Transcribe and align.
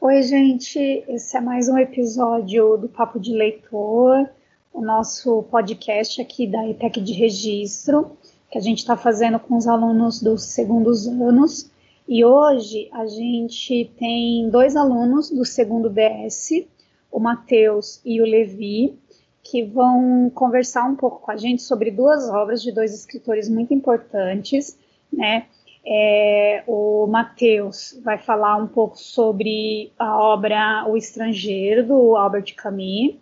Oi, 0.00 0.22
gente. 0.22 0.78
Esse 1.08 1.36
é 1.36 1.40
mais 1.40 1.68
um 1.68 1.76
episódio 1.76 2.76
do 2.76 2.88
Papo 2.88 3.18
de 3.18 3.32
Leitor, 3.32 4.28
o 4.72 4.80
nosso 4.80 5.42
podcast 5.50 6.22
aqui 6.22 6.46
da 6.46 6.68
ETEC 6.68 7.00
de 7.00 7.12
Registro, 7.12 8.16
que 8.48 8.56
a 8.56 8.60
gente 8.60 8.78
está 8.78 8.96
fazendo 8.96 9.40
com 9.40 9.56
os 9.56 9.66
alunos 9.66 10.22
dos 10.22 10.44
segundos 10.44 11.08
anos. 11.08 11.68
E 12.06 12.24
hoje 12.24 12.88
a 12.92 13.08
gente 13.08 13.90
tem 13.98 14.48
dois 14.48 14.76
alunos 14.76 15.30
do 15.30 15.44
segundo 15.44 15.90
DS, 15.90 16.64
o 17.10 17.18
Matheus 17.18 18.00
e 18.04 18.22
o 18.22 18.24
Levi, 18.24 18.96
que 19.42 19.64
vão 19.64 20.30
conversar 20.32 20.84
um 20.84 20.94
pouco 20.94 21.22
com 21.22 21.32
a 21.32 21.36
gente 21.36 21.60
sobre 21.60 21.90
duas 21.90 22.28
obras 22.28 22.62
de 22.62 22.70
dois 22.70 22.94
escritores 22.94 23.48
muito 23.48 23.74
importantes, 23.74 24.78
né? 25.12 25.46
É, 25.90 26.62
o 26.66 27.06
Matheus 27.06 27.98
vai 28.04 28.18
falar 28.18 28.56
um 28.56 28.66
pouco 28.66 28.98
sobre 28.98 29.90
a 29.98 30.20
obra 30.20 30.84
O 30.86 30.98
Estrangeiro, 30.98 31.86
do 31.86 32.14
Albert 32.14 32.54
Camus, 32.54 33.14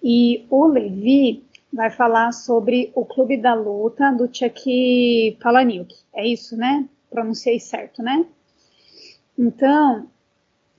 e 0.00 0.46
o 0.48 0.64
Levi 0.66 1.42
vai 1.72 1.90
falar 1.90 2.30
sobre 2.30 2.92
o 2.94 3.04
Clube 3.04 3.36
da 3.36 3.52
Luta, 3.52 4.12
do 4.12 4.32
Chuck 4.32 5.36
Palahniuk. 5.42 5.92
É 6.14 6.24
isso, 6.24 6.56
né? 6.56 6.88
Pronunciei 7.10 7.58
certo, 7.58 8.00
né? 8.00 8.24
Então, 9.36 10.06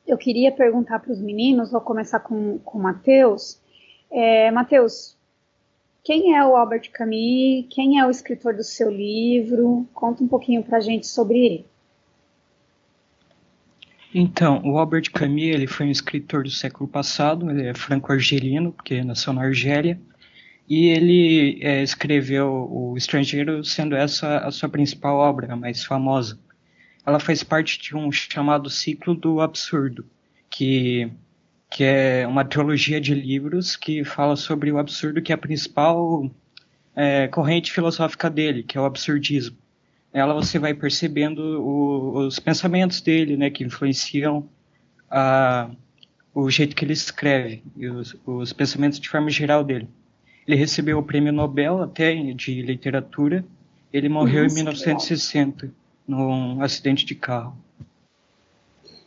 eu 0.07 0.17
queria 0.17 0.53
perguntar 0.53 0.99
para 0.99 1.11
os 1.11 1.19
meninos, 1.19 1.69
vou 1.69 1.81
começar 1.81 2.21
com, 2.21 2.59
com 2.59 2.77
o 2.77 2.81
Matheus. 2.81 3.59
É, 4.09 4.49
Matheus, 4.51 5.17
quem 6.05 6.35
é 6.35 6.45
o 6.45 6.55
Albert 6.55 6.91
Camus? 6.91 7.65
Quem 7.67 7.99
é 7.99 8.05
o 8.05 8.11
escritor 8.11 8.55
do 8.55 8.63
seu 8.63 8.91
livro? 8.91 9.89
Conta 9.91 10.23
um 10.23 10.27
pouquinho 10.27 10.63
para 10.63 10.77
a 10.77 10.79
gente 10.79 11.07
sobre 11.07 11.39
ele. 11.39 11.65
Então, 14.13 14.61
o 14.63 14.77
Albert 14.77 15.11
Camus 15.11 15.41
ele 15.41 15.65
foi 15.65 15.87
um 15.87 15.91
escritor 15.91 16.43
do 16.43 16.51
século 16.51 16.87
passado, 16.87 17.49
ele 17.49 17.67
é 17.67 17.73
franco-argelino, 17.73 18.71
porque 18.71 19.03
nasceu 19.03 19.33
na 19.33 19.41
Argélia, 19.41 19.99
e 20.69 20.89
ele 20.89 21.59
é, 21.61 21.81
escreveu 21.81 22.69
O 22.71 22.95
Estrangeiro, 22.95 23.63
sendo 23.65 23.95
essa 23.95 24.37
a 24.37 24.51
sua 24.51 24.69
principal 24.69 25.17
obra, 25.17 25.53
a 25.53 25.55
mais 25.55 25.83
famosa. 25.83 26.39
Ela 27.03 27.19
faz 27.19 27.43
parte 27.43 27.81
de 27.81 27.95
um 27.95 28.11
chamado 28.11 28.69
ciclo 28.69 29.15
do 29.15 29.41
absurdo, 29.41 30.05
que 30.51 31.11
que 31.75 31.83
é 31.83 32.25
uma 32.25 32.45
trilogia 32.45 33.01
de 33.01 33.13
livros 33.13 33.75
que 33.75 34.05
fala 34.05 34.37
sobre 34.37 34.71
o 34.71 34.77
absurdo, 34.77 35.21
que 35.21 35.33
é 35.33 35.35
a 35.35 35.37
principal 35.37 36.31
é, 36.95 37.27
corrente 37.27 37.69
filosófica 37.69 38.29
dele, 38.29 38.63
que 38.63 38.77
é 38.77 38.81
o 38.81 38.85
absurdismo. 38.85 39.57
Nela 40.13 40.33
você 40.33 40.57
vai 40.57 40.73
percebendo 40.73 41.41
o, 41.61 42.19
os 42.19 42.39
pensamentos 42.39 43.01
dele, 43.01 43.35
né, 43.35 43.49
que 43.49 43.65
influenciam 43.65 44.47
a, 45.11 45.69
o 46.33 46.49
jeito 46.49 46.77
que 46.77 46.85
ele 46.85 46.93
escreve 46.93 47.61
e 47.75 47.89
os, 47.89 48.15
os 48.25 48.53
pensamentos 48.53 48.97
de 48.97 49.09
forma 49.09 49.29
geral 49.29 49.61
dele. 49.61 49.89
Ele 50.47 50.55
recebeu 50.55 50.97
o 50.97 51.03
prêmio 51.03 51.33
Nobel 51.33 51.83
até 51.83 52.15
de 52.15 52.61
literatura. 52.61 53.43
Ele 53.91 54.07
morreu 54.07 54.43
Nossa, 54.43 54.53
em 54.53 54.63
1960 54.63 55.73
num 56.07 56.61
acidente 56.61 57.05
de 57.05 57.15
carro. 57.15 57.64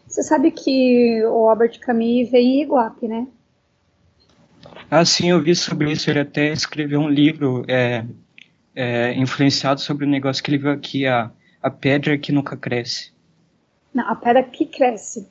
Você 0.08 0.22
sabe 0.22 0.50
que 0.50 1.22
o 1.26 1.48
Albert 1.48 1.78
Camus 1.80 2.30
veio 2.30 2.46
em 2.46 2.62
Iguape, 2.62 3.06
né? 3.06 3.26
Ah, 4.90 5.04
sim, 5.04 5.28
eu 5.28 5.42
vi 5.42 5.54
sobre 5.54 5.92
isso. 5.92 6.08
Ele 6.08 6.20
até 6.20 6.50
escreveu 6.50 7.00
um 7.00 7.08
livro 7.08 7.62
é, 7.68 8.06
é, 8.74 9.12
influenciado 9.14 9.80
sobre 9.80 10.06
o 10.06 10.08
negócio 10.08 10.42
que 10.42 10.50
ele 10.50 10.58
viu 10.58 10.70
aqui, 10.70 11.06
a, 11.06 11.30
a 11.62 11.70
pedra 11.70 12.16
que 12.16 12.32
nunca 12.32 12.56
cresce. 12.56 13.12
Não, 13.92 14.08
a 14.08 14.16
pedra 14.16 14.42
que 14.42 14.64
cresce. 14.64 15.28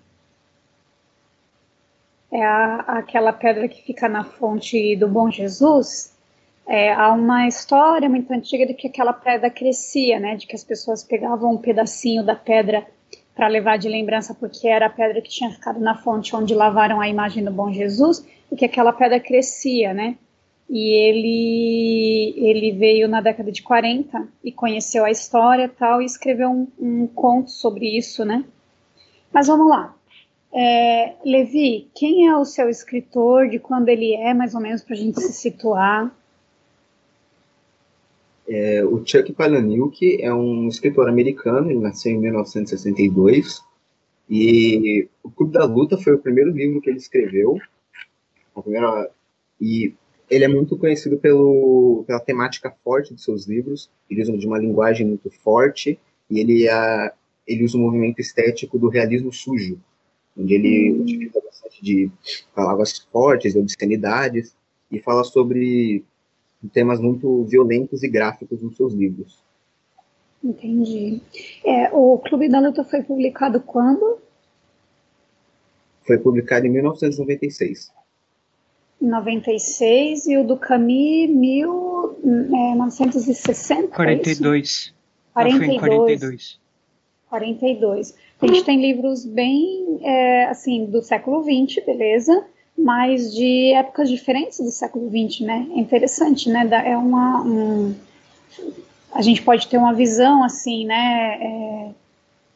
É 2.32 2.46
a, 2.46 2.76
aquela 3.00 3.34
pedra 3.34 3.68
que 3.68 3.82
fica 3.82 4.08
na 4.08 4.24
fonte 4.24 4.96
do 4.96 5.08
Bom 5.08 5.32
Jesus. 5.32 6.16
É, 6.68 6.94
há 6.94 7.12
uma 7.14 7.48
história 7.48 8.08
muito 8.08 8.32
antiga 8.32 8.68
de 8.68 8.76
que 8.76 8.88
aquela 8.88 9.14
pedra 9.14 9.50
crescia, 9.50 10.20
né? 10.20 10.36
De 10.36 10.46
que 10.46 10.56
as 10.56 10.64
pessoas 10.64 11.04
pegavam 11.04 11.54
um 11.54 11.58
pedacinho 11.58 12.24
da 12.24 12.36
pedra 12.36 12.86
para 13.38 13.48
levar 13.48 13.78
de 13.78 13.88
lembrança, 13.88 14.34
porque 14.34 14.68
era 14.68 14.88
a 14.88 14.90
pedra 14.90 15.22
que 15.22 15.30
tinha 15.30 15.52
ficado 15.52 15.80
na 15.80 15.96
fonte 15.96 16.36
onde 16.36 16.56
lavaram 16.56 17.00
a 17.00 17.08
imagem 17.08 17.44
do 17.44 17.52
bom 17.52 17.72
Jesus, 17.72 18.26
e 18.52 18.56
que 18.56 18.66
aquela 18.66 18.92
pedra 18.92 19.20
crescia, 19.20 19.94
né? 19.94 20.18
E 20.68 20.90
ele, 20.90 22.34
ele 22.36 22.72
veio 22.72 23.08
na 23.08 23.22
década 23.22 23.52
de 23.52 23.62
40 23.62 24.28
e 24.44 24.52
conheceu 24.52 25.06
a 25.06 25.12
história 25.12 25.70
tal, 25.70 26.02
e 26.02 26.06
escreveu 26.06 26.50
um, 26.50 26.68
um 26.80 27.08
conto 27.08 27.52
sobre 27.52 27.96
isso, 27.96 28.26
né? 28.26 28.44
Mas 29.32 29.46
vamos 29.46 29.70
lá. 29.70 29.96
É, 30.52 31.14
Levi, 31.24 31.92
quem 31.94 32.28
é 32.28 32.36
o 32.36 32.44
seu 32.44 32.68
escritor, 32.68 33.48
de 33.50 33.60
quando 33.60 33.90
ele 33.90 34.16
é, 34.16 34.34
mais 34.34 34.56
ou 34.56 34.62
menos, 34.62 34.82
para 34.82 34.96
a 34.96 34.98
gente 34.98 35.22
se 35.22 35.34
situar? 35.34 36.12
É, 38.48 38.84
o 38.86 39.06
Chuck 39.06 39.34
Palahniuk 39.34 40.22
é 40.22 40.34
um 40.34 40.70
escritor 40.70 41.10
americano, 41.10 41.70
ele 41.70 41.80
nasceu 41.80 42.14
em 42.14 42.18
1962, 42.18 43.62
e 44.30 45.08
O 45.24 45.30
Clube 45.30 45.54
da 45.54 45.66
Luta 45.66 45.98
foi 45.98 46.14
o 46.14 46.20
primeiro 46.20 46.52
livro 46.52 46.82
que 46.82 46.90
ele 46.90 46.98
escreveu, 46.98 47.60
primeira, 48.62 49.10
e 49.60 49.94
ele 50.30 50.46
é 50.46 50.48
muito 50.48 50.78
conhecido 50.78 51.18
pelo, 51.18 52.04
pela 52.08 52.20
temática 52.20 52.74
forte 52.84 53.14
de 53.14 53.22
seus 53.22 53.46
livros, 53.46 53.90
ele 54.10 54.22
usa 54.22 54.38
de 54.38 54.48
uma 54.48 54.58
linguagem 54.58 55.06
muito 55.06 55.30
forte, 55.30 56.00
e 56.30 56.40
ele, 56.40 56.70
a, 56.70 57.14
ele 57.46 57.64
usa 57.64 57.78
o 57.78 57.82
um 57.82 57.84
movimento 57.84 58.20
estético 58.20 58.80
do 58.80 58.88
realismo 58.88 59.32
sujo, 59.32 59.80
onde 60.38 60.54
ele 60.54 60.92
utiliza 60.94 61.42
bastante 61.42 61.84
de 61.84 62.10
palavras 62.56 63.00
fortes, 63.12 63.54
de 63.54 63.60
obscenidades, 63.60 64.56
e 64.92 65.00
fala 65.00 65.24
sobre 65.24 66.04
temas 66.74 67.00
muito 67.00 67.44
violentos 67.44 68.02
e 68.04 68.10
gráficos 68.10 68.62
nos 68.62 68.76
seus 68.76 68.94
livros. 68.94 69.42
Entendi. 70.44 71.22
É, 71.66 71.90
o 71.92 72.18
Clube 72.20 72.50
da 72.50 72.60
Luta 72.60 72.84
foi 72.84 73.02
publicado 73.04 73.62
quando? 73.62 74.18
Foi 76.06 76.18
publicado 76.18 76.66
em 76.66 76.70
1996. 76.70 77.96
96 79.00 80.28
e 80.28 80.38
o 80.38 80.46
do 80.46 80.58
Camus 80.58 81.30
1960? 81.30 83.88
42. 83.90 84.92
É 84.92 84.94
42. 85.34 85.80
42. 85.80 86.60
42. 87.30 88.16
A 88.42 88.48
gente 88.48 88.64
tem 88.64 88.82
livros 88.82 89.26
bem, 89.26 90.00
é, 90.02 90.46
assim, 90.46 90.86
do 90.86 91.02
século 91.02 91.44
XX, 91.44 91.86
beleza? 91.86 92.46
Mas 92.78 93.34
de 93.34 93.74
épocas 93.74 94.10
diferentes 94.10 94.60
do 94.60 94.70
século 94.70 95.10
XX, 95.10 95.42
né? 95.42 95.68
É 95.72 95.80
interessante, 95.80 96.50
né? 96.50 96.68
É 96.86 96.96
uma, 96.96 97.42
um, 97.42 97.96
a 99.12 99.22
gente 99.22 99.42
pode 99.42 99.68
ter 99.68 99.78
uma 99.78 99.94
visão 99.94 100.44
assim, 100.44 100.86
né? 100.86 101.38
É, 101.42 101.90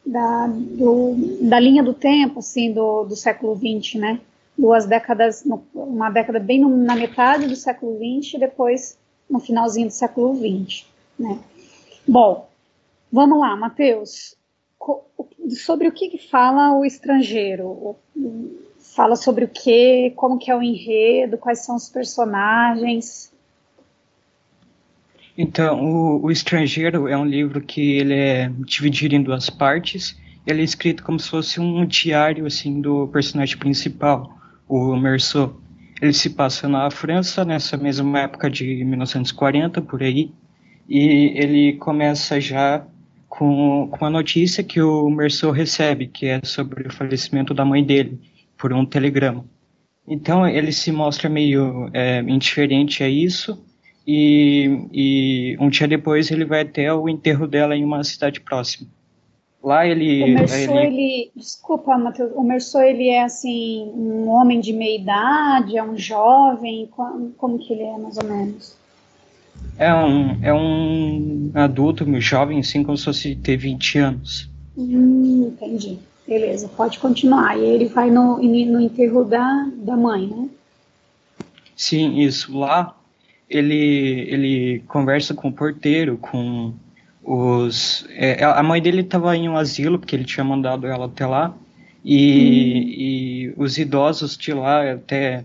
da, 0.06 0.46
do, 0.48 1.14
da 1.40 1.58
linha 1.58 1.82
do 1.82 1.94
tempo, 1.94 2.38
assim, 2.38 2.72
do, 2.72 3.04
do 3.04 3.16
século 3.16 3.56
XX, 3.56 3.94
né? 3.94 4.20
Duas 4.56 4.86
décadas, 4.86 5.44
uma 5.74 6.10
década 6.10 6.38
bem 6.38 6.60
na 6.60 6.94
metade 6.94 7.46
do 7.46 7.56
século 7.56 7.96
XX 7.96 8.34
e 8.34 8.38
depois 8.38 8.98
no 9.28 9.40
finalzinho 9.40 9.88
do 9.88 9.92
século 9.92 10.36
XX, 10.36 10.86
né? 11.18 11.38
Bom, 12.06 12.48
vamos 13.10 13.40
lá, 13.40 13.56
Matheus. 13.56 14.36
Sobre 15.50 15.88
o 15.88 15.92
que, 15.92 16.08
que 16.08 16.18
fala 16.18 16.76
o 16.76 16.84
estrangeiro? 16.84 17.96
Fala 18.94 19.16
sobre 19.16 19.44
o 19.44 19.48
que, 19.48 20.12
como 20.16 20.38
que 20.38 20.50
é 20.50 20.56
o 20.56 20.62
enredo, 20.62 21.38
quais 21.38 21.64
são 21.64 21.76
os 21.76 21.88
personagens. 21.88 23.32
Então, 25.36 25.82
o, 25.82 26.26
o 26.26 26.30
Estrangeiro 26.30 27.08
é 27.08 27.16
um 27.16 27.24
livro 27.24 27.60
que 27.60 27.96
ele 27.96 28.14
é 28.14 28.50
dividido 28.58 29.14
em 29.14 29.22
duas 29.22 29.48
partes. 29.48 30.18
Ele 30.46 30.60
é 30.60 30.64
escrito 30.64 31.02
como 31.02 31.18
se 31.18 31.30
fosse 31.30 31.58
um 31.58 31.86
diário 31.86 32.44
assim 32.46 32.80
do 32.80 33.08
personagem 33.08 33.56
principal, 33.56 34.36
o 34.68 34.94
Merceau. 34.96 35.58
Ele 36.00 36.12
se 36.12 36.30
passa 36.30 36.68
na 36.68 36.90
França 36.90 37.44
nessa 37.44 37.76
mesma 37.76 38.20
época 38.20 38.50
de 38.50 38.84
1940 38.84 39.80
por 39.82 40.02
aí, 40.02 40.32
e 40.88 41.32
ele 41.36 41.74
começa 41.74 42.40
já 42.40 42.84
com, 43.28 43.88
com 43.90 44.04
a 44.04 44.10
notícia 44.10 44.64
que 44.64 44.82
o 44.82 45.08
Merceau 45.08 45.52
recebe, 45.52 46.08
que 46.08 46.26
é 46.26 46.40
sobre 46.44 46.88
o 46.88 46.92
falecimento 46.92 47.54
da 47.54 47.64
mãe 47.64 47.82
dele 47.84 48.20
por 48.62 48.72
um 48.72 48.86
telegrama. 48.86 49.44
Então 50.06 50.46
ele 50.46 50.70
se 50.70 50.92
mostra 50.92 51.28
meio 51.28 51.90
é, 51.92 52.20
indiferente 52.20 53.02
a 53.02 53.08
isso 53.08 53.60
e, 54.06 54.86
e, 54.92 55.56
um 55.58 55.68
dia 55.68 55.88
depois 55.88 56.30
ele 56.30 56.44
vai 56.44 56.60
até 56.60 56.94
o 56.94 57.08
enterro 57.08 57.48
dela 57.48 57.76
em 57.76 57.84
uma 57.84 58.04
cidade 58.04 58.40
próxima. 58.40 58.88
Lá 59.62 59.84
ele... 59.84 60.22
O 60.22 60.34
Merceau, 60.34 60.76
ele... 60.76 60.86
ele... 60.86 61.32
Desculpa, 61.34 61.98
Matheus. 61.98 62.32
O 62.34 62.42
Merceau, 62.42 62.82
ele 62.82 63.08
é, 63.08 63.22
assim, 63.22 63.90
um 63.94 64.28
homem 64.28 64.60
de 64.60 64.72
meia 64.72 64.96
idade? 64.96 65.76
É 65.76 65.82
um 65.82 65.96
jovem? 65.96 66.88
Como, 66.90 67.30
como 67.32 67.58
que 67.58 67.72
ele 67.72 67.82
é, 67.82 67.98
mais 67.98 68.16
ou 68.16 68.24
menos? 68.24 68.76
É 69.78 69.94
um, 69.94 70.44
é 70.44 70.52
um 70.52 71.50
adulto, 71.54 72.04
um 72.04 72.20
jovem, 72.20 72.58
assim, 72.58 72.82
como 72.82 72.96
se 72.96 73.04
fosse 73.04 73.36
ter 73.36 73.56
20 73.56 73.98
anos. 73.98 74.50
Hum, 74.76 75.52
entendi. 75.52 75.98
Beleza, 76.26 76.68
pode 76.68 76.98
continuar. 76.98 77.58
E 77.58 77.64
ele 77.64 77.86
vai 77.86 78.10
no, 78.10 78.36
no 78.38 78.80
enterro 78.80 79.24
da, 79.24 79.68
da 79.76 79.96
mãe, 79.96 80.26
né? 80.26 80.48
Sim, 81.76 82.20
isso. 82.20 82.56
Lá 82.56 82.94
ele, 83.48 84.26
ele 84.28 84.82
conversa 84.88 85.34
com 85.34 85.48
o 85.48 85.52
porteiro, 85.52 86.16
com 86.18 86.72
os. 87.22 88.06
É, 88.10 88.42
a 88.44 88.62
mãe 88.62 88.80
dele 88.80 89.02
estava 89.02 89.36
em 89.36 89.48
um 89.48 89.56
asilo, 89.56 89.98
porque 89.98 90.16
ele 90.16 90.24
tinha 90.24 90.44
mandado 90.44 90.86
ela 90.86 91.06
até 91.06 91.26
lá. 91.26 91.54
E, 92.04 92.18
hum. 92.18 92.94
e 92.98 93.54
os 93.56 93.78
idosos 93.78 94.36
de 94.36 94.52
lá 94.52 94.92
até 94.92 95.44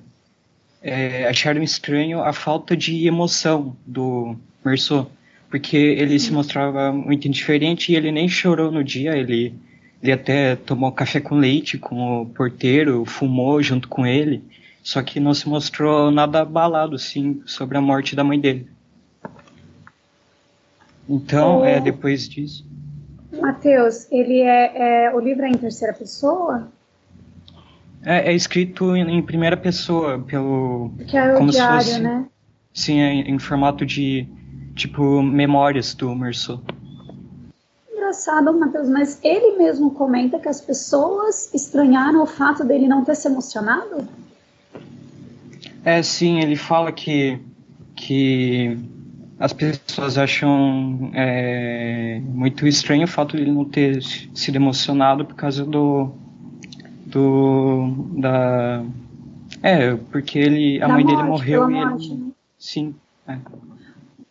é, 0.81 1.27
acharam 1.27 1.61
estranho 1.61 2.21
a 2.21 2.33
falta 2.33 2.75
de 2.75 3.05
emoção 3.05 3.75
do 3.85 4.35
Merceau, 4.65 5.11
porque 5.49 5.77
ele 5.77 6.19
se 6.19 6.31
mostrava 6.31 6.91
muito 6.91 7.27
indiferente 7.27 7.91
e 7.91 7.95
ele 7.95 8.11
nem 8.11 8.27
chorou 8.27 8.71
no 8.71 8.83
dia, 8.83 9.15
ele, 9.15 9.53
ele 10.01 10.11
até 10.11 10.55
tomou 10.55 10.91
café 10.91 11.19
com 11.19 11.35
leite 11.35 11.77
com 11.77 12.21
o 12.21 12.25
porteiro, 12.25 13.05
fumou 13.05 13.61
junto 13.61 13.87
com 13.87 14.05
ele, 14.05 14.43
só 14.83 15.01
que 15.01 15.19
não 15.19 15.33
se 15.33 15.49
mostrou 15.49 16.11
nada 16.11 16.41
abalado, 16.41 16.95
assim, 16.95 17.41
sobre 17.45 17.77
a 17.77 17.81
morte 17.81 18.15
da 18.15 18.23
mãe 18.23 18.39
dele. 18.39 18.67
Então, 21.09 21.63
é, 21.65 21.79
depois 21.79 22.27
disso... 22.27 22.65
Matheus, 23.41 24.09
ele 24.11 24.41
é, 24.41 25.05
é, 25.05 25.13
o 25.13 25.19
livro 25.19 25.45
é 25.45 25.49
em 25.49 25.57
terceira 25.57 25.93
pessoa? 25.93 26.71
É, 28.03 28.31
é 28.31 28.33
escrito 28.33 28.95
em, 28.95 29.17
em, 29.17 29.21
primeira 29.21 29.57
pessoa, 29.57 30.19
pelo. 30.19 30.91
Que 31.07 31.17
é 31.17 31.33
o 31.33 31.37
como 31.37 31.51
diário, 31.51 31.83
fosse, 31.83 31.99
né? 31.99 32.25
Sim, 32.73 32.99
é 33.01 33.13
em, 33.13 33.31
em, 33.31 33.39
formato 33.39 33.85
de 33.85 34.27
tipo 34.75 35.21
memórias 35.21 35.93
do 35.93 36.15
Merceau. 36.15 36.61
Engraçado, 38.07 38.57
Matheus, 38.57 38.87
mas 38.87 39.19
ele 39.21 39.57
mesmo 39.57 39.91
comenta 39.91 40.39
que 40.39 40.47
as 40.47 40.61
pessoas 40.61 41.53
estranharam 41.53 42.23
o 42.23 42.25
fato 42.25 42.63
dele 42.63 42.87
não 42.87 43.03
ter 43.03 43.15
se 43.15 43.27
emocionado? 43.27 44.07
É, 45.83 46.01
sim, 46.01 46.39
ele 46.39 46.55
fala 46.55 46.89
que, 46.93 47.37
que 47.93 48.79
as 49.37 49.51
pessoas 49.51 50.17
acham 50.17 51.11
é, 51.13 52.21
muito 52.23 52.65
estranho 52.65 53.03
o 53.03 53.09
fato 53.09 53.35
de 53.35 53.43
ele 53.43 53.51
não 53.51 53.65
ter 53.65 54.01
sido 54.01 54.55
emocionado 54.55 55.25
por 55.25 55.35
causa 55.35 55.65
do, 55.65 56.09
do 57.05 57.93
da 58.19 58.85
é 59.61 59.95
porque 60.11 60.39
ele 60.39 60.81
a 60.81 60.87
da 60.87 60.93
mãe 60.93 61.03
morte, 61.03 61.17
dele 61.17 61.27
morreu 61.27 61.69
e 61.69 61.73
morte, 61.73 62.05
ele 62.05 62.21
né? 62.21 62.31
sim 62.57 62.95
é. 63.27 63.37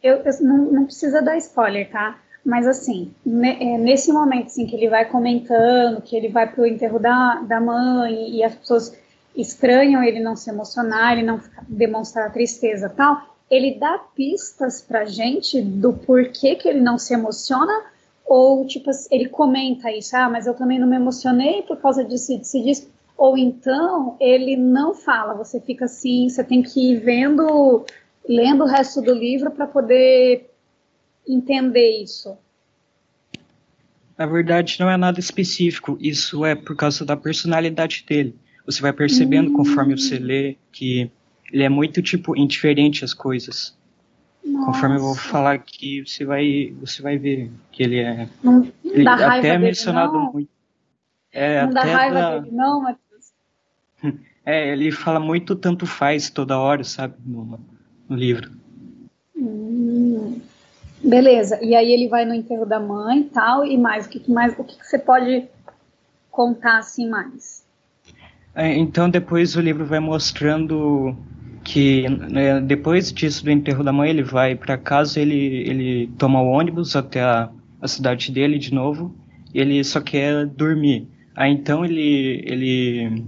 eu, 0.03 0.17
eu 0.17 0.33
não, 0.41 0.73
não, 0.73 0.85
precisa 0.87 1.21
dar 1.21 1.37
spoiler 1.37 1.91
tá 1.91 2.17
mas 2.47 2.67
assim 2.67 3.13
é, 3.27 3.77
nesse 3.77 4.13
momento 4.13 4.47
assim 4.47 4.67
que 4.67 4.75
ele 4.75 4.89
vai 4.89 5.05
comentando 5.05 6.01
que 6.01 6.17
ele 6.17 6.29
vai 6.29 6.51
pro 6.51 6.67
enterro 6.67 6.99
da, 6.99 7.43
da 7.43 7.61
mãe 7.61 8.31
e 8.31 8.43
as 8.43 8.55
pessoas 8.55 8.97
estranham 9.37 10.03
ele 10.03 10.21
não 10.21 10.37
se 10.37 10.49
emocionar 10.49 11.13
ele 11.13 11.27
não 11.27 11.41
demonstrar 11.69 12.33
tristeza 12.33 12.89
tal 12.89 13.21
ele 13.51 13.79
dá 13.79 13.99
pistas 14.15 14.81
pra 14.81 15.05
gente 15.05 15.61
do 15.61 15.93
porquê 15.93 16.55
que 16.55 16.69
ele 16.69 16.81
não 16.81 16.97
se 16.99 17.13
emociona 17.13 17.73
ou, 18.27 18.67
tipo, 18.67 18.91
ele 19.11 19.29
comenta 19.29 19.91
isso, 19.91 20.17
ah, 20.17 20.29
mas 20.29 20.47
eu 20.49 20.55
também 20.55 20.81
não 20.81 20.89
me 20.89 20.97
emocionei 20.97 21.63
por 21.63 21.77
causa 21.77 22.05
disso, 22.05 22.37
disso, 22.37 22.61
disso. 22.61 22.91
Ou 23.17 23.39
então, 23.39 24.17
ele 24.21 24.57
não 24.57 24.95
fala, 24.95 25.33
você 25.33 25.61
fica 25.61 25.85
assim, 25.85 26.29
você 26.29 26.43
tem 26.43 26.61
que 26.61 26.93
ir 26.93 26.97
vendo, 26.99 27.87
lendo 28.29 28.65
o 28.65 28.67
resto 28.67 29.01
do 29.01 29.15
livro 29.15 29.53
para 29.53 29.67
poder 29.67 30.51
entender 31.27 32.03
isso. 32.03 32.37
Na 34.17 34.27
verdade, 34.27 34.79
não 34.81 34.91
é 34.91 34.97
nada 34.97 35.21
específico, 35.21 35.99
isso 36.01 36.45
é 36.45 36.55
por 36.55 36.75
causa 36.75 37.05
da 37.05 37.17
personalidade 37.17 38.05
dele. 38.09 38.35
Você 38.65 38.81
vai 38.81 38.93
percebendo 38.93 39.51
hum. 39.51 39.55
conforme 39.55 39.97
você 39.97 40.19
lê 40.19 40.57
que 40.73 41.11
ele 41.53 41.63
é 41.63 41.69
muito, 41.69 42.03
tipo, 42.03 42.37
indiferente 42.37 43.05
às 43.05 43.13
coisas. 43.15 43.77
Nossa. 44.45 44.67
Conforme 44.67 44.97
eu 44.97 45.01
vou 45.01 45.15
falar 45.15 45.53
aqui, 45.53 46.05
você 46.07 46.25
vai, 46.25 46.75
você 46.81 47.03
vai 47.03 47.19
ver 47.19 47.51
que 47.71 47.83
ele 47.83 47.99
é. 47.99 48.29
Não, 48.43 48.61
não 48.61 48.73
ele 48.85 49.09
até 49.09 49.41
dele, 49.41 49.59
mencionado 49.59 50.13
não. 50.15 50.33
muito. 50.33 50.51
É, 51.33 51.65
não 51.65 51.73
dá 51.73 51.83
raiva 51.83 52.15
da... 52.15 52.39
dele, 52.39 52.57
não, 52.57 52.83
Matheus. 52.83 53.33
É, 54.49 54.73
ele 54.73 54.93
fala 54.93 55.19
muito 55.19 55.57
tanto 55.57 55.87
faz 55.87 56.31
toda 56.31 56.57
hora, 56.57 56.85
sabe, 56.85 57.17
no, 57.27 57.59
no 58.09 58.17
livro. 58.17 58.49
Beleza. 61.03 61.59
E 61.63 61.75
aí 61.75 61.93
ele 61.93 62.09
vai 62.09 62.25
no 62.25 62.35
enterro 62.35 62.67
da 62.67 62.81
mãe 62.81 63.21
e 63.21 63.25
tal, 63.25 63.65
e 63.65 63.77
mais, 63.77 64.07
o 64.07 64.09
que, 64.09 64.31
mais, 64.31 64.59
o 64.59 64.65
que, 64.65 64.79
que 64.79 64.87
você 64.87 64.99
pode 64.99 65.47
contar 66.31 66.79
assim 66.79 67.09
mais? 67.09 67.65
É, 68.55 68.75
então 68.75 69.09
depois 69.09 69.55
o 69.57 69.61
livro 69.61 69.85
vai 69.85 70.01
mostrando 70.01 71.15
que 71.63 72.09
né, 72.09 72.61
depois 72.61 73.13
disso 73.13 73.45
do 73.45 73.51
enterro 73.51 73.83
da 73.83 73.93
mãe 73.93 74.09
ele 74.09 74.23
vai 74.23 74.55
para 74.55 74.79
casa 74.79 75.21
ele 75.21 75.69
ele 75.69 76.07
toma 76.17 76.41
o 76.41 76.47
ônibus 76.47 76.95
até 76.95 77.21
a, 77.21 77.51
a 77.83 77.89
cidade 77.89 78.31
dele 78.31 78.59
de 78.59 78.73
novo 78.73 79.15
e 79.53 79.61
ele 79.61 79.83
só 79.83 80.01
quer 80.01 80.47
dormir 80.47 81.09
aí 81.35 81.53
então 81.53 81.85
ele 81.85 82.43
ele 82.47 83.25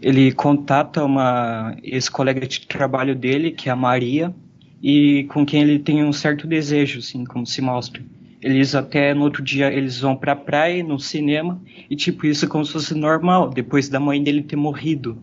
ele 0.00 0.32
contata 0.32 1.04
uma 1.04 1.76
ex-colega 1.82 2.44
de 2.46 2.66
trabalho 2.66 3.14
dele 3.14 3.52
que 3.52 3.68
é 3.68 3.72
a 3.72 3.76
Maria 3.76 4.34
e 4.82 5.24
com 5.24 5.46
quem 5.46 5.62
ele 5.62 5.78
tem 5.78 6.04
um 6.04 6.12
certo 6.12 6.46
desejo 6.46 6.98
assim 6.98 7.24
como 7.24 7.46
se 7.46 7.60
mostra 7.60 8.02
eles 8.40 8.74
até 8.74 9.14
no 9.14 9.22
outro 9.22 9.42
dia 9.42 9.72
eles 9.72 10.00
vão 10.00 10.16
para 10.16 10.32
a 10.32 10.36
praia 10.36 10.82
no 10.82 10.98
cinema 10.98 11.60
e 11.88 11.94
tipo 11.94 12.26
isso 12.26 12.44
é 12.44 12.48
como 12.48 12.64
se 12.64 12.72
fosse 12.72 12.94
normal 12.94 13.50
depois 13.50 13.88
da 13.88 14.00
mãe 14.00 14.22
dele 14.22 14.42
ter 14.42 14.56
morrido 14.56 15.16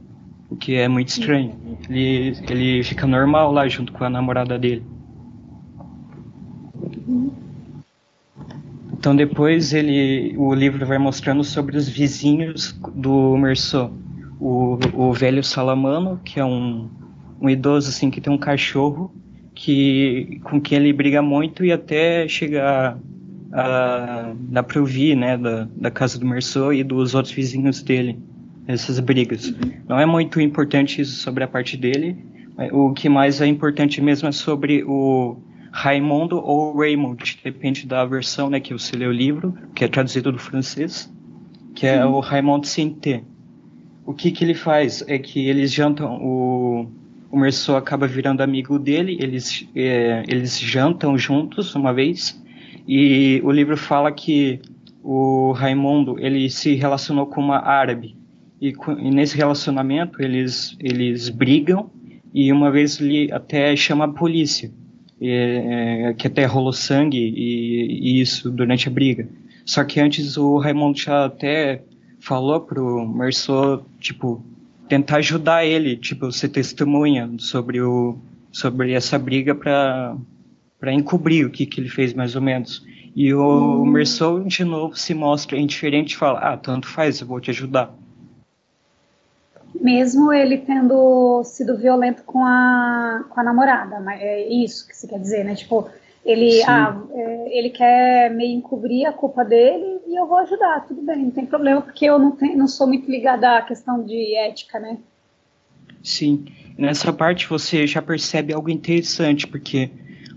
o 0.49 0.55
que 0.55 0.75
é 0.75 0.87
muito 0.87 1.09
estranho. 1.09 1.55
Ele, 1.87 2.35
ele 2.49 2.83
fica 2.83 3.05
normal 3.05 3.51
lá 3.51 3.67
junto 3.67 3.93
com 3.93 4.03
a 4.03 4.09
namorada 4.09 4.57
dele. 4.57 4.83
Então 8.91 9.15
depois 9.15 9.73
ele, 9.73 10.35
o 10.37 10.53
livro 10.53 10.85
vai 10.85 10.97
mostrando 10.97 11.43
sobre 11.43 11.77
os 11.77 11.87
vizinhos 11.87 12.77
do 12.93 13.37
Merceau. 13.37 13.93
O, 14.39 14.77
o 14.93 15.13
velho 15.13 15.43
Salamano, 15.43 16.19
que 16.23 16.39
é 16.39 16.45
um, 16.45 16.89
um 17.39 17.49
idoso 17.49 17.89
assim 17.89 18.09
que 18.09 18.19
tem 18.19 18.33
um 18.33 18.37
cachorro 18.37 19.13
que 19.59 20.39
com 20.45 20.61
quem 20.61 20.77
ele 20.77 20.93
briga 20.93 21.21
muito 21.21 21.65
e 21.65 21.71
até 21.71 22.25
chegar 22.29 22.97
a, 23.51 24.31
dá 24.39 24.63
pra 24.63 24.79
ouvir, 24.79 25.17
né, 25.17 25.37
da, 25.37 25.67
da 25.75 25.91
casa 25.91 26.17
do 26.17 26.25
Merceau 26.25 26.73
e 26.73 26.81
dos 26.81 27.13
outros 27.13 27.33
vizinhos 27.33 27.83
dele 27.83 28.17
essas 28.65 28.99
brigas. 28.99 29.53
Não 29.87 29.99
é 29.99 30.05
muito 30.05 30.39
importante 30.39 31.01
isso 31.01 31.17
sobre 31.17 31.43
a 31.43 31.47
parte 31.47 31.75
dele. 31.75 32.15
O 32.71 32.93
que 32.93 33.09
mais 33.09 33.41
é 33.41 33.47
importante 33.47 33.99
mesmo 33.99 34.29
é 34.29 34.31
sobre 34.31 34.83
o 34.83 35.37
Raimundo 35.71 36.37
ou 36.37 36.77
Raymond, 36.77 37.39
depende 37.43 37.85
da 37.85 38.05
versão 38.05 38.49
né, 38.49 38.61
que 38.61 38.71
você 38.71 38.95
lê 38.95 39.07
o 39.07 39.11
livro, 39.11 39.57
que 39.75 39.83
é 39.83 39.87
traduzido 39.89 40.31
do 40.31 40.39
francês, 40.39 41.11
que 41.75 41.85
é 41.85 42.05
o 42.05 42.19
Raymond 42.21 42.65
Sinté. 42.65 43.23
O 44.05 44.13
que, 44.13 44.31
que 44.31 44.43
ele 44.43 44.53
faz 44.53 45.03
é 45.07 45.17
que 45.17 45.47
eles 45.49 45.73
jantam, 45.73 46.17
o, 46.21 46.87
o 47.31 47.37
Merceau 47.37 47.75
acaba 47.75 48.07
virando 48.07 48.41
amigo 48.41 48.79
dele, 48.79 49.17
eles, 49.19 49.67
é, 49.75 50.23
eles 50.27 50.59
jantam 50.59 51.17
juntos 51.17 51.75
uma 51.75 51.93
vez, 51.93 52.41
e 52.87 53.39
o 53.43 53.51
livro 53.51 53.77
fala 53.77 54.11
que 54.11 54.59
o 55.03 55.51
Raimundo 55.51 56.17
ele 56.19 56.49
se 56.49 56.75
relacionou 56.75 57.25
com 57.27 57.41
uma 57.41 57.59
árabe 57.59 58.15
e, 58.61 58.73
e, 58.97 59.11
nesse 59.11 59.37
relacionamento 59.37 60.21
eles 60.21 60.75
eles 60.79 61.29
brigam 61.29 61.89
e 62.33 62.51
uma 62.51 62.69
vez 62.69 62.99
ele 62.99 63.31
até 63.31 63.75
chama 63.75 64.05
a 64.05 64.07
polícia 64.07 64.71
e, 65.21 65.29
é, 65.29 66.13
que 66.15 66.27
até 66.27 66.45
rolou 66.45 66.73
sangue 66.73 67.17
e, 67.17 68.17
e, 68.17 68.21
isso 68.21 68.51
durante 68.51 68.87
a 68.87 68.91
briga. 68.91 69.27
Só 69.65 69.83
que 69.83 69.99
antes 69.99 70.35
o 70.35 70.57
Raimundo 70.57 70.97
já 70.97 71.25
até 71.25 71.83
falou 72.19 72.59
pro 72.59 73.07
Merceau 73.07 73.85
tipo 73.99 74.43
tentar 74.89 75.17
ajudar 75.17 75.65
ele 75.65 75.95
tipo 75.95 76.31
ser 76.31 76.49
testemunha 76.49 77.29
sobre 77.37 77.79
o 77.79 78.17
sobre 78.51 78.93
essa 78.93 79.17
briga 79.17 79.53
para 79.55 80.17
para 80.79 80.91
encobrir 80.91 81.45
o 81.45 81.51
que 81.51 81.65
que 81.65 81.79
ele 81.79 81.89
fez 81.89 82.13
mais 82.13 82.35
ou 82.35 82.41
menos 82.41 82.83
e 83.15 83.33
o 83.33 83.83
hum. 83.83 83.85
Merceau 83.85 84.43
de 84.43 84.63
novo 84.63 84.95
se 84.97 85.13
mostra 85.13 85.57
indiferente 85.57 86.15
e 86.15 86.17
fala 86.17 86.39
ah 86.39 86.57
tanto 86.57 86.87
faz 86.87 87.21
eu 87.21 87.27
vou 87.27 87.39
te 87.39 87.51
ajudar 87.51 87.93
mesmo 89.79 90.33
ele 90.33 90.57
tendo 90.57 91.43
sido 91.43 91.77
violento 91.77 92.23
com 92.23 92.43
a, 92.43 93.23
com 93.29 93.39
a 93.39 93.43
namorada, 93.43 93.99
mas 93.99 94.21
é 94.21 94.47
isso 94.47 94.87
que 94.87 94.95
você 94.95 95.07
quer 95.07 95.19
dizer, 95.19 95.45
né? 95.45 95.55
Tipo, 95.55 95.87
ele, 96.25 96.61
ah, 96.63 97.01
é, 97.11 97.57
ele 97.57 97.69
quer 97.69 98.29
meio 98.29 98.57
encobrir 98.57 99.05
a 99.05 99.13
culpa 99.13 99.43
dele 99.43 99.98
e 100.09 100.15
eu 100.15 100.25
vou 100.25 100.39
ajudar, 100.39 100.87
tudo 100.87 101.03
bem, 101.03 101.25
não 101.25 101.31
tem 101.31 101.45
problema, 101.45 101.81
porque 101.81 102.05
eu 102.05 102.17
não, 102.17 102.31
tenho, 102.31 102.57
não 102.57 102.67
sou 102.67 102.87
muito 102.87 103.09
ligada 103.09 103.57
à 103.57 103.61
questão 103.61 104.03
de 104.03 104.35
ética, 104.35 104.79
né? 104.79 104.97
Sim, 106.01 106.45
nessa 106.75 107.13
parte 107.13 107.47
você 107.47 107.85
já 107.85 108.01
percebe 108.01 108.51
algo 108.51 108.71
interessante, 108.71 109.45
porque 109.45 109.91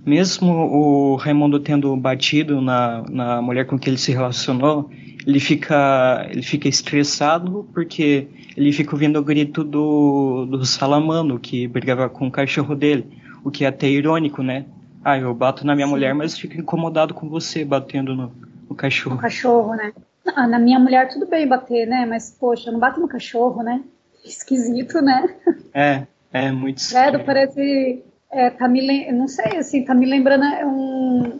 mesmo 0.04 0.52
o 0.52 1.16
Raimundo 1.16 1.58
tendo 1.58 1.96
batido 1.96 2.60
na, 2.60 3.02
na 3.08 3.40
mulher 3.40 3.64
com 3.66 3.78
que 3.78 3.88
ele 3.88 3.96
se 3.96 4.12
relacionou, 4.12 4.90
ele 5.26 5.40
fica, 5.40 6.26
ele 6.30 6.42
fica 6.42 6.68
estressado 6.68 7.66
porque 7.72 8.28
ele 8.54 8.72
fica 8.72 8.94
ouvindo 8.94 9.18
o 9.18 9.24
grito 9.24 9.64
do, 9.64 10.44
do 10.44 10.66
Salamano, 10.66 11.38
que 11.38 11.66
brigava 11.66 12.10
com 12.10 12.26
o 12.26 12.30
cachorro 12.30 12.74
dele, 12.74 13.06
o 13.42 13.50
que 13.50 13.64
é 13.64 13.68
até 13.68 13.88
irônico, 13.88 14.42
né? 14.42 14.66
Ah, 15.02 15.18
eu 15.18 15.34
bato 15.34 15.66
na 15.66 15.74
minha 15.74 15.86
Sim. 15.86 15.92
mulher, 15.92 16.14
mas 16.14 16.38
fico 16.38 16.60
incomodado 16.60 17.14
com 17.14 17.28
você 17.28 17.64
batendo 17.64 18.14
no, 18.14 18.32
no 18.72 18.76
cachorro. 18.76 19.18
Cachorro, 19.18 19.74
né? 19.74 19.92
Ah, 20.34 20.46
na 20.46 20.58
minha 20.58 20.78
mulher 20.78 21.08
tudo 21.08 21.26
bem 21.26 21.46
bater, 21.46 21.86
né? 21.86 22.06
Mas, 22.06 22.30
poxa, 22.30 22.70
não 22.70 22.78
bato 22.78 23.00
no 23.00 23.08
cachorro, 23.08 23.62
né? 23.62 23.82
Esquisito, 24.24 25.00
né? 25.00 25.34
É, 25.74 26.06
é 26.32 26.50
muito 26.50 26.78
esquisito. 26.78 27.16
É, 27.16 27.18
parece. 27.18 28.02
É, 28.30 28.50
tá 28.50 28.66
me, 28.66 29.12
não 29.12 29.28
sei, 29.28 29.58
assim, 29.58 29.84
tá 29.84 29.94
me 29.94 30.06
lembrando 30.06 30.44
é 30.44 30.64
um, 30.64 31.38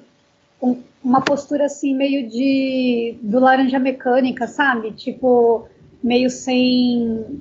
um, 0.61 0.83
uma 1.03 1.23
postura 1.23 1.67
assim, 1.67 1.95
meio 1.95 2.29
de. 2.29 3.17
do 3.23 3.39
laranja 3.39 3.79
mecânica, 3.79 4.47
sabe? 4.47 4.93
Tipo, 4.93 5.69
meio 6.03 6.29
sem. 6.29 7.41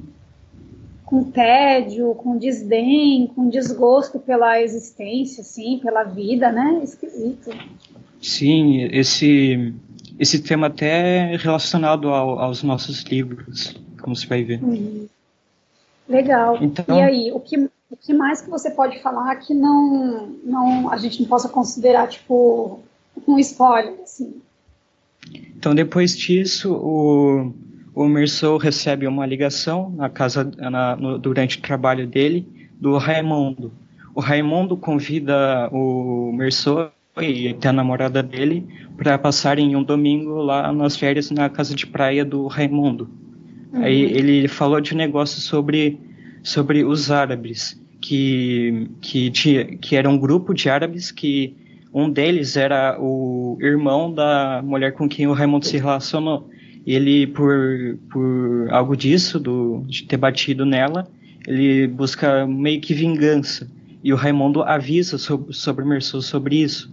com 1.06 1.24
tédio, 1.24 2.14
com 2.16 2.38
desdém, 2.38 3.28
com 3.36 3.50
desgosto 3.50 4.20
pela 4.20 4.62
existência, 4.62 5.42
assim, 5.42 5.80
pela 5.84 6.04
vida, 6.04 6.52
né? 6.52 6.82
Esquisito. 6.84 7.50
Sim, 8.22 8.84
esse 8.92 9.74
esse 10.20 10.40
tema 10.40 10.68
até 10.68 11.34
é 11.34 11.36
relacionado 11.36 12.10
ao, 12.10 12.40
aos 12.40 12.62
nossos 12.62 13.02
livros, 13.02 13.76
como 14.00 14.16
você 14.16 14.28
vai 14.28 14.44
ver. 14.44 14.64
Uhum. 14.64 15.08
Legal. 16.08 16.60
Então, 16.62 16.96
e 16.96 17.02
aí, 17.02 17.32
o 17.32 17.40
que, 17.40 17.58
o 17.90 17.98
que 18.00 18.14
mais 18.14 18.40
que 18.40 18.50
você 18.50 18.70
pode 18.70 19.02
falar 19.02 19.36
que 19.38 19.54
não, 19.54 20.36
não 20.44 20.92
a 20.92 20.98
gente 20.98 21.20
não 21.22 21.28
possa 21.28 21.50
considerar 21.50 22.08
tipo 22.08 22.80
um 23.28 23.40
spoiler, 23.40 23.96
assim? 24.04 24.40
Então, 25.34 25.74
depois 25.74 26.16
disso, 26.16 26.72
o, 26.74 27.52
o 27.96 28.08
Merceau 28.08 28.58
recebe 28.58 29.08
uma 29.08 29.26
ligação 29.26 29.90
na 29.90 30.10
casa 30.10 30.44
na, 30.44 30.96
no, 30.96 31.18
durante 31.18 31.58
o 31.58 31.62
trabalho 31.62 32.06
dele 32.06 32.48
do 32.80 32.96
Raimundo. 32.98 33.72
O 34.14 34.20
Raimundo 34.20 34.78
convida 34.78 35.68
o 35.72 36.32
Merceau 36.34 36.92
e 37.20 37.50
até 37.50 37.70
a 37.70 37.74
namorada 37.74 38.24
dele 38.24 38.66
para 38.96 39.18
passarem 39.18 39.76
um 39.76 39.84
domingo 39.84 40.36
lá 40.36 40.72
nas 40.72 40.96
férias 40.96 41.30
na 41.32 41.50
casa 41.50 41.76
de 41.76 41.86
praia 41.86 42.24
do 42.24 42.48
Raimundo. 42.48 43.10
Uhum. 43.74 43.84
Aí 43.84 44.02
ele 44.02 44.48
falou 44.48 44.80
de 44.80 44.94
um 44.94 44.98
negócio 44.98 45.42
sobre, 45.42 46.00
sobre 46.42 46.86
os 46.86 47.12
árabes, 47.12 47.80
que, 48.00 48.88
que, 49.02 49.30
tinha, 49.30 49.66
que 49.66 49.96
era 49.96 50.10
um 50.10 50.18
grupo 50.18 50.54
de 50.54 50.70
árabes 50.70 51.12
que 51.12 51.56
um 51.94 52.10
deles 52.10 52.56
era 52.56 52.98
o 53.00 53.58
irmão 53.60 54.14
da 54.14 54.62
mulher 54.64 54.94
com 54.94 55.10
quem 55.10 55.28
o 55.28 55.34
Raimundo 55.34 55.66
se 55.66 55.78
relacionou. 55.78 56.50
Ele, 56.88 57.28
por, 57.28 58.00
por 58.10 58.68
algo 58.72 58.96
disso, 58.96 59.40
do, 59.40 59.84
de 59.86 60.04
ter 60.06 60.18
batido 60.18 60.66
nela, 60.66 61.06
ele 61.46 61.88
busca 61.88 62.48
meio 62.48 62.80
que 62.80 62.94
vingança. 62.94 63.70
E 64.04 64.12
o 64.14 64.16
Raimundo 64.16 64.64
avisa 64.64 65.18
sobre, 65.18 65.54
sobre 65.54 65.86
Merceau 65.86 66.22
sobre 66.22 66.56
isso 66.56 66.92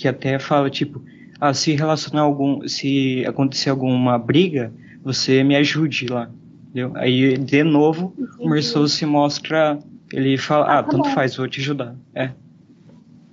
que 0.00 0.08
até 0.08 0.38
fala 0.38 0.70
tipo, 0.70 1.02
ah, 1.38 1.52
se 1.52 1.74
relacionar 1.74 2.22
algum, 2.22 2.66
se 2.66 3.22
acontecer 3.26 3.68
alguma 3.68 4.18
briga, 4.18 4.72
você 5.04 5.44
me 5.44 5.54
ajude 5.54 6.06
lá, 6.06 6.30
entendeu? 6.64 6.92
Aí 6.96 7.36
de 7.36 7.62
novo 7.62 8.14
Entendi. 8.18 8.36
o 8.38 8.48
Merceau 8.48 8.88
se 8.88 9.04
mostra, 9.04 9.78
ele 10.10 10.38
fala, 10.38 10.64
ah, 10.64 10.78
ah 10.78 10.82
tá 10.82 10.90
tanto 10.92 11.04
bom. 11.04 11.14
faz, 11.14 11.36
vou 11.36 11.46
te 11.46 11.60
ajudar, 11.60 11.94
é. 12.14 12.30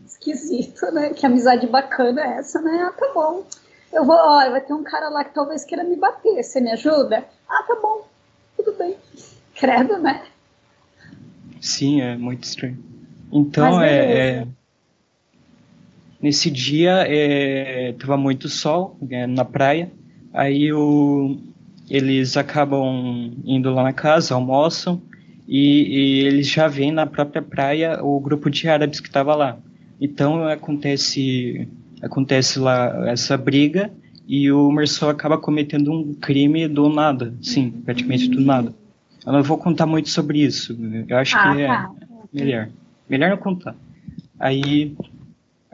Esquisito, 0.05 0.91
né? 0.91 1.11
Que 1.11 1.25
amizade 1.25 1.65
bacana 1.67 2.21
é 2.21 2.39
essa, 2.39 2.61
né? 2.61 2.85
Ah, 2.85 2.91
tá 2.91 3.11
bom. 3.13 3.45
Eu 3.93 4.03
vou, 4.03 4.17
ó, 4.17 4.49
vai 4.49 4.59
ter 4.59 4.73
um 4.73 4.83
cara 4.83 5.07
lá 5.07 5.23
que 5.23 5.33
talvez 5.33 5.63
queira 5.63 5.85
me 5.85 5.95
bater, 5.95 6.43
você 6.43 6.59
me 6.59 6.71
ajuda? 6.71 7.23
Ah, 7.47 7.63
tá 7.65 7.77
bom, 7.81 8.05
tudo 8.57 8.77
bem. 8.77 8.97
Credo, 9.55 9.97
né? 9.99 10.21
Sim, 11.61 12.01
é 12.01 12.17
muito 12.17 12.43
estranho. 12.43 12.77
Então 13.31 13.81
é, 13.81 14.39
é, 14.39 14.47
Nesse 16.27 16.51
dia 16.51 17.07
estava 17.89 18.15
é, 18.15 18.17
muito 18.17 18.49
sol 18.49 18.97
é, 19.09 19.25
na 19.25 19.45
praia, 19.45 19.89
aí 20.33 20.73
o, 20.73 21.37
eles 21.89 22.35
acabam 22.35 23.31
indo 23.45 23.73
lá 23.73 23.81
na 23.81 23.93
casa, 23.93 24.35
almoçam 24.35 25.01
e, 25.47 25.61
e 25.87 26.25
eles 26.25 26.49
já 26.49 26.67
veem 26.67 26.91
na 26.91 27.05
própria 27.05 27.41
praia 27.41 28.03
o 28.03 28.19
grupo 28.19 28.49
de 28.49 28.67
árabes 28.67 28.99
que 28.99 29.07
estava 29.07 29.33
lá. 29.35 29.57
Então 30.01 30.45
acontece 30.45 31.65
acontece 32.01 32.59
lá 32.59 33.09
essa 33.09 33.37
briga 33.37 33.89
e 34.27 34.51
o 34.51 34.69
Merceau 34.69 35.09
acaba 35.09 35.37
cometendo 35.37 35.93
um 35.93 36.13
crime 36.13 36.67
do 36.67 36.89
nada, 36.89 37.33
sim, 37.41 37.71
praticamente 37.85 38.27
do 38.27 38.41
nada. 38.41 38.73
Eu 39.25 39.31
não 39.31 39.43
vou 39.43 39.57
contar 39.57 39.85
muito 39.85 40.09
sobre 40.09 40.41
isso. 40.41 40.77
Eu 41.07 41.17
acho 41.19 41.37
ah, 41.37 41.53
que 41.53 41.61
é 41.61 41.67
tá. 41.67 41.91
melhor. 42.33 42.69
Melhor 43.09 43.29
não 43.29 43.37
contar. 43.37 43.77
Aí 44.37 44.93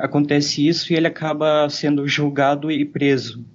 acontece 0.04 0.68
isso 0.68 0.92
e 0.92 0.98
ele 0.98 1.08
acaba 1.08 1.70
sendo 1.70 2.06
julgado 2.06 2.70
e 2.70 2.84
preso. 2.84 3.46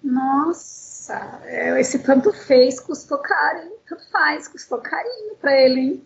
Nossa, 0.00 1.40
é, 1.46 1.80
esse 1.80 1.98
tanto 1.98 2.32
fez 2.32 2.78
custou 2.78 3.18
caro, 3.18 3.58
hein? 3.58 3.72
Tanto 3.88 4.08
faz, 4.12 4.46
custou 4.46 4.78
carinho 4.78 5.34
para 5.40 5.60
ele, 5.60 5.80
hein? 5.80 6.02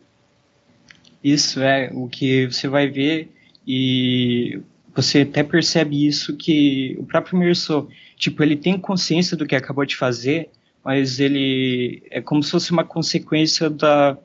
Isso 1.22 1.60
é 1.60 1.90
o 1.92 2.08
que 2.08 2.46
você 2.46 2.66
vai 2.66 2.88
ver 2.88 3.30
e 3.66 4.62
você 4.94 5.20
até 5.20 5.42
percebe 5.42 6.06
isso 6.06 6.34
que 6.34 6.96
o 6.98 7.04
próprio 7.04 7.38
Merceau, 7.38 7.88
tipo, 8.16 8.42
ele 8.42 8.56
tem 8.56 8.78
consciência 8.78 9.36
do 9.36 9.46
que 9.46 9.54
acabou 9.54 9.84
de 9.84 9.96
fazer, 9.96 10.48
mas 10.82 11.20
ele 11.20 12.02
é 12.10 12.22
como 12.22 12.42
se 12.42 12.50
fosse 12.50 12.70
uma 12.70 12.84
consequência 12.84 13.68
da 13.68 14.16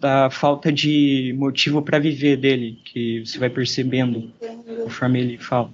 da 0.00 0.30
falta 0.30 0.72
de 0.72 1.34
motivo 1.38 1.82
para 1.82 1.98
viver 1.98 2.38
dele, 2.38 2.80
que 2.84 3.24
você 3.24 3.38
vai 3.38 3.50
percebendo 3.50 4.32
conforme 4.82 5.20
ele 5.20 5.38
fala. 5.38 5.70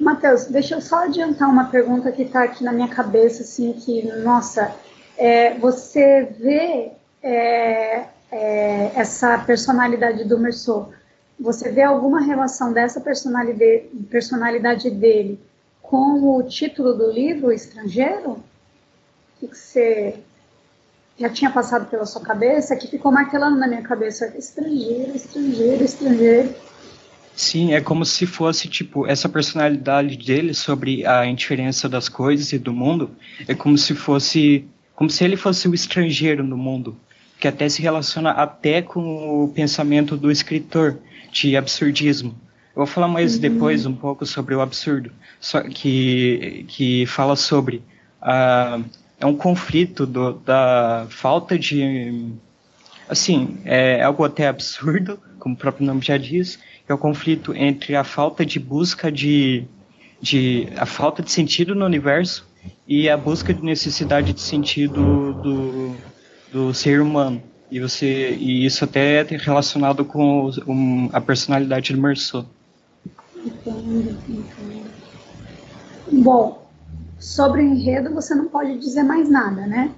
Matheus, 0.00 0.46
deixa 0.46 0.76
eu 0.76 0.80
só 0.80 1.04
adiantar 1.04 1.48
uma 1.48 1.66
pergunta 1.66 2.10
que 2.10 2.22
está 2.22 2.44
aqui 2.44 2.64
na 2.64 2.72
minha 2.72 2.88
cabeça, 2.88 3.42
assim, 3.42 3.74
que, 3.74 4.02
nossa, 4.22 4.74
é, 5.16 5.54
você 5.58 6.34
vê 6.40 6.92
é, 7.22 8.04
é, 8.32 8.92
essa 8.96 9.38
personalidade 9.38 10.24
do 10.24 10.38
Merceau, 10.38 10.92
você 11.38 11.70
vê 11.70 11.82
alguma 11.82 12.20
relação 12.20 12.72
dessa 12.72 13.00
personalidade, 13.00 13.84
personalidade 14.10 14.90
dele 14.90 15.38
com 15.82 16.36
o 16.36 16.42
título 16.42 16.94
do 16.94 17.10
livro, 17.12 17.52
Estrangeiro? 17.52 18.30
O 18.30 18.42
que, 19.40 19.48
que 19.48 19.58
você 19.58 20.18
já 21.18 21.28
tinha 21.28 21.50
passado 21.50 21.86
pela 21.86 22.06
sua 22.06 22.22
cabeça, 22.22 22.76
que 22.76 22.88
ficou 22.88 23.12
martelando 23.12 23.58
na 23.58 23.66
minha 23.66 23.82
cabeça, 23.82 24.34
estrangeiro, 24.36 25.14
estrangeiro, 25.14 25.84
estrangeiro. 25.84 26.54
Sim, 27.34 27.74
é 27.74 27.80
como 27.80 28.04
se 28.04 28.26
fosse, 28.26 28.68
tipo, 28.68 29.06
essa 29.06 29.28
personalidade 29.28 30.16
dele 30.16 30.54
sobre 30.54 31.04
a 31.04 31.26
indiferença 31.26 31.88
das 31.88 32.08
coisas 32.08 32.52
e 32.52 32.58
do 32.58 32.72
mundo, 32.72 33.10
é 33.48 33.54
como 33.54 33.76
se 33.76 33.94
fosse, 33.94 34.66
como 34.94 35.10
se 35.10 35.24
ele 35.24 35.36
fosse 35.36 35.66
o 35.68 35.74
estrangeiro 35.74 36.44
no 36.44 36.56
mundo, 36.56 36.96
que 37.40 37.48
até 37.48 37.68
se 37.68 37.82
relaciona 37.82 38.30
até 38.30 38.82
com 38.82 39.44
o 39.44 39.48
pensamento 39.48 40.16
do 40.16 40.30
escritor 40.30 40.98
de 41.32 41.56
absurdismo. 41.56 42.36
Eu 42.74 42.84
vou 42.84 42.86
falar 42.86 43.08
mais 43.08 43.34
uhum. 43.34 43.40
depois 43.40 43.84
um 43.84 43.94
pouco 43.94 44.24
sobre 44.24 44.54
o 44.54 44.60
absurdo, 44.60 45.10
que, 45.74 46.64
que 46.68 47.04
fala 47.06 47.34
sobre 47.34 47.82
a 48.22 48.80
é 49.18 49.26
um 49.26 49.36
conflito 49.36 50.06
do, 50.06 50.32
da 50.32 51.06
falta 51.08 51.58
de. 51.58 52.32
Assim, 53.08 53.58
é 53.64 54.02
algo 54.02 54.24
até 54.24 54.48
absurdo, 54.48 55.18
como 55.38 55.54
o 55.54 55.58
próprio 55.58 55.86
nome 55.86 56.00
já 56.00 56.16
diz, 56.16 56.58
é 56.88 56.94
o 56.94 56.98
conflito 56.98 57.54
entre 57.54 57.94
a 57.94 58.04
falta 58.04 58.44
de 58.44 58.58
busca 58.58 59.12
de, 59.12 59.64
de. 60.20 60.68
a 60.76 60.86
falta 60.86 61.22
de 61.22 61.30
sentido 61.30 61.74
no 61.74 61.84
universo 61.84 62.46
e 62.86 63.08
a 63.08 63.16
busca 63.16 63.52
de 63.52 63.62
necessidade 63.62 64.32
de 64.32 64.40
sentido 64.40 65.34
do, 65.34 65.96
do 66.52 66.74
ser 66.74 67.00
humano. 67.00 67.42
E, 67.70 67.80
você, 67.80 68.36
e 68.38 68.64
isso 68.64 68.84
até 68.84 69.20
é 69.20 69.36
relacionado 69.36 70.04
com 70.04 70.50
um, 70.66 71.08
a 71.12 71.20
personalidade 71.20 71.92
do 71.92 72.00
Merceau. 72.00 72.46
Entendo, 73.44 74.16
entendo. 74.28 74.84
Bom, 76.12 76.63
sobre 77.18 77.62
o 77.62 77.64
enredo 77.64 78.12
você 78.12 78.34
não 78.34 78.48
pode 78.48 78.78
dizer 78.78 79.02
mais 79.02 79.28
nada, 79.28 79.66
né? 79.66 79.92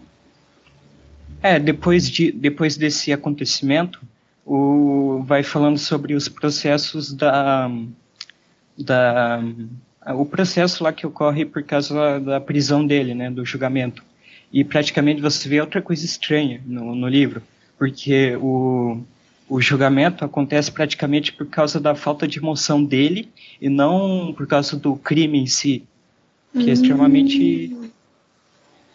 É, 1.42 1.58
depois, 1.58 2.10
de, 2.10 2.32
depois 2.32 2.76
desse 2.76 3.12
acontecimento, 3.12 4.00
o, 4.44 5.22
vai 5.24 5.42
falando 5.42 5.78
sobre 5.78 6.14
os 6.14 6.28
processos 6.28 7.12
da, 7.12 7.70
da. 8.78 9.40
O 10.14 10.24
processo 10.24 10.84
lá 10.84 10.92
que 10.92 11.06
ocorre 11.06 11.44
por 11.44 11.62
causa 11.62 12.20
da, 12.20 12.40
prisão 12.40 12.86
dele, 12.86 13.14
né, 13.14 13.30
do 13.30 13.44
julgamento. 13.44 14.04
E 14.52 14.62
praticamente 14.64 15.20
você 15.20 15.48
vê 15.48 15.60
outra 15.60 15.82
coisa 15.82 16.04
estranha 16.04 16.60
no, 16.64 16.94
no 16.94 17.08
livro, 17.08 17.42
porque 17.76 18.36
o, 18.36 19.00
o 19.48 19.60
julgamento 19.60 20.24
acontece 20.24 20.70
praticamente 20.70 21.32
por 21.32 21.46
causa 21.46 21.80
da 21.80 21.96
falta 21.96 22.26
de 22.26 22.38
emoção 22.38 22.82
dele 22.82 23.28
e 23.60 23.68
não 23.68 24.32
por 24.36 24.46
causa 24.46 24.76
do 24.76 24.94
crime 24.94 25.38
em 25.38 25.46
si. 25.46 25.84
Que 26.58 26.70
é 26.70 26.72
extremamente 26.72 27.74
hum. 27.74 27.90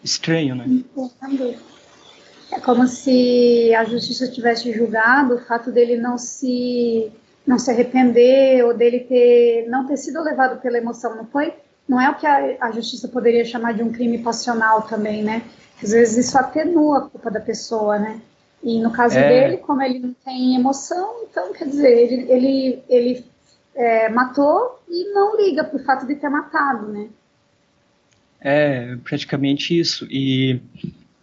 estranho, 0.03 0.55
né? 0.55 0.65
Entendo. 0.67 1.55
É 2.51 2.59
como 2.59 2.85
se 2.87 3.73
a 3.75 3.85
justiça 3.85 4.29
tivesse 4.29 4.71
julgado 4.73 5.35
o 5.35 5.39
fato 5.39 5.71
dele 5.71 5.95
não 5.95 6.17
se 6.17 7.11
não 7.47 7.57
se 7.57 7.71
arrepender 7.71 8.63
ou 8.65 8.73
dele 8.73 8.99
ter 9.01 9.67
não 9.69 9.87
ter 9.87 9.97
sido 9.97 10.21
levado 10.21 10.61
pela 10.61 10.77
emoção, 10.77 11.15
não 11.15 11.25
foi? 11.25 11.53
Não 11.87 11.99
é 11.99 12.09
o 12.09 12.15
que 12.15 12.27
a, 12.27 12.57
a 12.59 12.71
justiça 12.71 13.07
poderia 13.07 13.45
chamar 13.45 13.73
de 13.73 13.83
um 13.83 13.91
crime 13.91 14.17
passional 14.19 14.83
também, 14.83 15.23
né? 15.23 15.41
Às 15.81 15.91
vezes 15.91 16.27
isso 16.27 16.37
atenua 16.37 16.99
a 16.99 17.01
culpa 17.01 17.31
da 17.31 17.39
pessoa, 17.39 17.97
né? 17.97 18.21
E 18.63 18.79
no 18.79 18.91
caso 18.91 19.17
é... 19.17 19.27
dele, 19.27 19.57
como 19.57 19.81
ele 19.81 19.99
não 19.99 20.13
tem 20.23 20.55
emoção, 20.55 21.23
então 21.29 21.51
quer 21.53 21.67
dizer, 21.67 21.89
ele, 21.89 22.31
ele, 22.31 22.83
ele 22.87 23.25
é, 23.73 24.09
matou 24.09 24.79
e 24.87 25.11
não 25.13 25.35
liga 25.37 25.63
pro 25.63 25.83
fato 25.83 26.05
de 26.05 26.15
ter 26.15 26.29
matado, 26.29 26.87
né? 26.87 27.09
É, 28.41 28.95
praticamente 29.03 29.77
isso. 29.77 30.07
E 30.10 30.60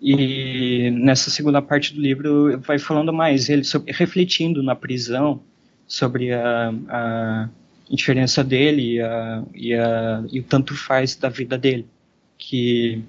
e 0.00 0.90
nessa 0.92 1.28
segunda 1.28 1.60
parte 1.60 1.92
do 1.92 2.00
livro 2.00 2.60
vai 2.60 2.78
falando 2.78 3.12
mais 3.12 3.48
ele 3.48 3.64
sobre, 3.64 3.92
refletindo 3.92 4.62
na 4.62 4.76
prisão 4.76 5.40
sobre 5.88 6.32
a, 6.32 6.72
a 6.88 7.48
diferença 7.90 8.44
dele 8.44 8.94
e, 8.94 9.00
a, 9.00 9.42
e, 9.52 9.74
a, 9.74 10.24
e 10.30 10.38
o 10.38 10.44
tanto 10.44 10.76
faz 10.76 11.16
da 11.16 11.28
vida 11.28 11.58
dele 11.58 11.86
que 12.36 13.02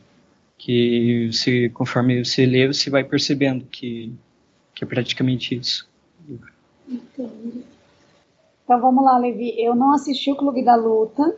que 0.57 1.29
se 1.31 1.69
conforme 1.69 2.25
você 2.25 2.45
lê 2.45 2.67
você 2.67 2.89
vai 2.89 3.03
percebendo 3.03 3.65
que 3.65 4.11
que 4.73 4.83
é 4.83 4.87
praticamente 4.87 5.55
isso. 5.55 5.87
Entendi. 6.87 7.63
Então 8.63 8.79
vamos 8.79 9.03
lá, 9.03 9.17
Levi. 9.17 9.53
Eu 9.57 9.75
não 9.75 9.93
assisti 9.93 10.31
o 10.31 10.35
Clube 10.35 10.63
da 10.63 10.75
Luta, 10.75 11.35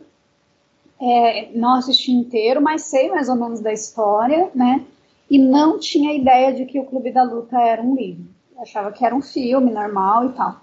é, 1.02 1.50
não 1.54 1.74
assisti 1.74 2.12
inteiro, 2.12 2.62
mas 2.62 2.82
sei 2.82 3.10
mais 3.10 3.28
ou 3.28 3.36
menos 3.36 3.60
da 3.60 3.72
história, 3.72 4.50
né? 4.54 4.84
e 5.32 5.38
não 5.38 5.78
tinha 5.78 6.14
ideia 6.14 6.52
de 6.52 6.66
que 6.66 6.78
o 6.78 6.84
Clube 6.84 7.10
da 7.10 7.22
Luta 7.22 7.58
era 7.58 7.80
um 7.80 7.96
livro. 7.96 8.26
Eu 8.54 8.60
achava 8.60 8.92
que 8.92 9.02
era 9.02 9.14
um 9.14 9.22
filme 9.22 9.70
normal 9.70 10.26
e 10.26 10.32
tal. 10.34 10.60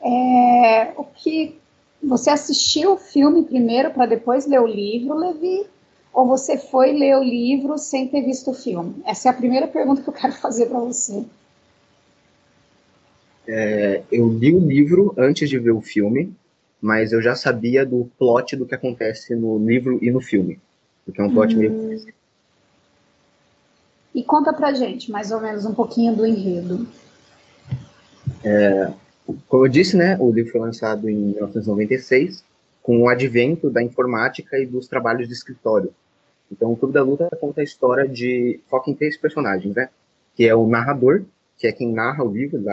É, 0.00 0.92
o 0.96 1.04
que 1.04 1.54
você 2.02 2.30
assistiu 2.30 2.94
o 2.94 2.96
filme 2.96 3.42
primeiro 3.42 3.90
para 3.90 4.06
depois 4.06 4.46
ler 4.46 4.58
o 4.58 4.66
livro, 4.66 5.18
Levi? 5.18 5.66
Ou 6.14 6.26
você 6.26 6.56
foi 6.56 6.92
ler 6.92 7.14
o 7.14 7.22
livro 7.22 7.76
sem 7.76 8.08
ter 8.08 8.22
visto 8.22 8.52
o 8.52 8.54
filme? 8.54 8.94
Essa 9.04 9.28
é 9.28 9.30
a 9.30 9.34
primeira 9.34 9.68
pergunta 9.68 10.00
que 10.00 10.08
eu 10.08 10.14
quero 10.14 10.32
fazer 10.32 10.64
para 10.64 10.78
você. 10.80 11.22
É, 13.46 14.02
eu 14.10 14.30
li 14.30 14.54
o 14.54 14.66
livro 14.66 15.14
antes 15.18 15.50
de 15.50 15.58
ver 15.58 15.72
o 15.72 15.82
filme, 15.82 16.34
mas 16.80 17.12
eu 17.12 17.22
já 17.22 17.34
sabia 17.34 17.84
do 17.84 18.10
plot 18.18 18.56
do 18.56 18.66
que 18.66 18.74
acontece 18.74 19.34
no 19.34 19.58
livro 19.58 19.98
e 20.02 20.10
no 20.10 20.20
filme. 20.20 20.58
Porque 21.04 21.20
é 21.20 21.24
um 21.24 21.32
plot 21.32 21.54
hum. 21.54 21.58
meio 21.58 22.06
e 24.16 24.22
conta 24.22 24.50
pra 24.50 24.72
gente, 24.72 25.10
mais 25.10 25.30
ou 25.30 25.38
menos, 25.38 25.66
um 25.66 25.74
pouquinho 25.74 26.16
do 26.16 26.24
enredo. 26.24 26.88
É, 28.42 28.90
como 29.46 29.66
eu 29.66 29.68
disse, 29.68 29.94
né, 29.94 30.16
o 30.18 30.32
livro 30.32 30.52
foi 30.52 30.60
lançado 30.62 31.06
em 31.06 31.14
1996, 31.14 32.42
com 32.82 33.02
o 33.02 33.08
advento 33.10 33.68
da 33.68 33.82
informática 33.82 34.58
e 34.58 34.64
dos 34.64 34.88
trabalhos 34.88 35.28
de 35.28 35.34
escritório. 35.34 35.92
Então, 36.50 36.72
o 36.72 36.76
Clube 36.78 36.94
da 36.94 37.02
Luta 37.02 37.28
conta 37.38 37.60
a 37.60 37.64
história 37.64 38.08
de. 38.08 38.58
foca 38.70 38.90
em 38.90 38.94
três 38.94 39.18
personagens, 39.18 39.74
né? 39.74 39.90
Que 40.34 40.48
é 40.48 40.54
o 40.54 40.66
narrador, 40.66 41.22
que 41.58 41.66
é 41.66 41.72
quem 41.72 41.92
narra 41.92 42.24
o 42.24 42.32
livro, 42.32 42.64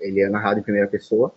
ele 0.00 0.20
é 0.20 0.28
narrado 0.28 0.58
em 0.58 0.64
primeira 0.64 0.88
pessoa. 0.88 1.32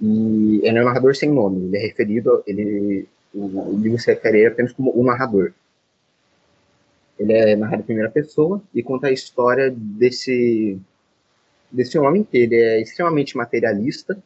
E 0.00 0.60
ele 0.62 0.78
é 0.78 0.82
um 0.82 0.84
narrador 0.84 1.14
sem 1.14 1.30
nome, 1.30 1.66
ele 1.66 1.76
é 1.76 1.80
referido, 1.80 2.42
ele, 2.46 3.06
o, 3.32 3.76
livro 3.78 3.98
se 3.98 4.12
refere 4.12 4.46
apenas 4.46 4.72
como 4.72 4.92
o 4.94 5.04
narrador. 5.04 5.52
Ele 7.18 7.32
é 7.32 7.56
narrado 7.56 7.82
em 7.82 7.86
primeira 7.86 8.10
pessoa 8.10 8.60
e 8.74 8.82
conta 8.82 9.06
a 9.06 9.12
história 9.12 9.70
desse 9.70 10.78
desse 11.70 11.98
homem 11.98 12.22
que 12.22 12.36
ele 12.36 12.54
é 12.54 12.80
extremamente 12.80 13.36
materialista. 13.36 14.16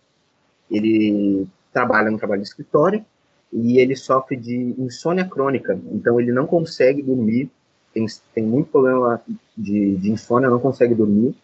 Ele 0.70 1.46
trabalha 1.72 2.10
no 2.10 2.18
trabalho 2.18 2.42
de 2.42 2.48
escritório 2.48 3.04
e 3.52 3.78
ele 3.78 3.96
sofre 3.96 4.36
de 4.36 4.74
insônia 4.78 5.24
crônica. 5.24 5.78
Então 5.90 6.20
ele 6.20 6.32
não 6.32 6.46
consegue 6.46 7.02
dormir. 7.02 7.50
Tem, 7.92 8.04
tem 8.34 8.44
muito 8.44 8.70
problema 8.70 9.22
de, 9.56 9.96
de 9.96 10.10
insônia, 10.10 10.50
não 10.50 10.60
consegue 10.60 10.94
dormir 10.94 11.34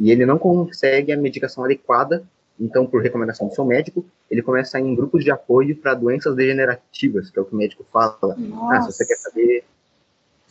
e 0.00 0.10
ele 0.10 0.26
não 0.26 0.38
consegue 0.38 1.12
a 1.12 1.16
medicação 1.16 1.64
adequada. 1.64 2.24
Então, 2.60 2.86
por 2.86 3.02
recomendação 3.02 3.48
do 3.48 3.54
seu 3.54 3.64
médico, 3.64 4.04
ele 4.30 4.42
começa 4.42 4.76
a 4.76 4.80
ir 4.80 4.84
em 4.84 4.94
grupos 4.94 5.24
de 5.24 5.30
apoio 5.30 5.76
para 5.76 5.94
doenças 5.94 6.34
degenerativas, 6.36 7.30
que 7.30 7.38
é 7.38 7.42
o 7.42 7.44
que 7.44 7.54
o 7.54 7.56
médico 7.56 7.84
fala. 7.92 8.36
Nossa. 8.36 8.76
Ah, 8.76 8.82
se 8.82 8.92
você 8.92 9.06
quer 9.06 9.16
saber 9.16 9.64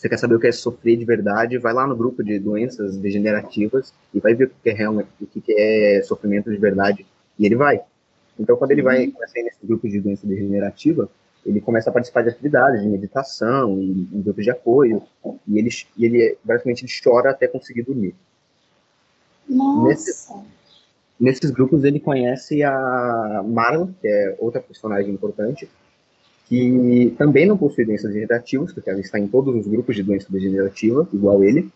você 0.02 0.10
quer 0.10 0.18
saber 0.18 0.34
o 0.34 0.40
que 0.40 0.48
é 0.48 0.52
sofrer 0.52 0.98
de 0.98 1.06
verdade, 1.06 1.60
vai 1.60 1.74
lá 1.74 1.86
no 1.86 1.96
grupo 1.96 2.24
de 2.24 2.40
doenças 2.40 2.98
degenerativas 2.98 3.94
e 4.12 4.20
vai 4.20 4.34
ver 4.34 4.46
o 4.46 4.50
que 4.50 4.70
é 4.72 4.74
realmente, 4.74 5.10
o 5.22 5.28
que 5.28 5.44
é 5.56 6.02
sofrimento 6.02 6.50
de 6.50 6.58
verdade. 6.58 7.06
E 7.38 7.46
ele 7.46 7.56
vai. 7.56 7.82
Então, 8.40 8.58
quando 8.58 8.72
ele 8.72 8.82
vai 8.82 9.06
uhum. 9.06 9.12
começar 9.12 9.44
nesse 9.44 9.64
grupo 9.64 9.88
de 9.88 10.00
doença 10.00 10.26
degenerativa, 10.26 11.08
ele 11.46 11.62
começa 11.62 11.92
a 11.92 11.94
participar 11.94 12.24
de 12.24 12.30
atividades 12.30 12.82
de 12.82 12.88
meditação 12.88 13.80
e 13.80 14.08
em 14.12 14.22
grupos 14.24 14.44
de 14.44 14.50
apoio. 14.50 15.04
E 15.48 15.60
ele, 15.60 15.70
e 15.96 16.06
ele 16.06 16.38
basicamente 16.44 16.84
ele 16.84 16.92
chora 17.04 17.30
até 17.30 17.48
conseguir 17.48 17.84
dormir. 17.84 18.16
Nossa. 19.48 19.88
Nesse, 19.88 20.34
nesses 21.22 21.52
grupos 21.52 21.84
ele 21.84 22.00
conhece 22.00 22.64
a 22.64 23.44
Marla, 23.46 23.94
que 24.02 24.08
é 24.08 24.36
outra 24.40 24.60
personagem 24.60 25.14
importante, 25.14 25.70
que 26.48 27.14
também 27.18 27.46
não 27.46 27.58
possui 27.58 27.86
doenças 27.86 28.12
degenerativas, 28.12 28.74
porque 28.74 28.90
ela 28.90 29.00
está 29.00 29.20
em 29.20 29.28
todos 29.28 29.56
os 29.56 29.68
grupos 29.68 29.96
de 29.96 30.04
doença 30.04 30.28
degenerativa, 30.30 31.08
igual 31.14 31.44
ele, 31.44 31.72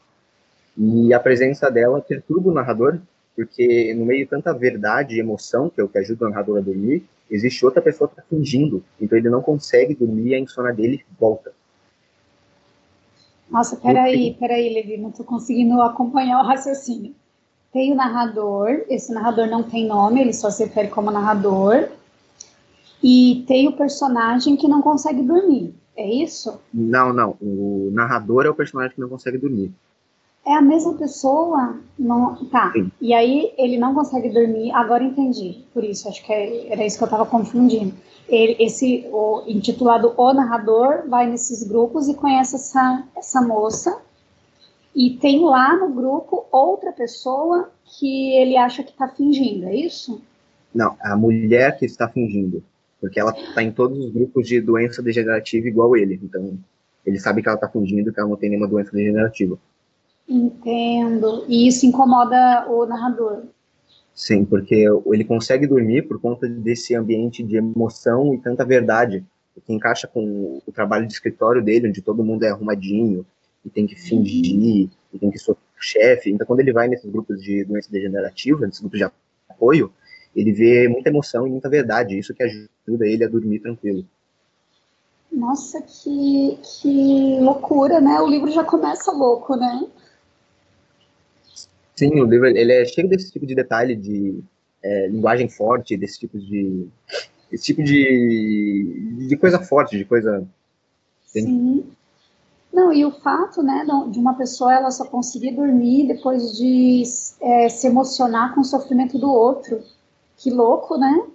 e 0.76 1.14
a 1.14 1.20
presença 1.20 1.70
dela 1.70 2.02
perturba 2.02 2.50
o 2.50 2.54
narrador, 2.54 3.00
porque 3.36 3.94
no 3.94 4.06
meio 4.06 4.26
de 4.26 4.30
tanta 4.30 4.52
verdade 4.52 5.16
e 5.16 5.20
emoção, 5.20 5.70
que 5.70 5.80
é 5.80 5.84
o 5.84 5.88
que 5.88 6.00
ajuda 6.00 6.26
o 6.26 6.30
narrador 6.30 6.58
a 6.58 6.62
dormir, 6.62 7.06
existe 7.30 7.64
outra 7.66 7.82
pessoa 7.82 8.08
que 8.08 8.20
está 8.20 8.24
fingindo, 8.28 8.84
então 9.00 9.18
ele 9.18 9.30
não 9.30 9.42
consegue 9.42 9.94
dormir 9.94 10.30
e 10.30 10.36
a 10.36 10.40
insônia 10.40 10.74
dele 10.74 11.06
volta. 11.20 11.54
Nossa, 13.50 13.76
peraí, 13.78 14.36
peraí, 14.40 14.74
Levi, 14.74 14.98
não 14.98 15.10
estou 15.10 15.26
conseguindo 15.26 15.80
acompanhar 15.82 16.42
o 16.42 16.48
raciocínio. 16.48 17.14
Tem 17.76 17.92
o 17.92 17.96
narrador, 17.96 18.86
esse 18.88 19.14
narrador 19.14 19.48
não 19.48 19.62
tem 19.62 19.86
nome, 19.86 20.22
ele 20.22 20.32
só 20.32 20.50
se 20.50 20.64
refere 20.64 20.88
como 20.88 21.12
narrador, 21.12 21.90
e 23.04 23.44
tem 23.50 23.68
o 23.68 23.74
personagem 23.74 24.56
que 24.56 24.66
não 24.66 24.82
consegue 24.82 25.22
dormir. 25.22 25.76
É 25.94 26.10
isso? 26.10 26.58
Não, 26.74 27.12
não. 27.12 27.36
O 27.42 27.90
narrador 27.92 28.46
é 28.46 28.50
o 28.50 28.56
personagem 28.56 28.96
que 28.96 29.02
não 29.02 29.10
consegue 29.10 29.38
dormir. 29.38 29.74
É 30.46 30.54
a 30.54 30.62
mesma 30.62 30.94
pessoa? 30.94 31.76
Não... 32.00 32.46
Tá. 32.46 32.72
Sim. 32.72 32.90
E 33.02 33.14
aí 33.14 33.52
ele 33.58 33.78
não 33.78 33.94
consegue 33.94 34.30
dormir. 34.30 34.72
Agora 34.72 35.04
entendi. 35.04 35.66
Por 35.74 35.84
isso, 35.84 36.08
acho 36.08 36.24
que 36.24 36.32
é, 36.32 36.72
era 36.72 36.86
isso 36.86 36.98
que 36.98 37.04
eu 37.04 37.08
estava 37.08 37.26
confundindo. 37.26 37.94
Ele, 38.30 38.56
esse 38.58 39.06
o, 39.12 39.44
intitulado 39.48 40.14
O 40.16 40.34
Narrador 40.34 41.10
vai 41.10 41.28
nesses 41.28 41.62
grupos 41.68 42.08
e 42.08 42.14
conhece 42.14 42.56
essa, 42.56 43.04
essa 43.18 43.42
moça. 43.42 44.05
E 44.96 45.18
tem 45.18 45.44
lá 45.44 45.76
no 45.76 45.90
grupo 45.94 46.46
outra 46.52 46.92
pessoa 46.92 47.70
que 47.84 48.32
ele 48.38 48.56
acha 48.56 48.84
que 48.84 48.92
está 48.92 49.08
fingindo, 49.08 49.68
é 49.68 49.76
isso? 49.76 50.22
Não, 50.74 50.96
a 51.02 51.16
mulher 51.16 51.78
que 51.78 51.86
está 51.86 52.08
fingindo 52.08 52.64
porque 53.06 53.20
ela 53.20 53.32
está 53.38 53.62
em 53.62 53.72
todos 53.72 53.98
os 54.00 54.12
grupos 54.12 54.48
de 54.48 54.60
doença 54.60 55.02
degenerativa 55.02 55.68
igual 55.68 55.96
ele. 55.96 56.20
Então, 56.24 56.58
ele 57.06 57.20
sabe 57.20 57.42
que 57.42 57.48
ela 57.48 57.56
está 57.56 57.70
fingindo 57.70 58.12
que 58.12 58.20
ela 58.20 58.30
não 58.30 58.36
tem 58.36 58.50
nenhuma 58.50 58.68
doença 58.68 58.92
degenerativa. 58.92 59.60
Entendo. 60.28 61.46
E 61.48 61.68
isso 61.68 61.86
incomoda 61.86 62.66
o 62.68 62.84
narrador. 62.88 63.44
Sim, 64.14 64.44
porque 64.44 64.88
ele 65.06 65.24
consegue 65.24 65.68
dormir 65.68 66.08
por 66.08 66.20
conta 66.20 66.48
desse 66.48 66.96
ambiente 66.96 67.44
de 67.44 67.58
emoção 67.58 68.34
e 68.34 68.40
tanta 68.40 68.66
verdade, 68.66 69.24
que 69.66 69.74
encaixa 69.74 70.08
com 70.08 70.62
o 70.66 70.72
trabalho 70.72 71.06
de 71.06 71.14
escritório 71.14 71.64
dele, 71.64 71.90
onde 71.90 72.02
todo 72.02 72.24
mundo 72.24 72.44
é 72.44 72.50
arrumadinho 72.50 73.24
e 73.66 73.70
tem 73.70 73.88
que 73.88 73.96
fingir, 73.96 74.90
e 75.14 75.20
tem 75.20 75.32
que 75.32 75.40
ser 75.40 75.56
chefe. 75.80 76.32
Então, 76.32 76.46
quando 76.46 76.60
ele 76.60 76.72
vai 76.72 76.88
nesses 76.88 77.10
grupos 77.10 77.42
de 77.42 77.64
doença 77.64 77.92
degenerativa, 77.92 78.66
nesses 78.66 78.80
grupos 78.80 79.00
de 79.00 79.12
apoio, 79.50 79.92
ele 80.36 80.52
vê 80.52 80.88
muita 80.88 81.10
emoção 81.10 81.48
e 81.48 81.50
muita 81.50 81.70
verdade, 81.70 82.18
isso 82.18 82.34
que 82.34 82.44
ajuda 82.44 83.08
ele 83.08 83.24
a 83.24 83.30
dormir 83.30 83.60
tranquilo. 83.60 84.06
Nossa, 85.32 85.82
que, 85.82 86.58
que 86.64 87.40
loucura, 87.42 88.00
né? 88.00 88.20
O 88.22 88.28
livro 88.28 88.52
já 88.52 88.64
começa 88.64 89.12
louco, 89.12 89.56
né? 89.56 89.88
Sim, 91.96 92.20
o 92.20 92.26
livro 92.26 92.48
ele 92.48 92.72
é 92.72 92.86
cheio 92.86 93.08
desse 93.08 93.32
tipo 93.32 93.46
de 93.46 93.56
detalhe, 93.56 93.96
de 93.96 94.40
é, 94.84 95.08
linguagem 95.08 95.50
forte, 95.50 95.98
desse 95.98 96.20
tipo 96.20 96.38
de 96.38 96.88
esse 97.52 97.66
tipo 97.66 97.84
de, 97.84 99.28
de 99.28 99.38
coisa 99.38 99.60
forte, 99.60 99.98
de 99.98 100.06
coisa. 100.06 100.46
Sim. 101.26 101.86
Não, 102.76 102.92
e 102.92 103.06
o 103.06 103.12
fato, 103.12 103.64
né, 103.64 103.86
de 104.10 104.20
uma 104.20 104.34
pessoa 104.34 104.74
ela 104.74 104.92
só 104.92 105.06
conseguir 105.06 105.52
dormir 105.56 106.08
depois 106.08 106.58
de 106.58 107.04
é, 107.40 107.70
se 107.70 107.88
emocionar 107.88 108.54
com 108.54 108.60
o 108.60 108.66
sofrimento 108.66 109.18
do 109.18 109.32
outro. 109.32 109.82
Que 110.36 110.52
louco, 110.52 110.98
né? 110.98 111.26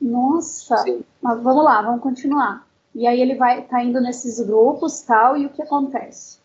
Nossa. 0.00 0.78
Sim. 0.78 1.04
Mas 1.22 1.40
vamos 1.40 1.62
lá, 1.62 1.82
vamos 1.82 2.00
continuar. 2.00 2.66
E 2.92 3.06
aí 3.06 3.20
ele 3.20 3.36
vai 3.36 3.62
tá 3.62 3.80
indo 3.80 4.00
nesses 4.00 4.44
grupos 4.44 5.02
tal, 5.02 5.36
e 5.36 5.46
o 5.46 5.50
que 5.50 5.62
acontece? 5.62 6.38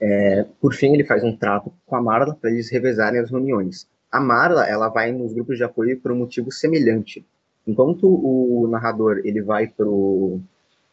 É, 0.00 0.44
por 0.60 0.74
fim, 0.74 0.92
ele 0.92 1.04
faz 1.04 1.22
um 1.22 1.36
trato 1.36 1.72
com 1.86 1.94
a 1.94 2.02
Marla 2.02 2.34
para 2.34 2.50
eles 2.50 2.68
revezarem 2.68 3.20
as 3.20 3.30
reuniões. 3.30 3.86
A 4.10 4.18
Marla, 4.18 4.66
ela 4.66 4.88
vai 4.88 5.12
nos 5.12 5.32
grupos 5.32 5.56
de 5.56 5.62
apoio 5.62 6.00
por 6.00 6.10
um 6.10 6.16
motivo 6.16 6.50
semelhante. 6.50 7.24
Enquanto 7.64 8.08
o 8.08 8.66
narrador 8.66 9.20
ele 9.22 9.40
vai 9.40 9.68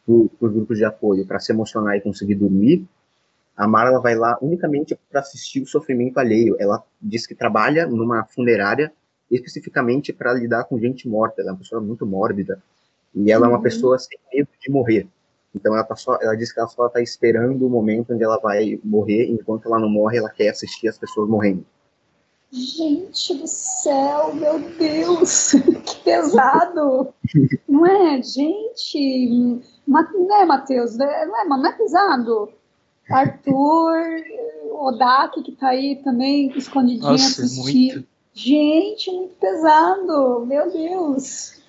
para 0.06 0.46
os 0.46 0.52
grupos 0.52 0.78
de 0.78 0.84
apoio 0.84 1.26
para 1.26 1.40
se 1.40 1.52
emocionar 1.52 1.96
e 1.96 2.00
conseguir 2.00 2.36
dormir, 2.36 2.86
a 3.56 3.66
Marla 3.66 4.00
vai 4.00 4.14
lá 4.14 4.38
unicamente 4.40 4.98
para 5.10 5.20
assistir 5.20 5.62
o 5.62 5.66
sofrimento 5.66 6.18
alheio. 6.18 6.56
Ela 6.58 6.82
diz 7.00 7.26
que 7.26 7.34
trabalha 7.34 7.86
numa 7.86 8.24
funerária 8.24 8.92
especificamente 9.30 10.12
para 10.12 10.34
lidar 10.34 10.64
com 10.64 10.78
gente 10.78 11.08
morta. 11.08 11.40
Ela 11.40 11.50
é 11.50 11.52
uma 11.52 11.58
pessoa 11.58 11.80
muito 11.80 12.06
mórbida 12.06 12.62
e 13.14 13.32
ela 13.32 13.46
uhum. 13.46 13.46
é 13.46 13.48
uma 13.54 13.58
uhum. 13.58 13.62
pessoa 13.62 13.98
sem 13.98 14.18
medo 14.32 14.48
de 14.60 14.70
morrer. 14.70 15.08
Então 15.54 15.72
ela 15.74 15.82
tá 15.82 15.96
só, 15.96 16.18
ela 16.20 16.36
diz 16.36 16.52
que 16.52 16.60
ela 16.60 16.68
só 16.68 16.86
está 16.86 17.00
esperando 17.00 17.66
o 17.66 17.70
momento 17.70 18.12
onde 18.12 18.22
ela 18.22 18.38
vai 18.38 18.78
morrer, 18.84 19.30
enquanto 19.30 19.66
ela 19.66 19.78
não 19.78 19.88
morre, 19.88 20.18
ela 20.18 20.28
quer 20.28 20.50
assistir 20.50 20.86
as 20.88 20.98
pessoas 20.98 21.28
morrendo. 21.28 21.64
Gente 22.52 23.34
do 23.34 23.46
céu, 23.46 24.34
meu 24.34 24.60
Deus, 24.78 25.52
que 25.84 26.04
pesado! 26.04 27.12
não 27.66 27.86
é, 27.86 28.22
gente? 28.22 29.62
Não 29.86 30.36
é, 30.40 30.44
Matheus? 30.44 30.96
Não 30.96 31.06
é, 31.06 31.26
não 31.26 31.66
é 31.66 31.72
pesado? 31.72 32.50
Arthur, 33.10 33.94
Odak, 34.72 35.42
que 35.42 35.52
tá 35.52 35.68
aí 35.68 35.96
também 36.02 36.50
escondidinho 36.56 37.12
Nossa, 37.12 37.42
assistindo. 37.42 37.94
Muito. 37.94 38.08
Gente, 38.34 39.10
muito 39.10 39.34
pesado, 39.36 40.44
meu 40.46 40.70
Deus. 40.70 41.62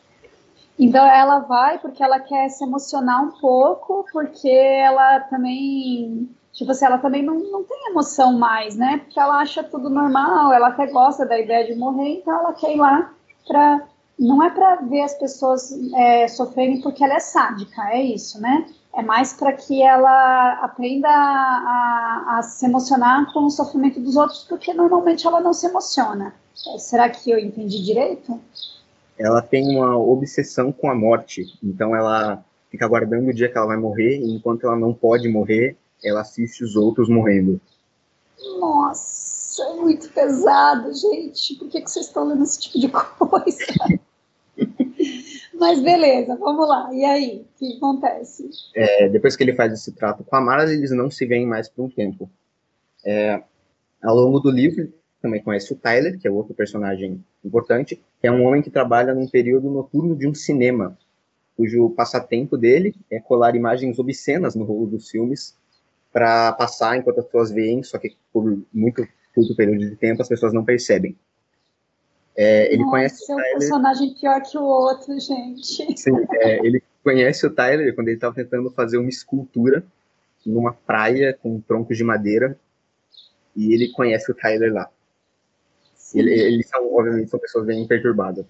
Então 0.77 1.05
ela 1.05 1.39
vai 1.39 1.79
porque 1.79 2.03
ela 2.03 2.19
quer 2.19 2.49
se 2.49 2.63
emocionar 2.63 3.23
um 3.23 3.31
pouco, 3.31 4.05
porque 4.11 4.49
ela 4.49 5.21
também, 5.21 6.29
tipo 6.51 6.71
assim, 6.71 6.85
ela 6.85 6.97
também 6.97 7.23
não, 7.23 7.35
não 7.35 7.63
tem 7.63 7.89
emoção 7.89 8.37
mais, 8.37 8.75
né? 8.75 8.97
Porque 8.97 9.19
ela 9.19 9.39
acha 9.39 9.63
tudo 9.63 9.89
normal, 9.89 10.51
ela 10.51 10.67
até 10.67 10.87
gosta 10.87 11.25
da 11.25 11.39
ideia 11.39 11.65
de 11.65 11.79
morrer, 11.79 12.19
então 12.19 12.37
ela 12.37 12.53
quer 12.53 12.73
ir 12.75 12.77
lá 12.77 13.11
para 13.47 13.87
não 14.19 14.43
é 14.43 14.49
para 14.49 14.77
ver 14.77 15.01
as 15.01 15.13
pessoas 15.13 15.71
é, 15.95 16.27
sofrerem 16.27 16.81
porque 16.81 17.03
ela 17.03 17.15
é 17.15 17.19
sádica, 17.19 17.81
é 17.91 18.01
isso, 18.01 18.41
né? 18.41 18.65
É 18.93 19.01
mais 19.03 19.33
para 19.33 19.53
que 19.53 19.83
ela 19.83 20.53
aprenda 20.63 21.07
a, 21.07 21.13
a, 21.13 22.37
a, 22.37 22.41
se 22.41 22.65
emocionar 22.65 23.31
com 23.31 23.45
o 23.45 23.49
sofrimento 23.51 23.99
dos 23.99 24.15
outros, 24.15 24.43
porque 24.43 24.73
normalmente 24.73 25.27
ela 25.27 25.39
não 25.39 25.53
se 25.53 25.67
emociona. 25.67 26.33
É, 26.73 26.79
será 26.79 27.07
que 27.09 27.29
eu 27.29 27.37
entendi 27.37 27.83
direito? 27.83 28.39
ela 29.17 29.41
tem 29.41 29.75
uma 29.75 29.97
obsessão 29.97 30.71
com 30.71 30.89
a 30.89 30.95
morte. 30.95 31.57
Então 31.63 31.95
ela 31.95 32.43
fica 32.69 32.85
aguardando 32.85 33.29
o 33.29 33.33
dia 33.33 33.49
que 33.49 33.57
ela 33.57 33.67
vai 33.67 33.77
morrer, 33.77 34.19
e 34.19 34.33
enquanto 34.33 34.65
ela 34.65 34.75
não 34.75 34.93
pode 34.93 35.27
morrer, 35.27 35.75
ela 36.03 36.21
assiste 36.21 36.63
os 36.63 36.75
outros 36.75 37.09
morrendo. 37.09 37.59
Nossa, 38.59 39.63
é 39.63 39.73
muito 39.73 40.09
pesado, 40.09 40.93
gente. 40.93 41.55
Por 41.55 41.69
que, 41.69 41.81
que 41.81 41.89
vocês 41.89 42.05
estão 42.05 42.27
lendo 42.27 42.43
esse 42.43 42.59
tipo 42.59 42.79
de 42.79 42.89
coisa? 43.17 43.99
Mas 45.53 45.81
beleza, 45.81 46.35
vamos 46.35 46.67
lá. 46.67 46.89
E 46.93 47.03
aí, 47.03 47.45
o 47.55 47.59
que 47.59 47.77
acontece? 47.77 48.49
É, 48.75 49.09
depois 49.09 49.35
que 49.35 49.43
ele 49.43 49.53
faz 49.53 49.73
esse 49.73 49.91
trato 49.91 50.23
com 50.23 50.35
a 50.35 50.41
Mara, 50.41 50.71
eles 50.71 50.91
não 50.91 51.09
se 51.09 51.25
veem 51.25 51.45
mais 51.45 51.67
por 51.67 51.85
um 51.85 51.89
tempo. 51.89 52.29
É, 53.05 53.41
ao 54.03 54.15
longo 54.15 54.39
do 54.39 54.51
livro, 54.51 54.93
também 55.21 55.41
conhece 55.41 55.73
o 55.73 55.75
Tyler, 55.75 56.19
que 56.19 56.27
é 56.27 56.31
outro 56.31 56.53
personagem 56.53 57.23
importante, 57.43 58.01
que 58.19 58.27
é 58.27 58.31
um 58.31 58.43
homem 58.45 58.61
que 58.61 58.69
trabalha 58.69 59.13
num 59.13 59.27
período 59.27 59.69
noturno 59.69 60.15
de 60.15 60.27
um 60.27 60.33
cinema, 60.33 60.97
cujo 61.55 61.89
passatempo 61.89 62.55
dele 62.55 62.95
é 63.09 63.19
colar 63.19 63.55
imagens 63.55 63.97
obscenas 63.97 64.55
no 64.55 64.63
rolo 64.63 64.85
dos 64.85 65.09
filmes 65.09 65.57
para 66.13 66.51
passar 66.53 66.97
enquanto 66.97 67.19
as 67.19 67.25
pessoas 67.25 67.51
veem, 67.51 67.81
só 67.83 67.97
que 67.97 68.15
por 68.31 68.63
muito 68.71 69.07
curto 69.33 69.55
período 69.55 69.89
de 69.89 69.95
tempo 69.95 70.21
as 70.21 70.27
pessoas 70.27 70.53
não 70.53 70.63
percebem. 70.63 71.15
É, 72.37 72.71
ele 72.71 72.83
Nossa, 72.83 72.91
conhece 72.91 73.23
o 73.23 73.35
Tyler... 73.35 73.55
um 73.55 73.59
personagem 73.59 74.13
pior 74.13 74.41
que 74.43 74.57
o 74.57 74.63
outro, 74.63 75.19
gente. 75.19 75.97
Sim, 75.97 76.15
é, 76.33 76.65
ele 76.65 76.83
conhece 77.03 77.47
o 77.47 77.49
Tyler 77.49 77.95
quando 77.95 78.09
ele 78.09 78.17
estava 78.17 78.35
tentando 78.35 78.69
fazer 78.69 78.97
uma 78.97 79.09
escultura 79.09 79.83
numa 80.45 80.71
praia 80.71 81.37
com 81.41 81.59
troncos 81.59 81.97
de 81.97 82.03
madeira 82.03 82.57
e 83.55 83.73
ele 83.73 83.89
conhece 83.89 84.31
o 84.31 84.35
Tyler 84.35 84.71
lá. 84.71 84.87
Ele, 86.13 86.31
eles 86.31 86.69
são, 86.69 86.93
obviamente, 86.93 87.29
são 87.29 87.39
pessoas 87.39 87.65
bem 87.65 87.85
perturbadas. 87.87 88.45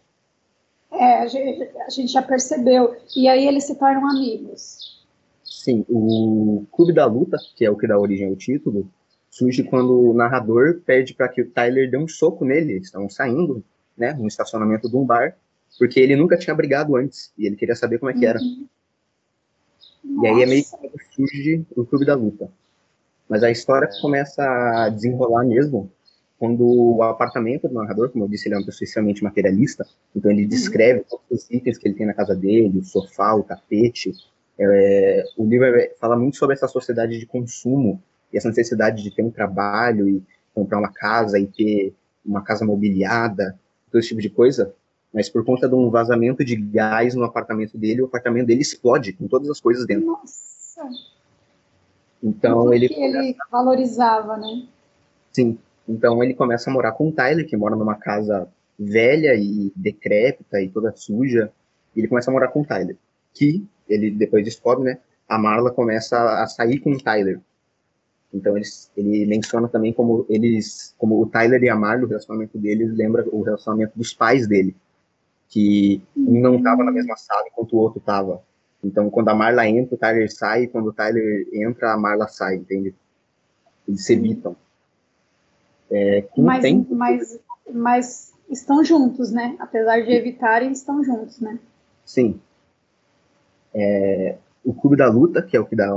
É, 0.92 1.22
a 1.22 1.28
gente, 1.28 1.64
a 1.80 1.90
gente 1.90 2.12
já 2.12 2.22
percebeu. 2.22 2.96
E 3.16 3.28
aí 3.28 3.48
eles 3.48 3.64
se 3.64 3.76
tornam 3.76 4.10
amigos. 4.10 5.06
Sim, 5.44 5.86
o 5.90 6.66
Clube 6.72 6.94
da 6.94 7.06
Luta, 7.06 7.38
que 7.56 7.66
é 7.66 7.72
o 7.72 7.78
que 7.78 7.88
dá 7.88 7.98
origem 7.98 8.28
ao 8.28 8.36
título, 8.36 8.90
surge 9.30 9.64
quando 9.64 10.00
o 10.00 10.14
narrador 10.14 10.82
pede 10.86 11.14
para 11.14 11.30
que 11.30 11.42
o 11.42 11.50
Tyler 11.50 11.90
dê 11.90 11.98
um 11.98 12.08
soco 12.08 12.46
nele. 12.46 12.74
Eles 12.74 12.88
estão 12.88 13.10
saindo, 13.10 13.64
né, 13.98 14.14
no 14.14 14.28
estacionamento 14.28 14.90
de 14.90 14.96
um 14.96 15.06
bar, 15.06 15.36
porque 15.78 16.00
ele 16.00 16.16
nunca 16.16 16.38
tinha 16.38 16.56
brigado 16.56 16.96
antes 16.96 17.32
e 17.38 17.46
ele 17.46 17.56
queria 17.56 17.76
saber 17.76 18.00
como 18.00 18.12
é 18.12 18.14
que 18.14 18.26
era. 18.26 18.40
Uhum. 18.40 18.68
E 20.24 20.28
aí 20.28 20.44
é 20.44 20.46
meio 20.46 20.64
que 20.64 21.16
surge 21.16 21.66
o 21.76 21.86
Clube 21.86 22.06
da 22.06 22.16
Luta. 22.16 22.50
Mas 23.28 23.44
a 23.44 23.52
história 23.52 23.90
começa 24.02 24.44
a 24.44 24.90
desenrolar 24.90 25.44
mesmo 25.44 25.92
quando 26.40 26.66
o 26.66 27.02
apartamento 27.02 27.68
do 27.68 27.74
narrador, 27.74 28.10
como 28.10 28.26
eu 28.26 28.30
disse, 28.30 28.48
ele 28.48 28.56
é 28.56 28.58
uma 28.60 28.66
pessoa 28.66 28.86
extremamente 28.86 29.24
materialista, 29.24 29.86
então 30.16 30.30
ele 30.32 30.44
uhum. 30.44 30.50
descreve 30.50 31.04
todos 31.10 31.26
os 31.32 31.52
itens 31.52 31.78
que 31.78 31.88
ele 31.88 31.96
tem 31.96 32.06
na 32.06 32.14
casa 32.14 32.36
dele, 32.36 32.80
o 32.80 32.84
sofá, 32.84 33.34
o 33.34 33.44
tapete. 33.44 34.14
É, 34.60 35.24
o 35.36 35.46
livro 35.46 35.66
é, 35.66 35.94
fala 36.00 36.16
muito 36.16 36.38
sobre 36.38 36.56
essa 36.56 36.68
sociedade 36.68 37.20
de 37.20 37.26
consumo 37.26 38.02
e 38.32 38.38
essa 38.38 38.50
necessidade 38.50 39.04
de 39.04 39.12
ter 39.12 39.24
um 39.24 39.32
trabalho 39.32 40.08
e 40.08 40.24
comprar 40.54 40.80
uma 40.80 40.92
casa 40.92 41.40
e 41.40 41.48
ter 41.48 41.94
uma 42.26 42.42
casa 42.44 42.66
mobiliada, 42.66 43.58
todo 43.92 44.00
esse 44.00 44.10
tipo 44.10 44.22
de 44.22 44.30
coisa. 44.30 44.74
Mas 45.14 45.30
por 45.30 45.44
conta 45.46 45.68
de 45.68 45.76
um 45.76 45.90
vazamento 45.90 46.44
de 46.44 46.56
gás 46.56 47.16
no 47.16 47.24
apartamento 47.24 47.78
dele, 47.78 48.02
o 48.02 48.06
apartamento 48.06 48.48
dele 48.48 48.62
explode 48.62 49.14
com 49.14 49.28
todas 49.28 49.50
as 49.50 49.60
coisas 49.60 49.86
dentro. 49.86 50.08
Nossa! 50.08 50.88
Então 52.22 52.74
ele. 52.74 52.90
Que 52.90 53.02
ele 53.02 53.36
valorizava, 53.52 54.38
né? 54.38 54.64
Sim. 55.32 55.58
Então 55.88 56.22
ele 56.24 56.34
começa 56.34 56.70
a 56.70 56.74
morar 56.74 56.92
com 56.92 57.08
o 57.08 57.12
Tyler, 57.12 57.48
que 57.48 57.56
mora 57.56 57.76
numa 57.76 57.96
casa 57.96 58.48
velha 58.78 59.34
e 59.36 59.72
decrépita 59.76 60.62
e 60.62 60.70
toda 60.70 60.96
suja. 60.96 61.52
E 61.96 62.00
ele 62.00 62.08
começa 62.08 62.30
a 62.30 62.34
morar 62.34 62.50
com 62.50 62.62
o 62.62 62.66
Tyler. 62.66 62.98
Que 63.34 63.66
ele 63.88 64.12
depois 64.12 64.44
descobre, 64.44 64.84
né? 64.84 65.00
A 65.28 65.38
Marla 65.38 65.72
começa 65.72 66.42
a 66.42 66.48
sair 66.48 66.80
com 66.80 66.92
o 66.92 67.02
Tyler. 67.02 67.40
Então 68.34 68.56
eles, 68.58 68.92
ele 68.96 69.26
menciona 69.26 69.68
também 69.68 69.94
como 69.94 70.26
eles, 70.30 70.94
como 70.98 71.22
o 71.22 71.26
Tyler 71.26 71.64
e 71.64 71.70
a 71.70 71.76
Marla, 71.76 72.06
o 72.06 72.08
relacionamento 72.08 72.58
deles 72.58 72.94
lembra 72.96 73.26
o 73.32 73.42
relacionamento 73.42 73.94
dos 73.96 74.14
pais 74.14 74.48
dele, 74.48 74.76
que 75.50 76.02
um 76.16 76.42
não 76.42 76.56
estava 76.58 76.84
na 76.84 76.92
mesma 76.92 77.16
sala 77.16 77.48
enquanto 77.48 77.74
o 77.74 77.78
outro 77.78 78.00
estava. 78.00 78.42
Então 78.84 79.10
quando 79.10 79.30
a 79.30 79.36
Marla 79.36 79.68
entra, 79.68 79.96
o 79.96 79.98
Tyler 79.98 80.32
sai, 80.32 80.64
e 80.64 80.68
quando 80.68 80.88
o 80.88 80.94
Tyler 80.94 81.48
entra, 81.54 81.94
a 81.94 81.98
Marla 81.98 82.28
sai, 82.28 82.56
entende? 82.56 82.94
Eles 83.88 84.06
se 84.06 84.14
evitam. 84.14 84.56
É, 85.90 86.28
mas, 86.38 86.62
tempo... 86.62 86.94
mas, 86.94 87.40
mas 87.74 88.34
estão 88.50 88.84
juntos, 88.84 89.32
né? 89.32 89.56
Apesar 89.58 90.02
de 90.02 90.12
evitarem, 90.12 90.72
estão 90.72 91.02
juntos, 91.02 91.40
né? 91.40 91.58
Sim. 92.06 92.40
É, 93.74 94.38
o 94.66 94.74
Clube 94.74 94.98
da 94.98 95.08
Luta, 95.08 95.42
que 95.42 95.56
é 95.56 95.60
o 95.60 95.66
que 95.66 95.76
dá 95.76 95.90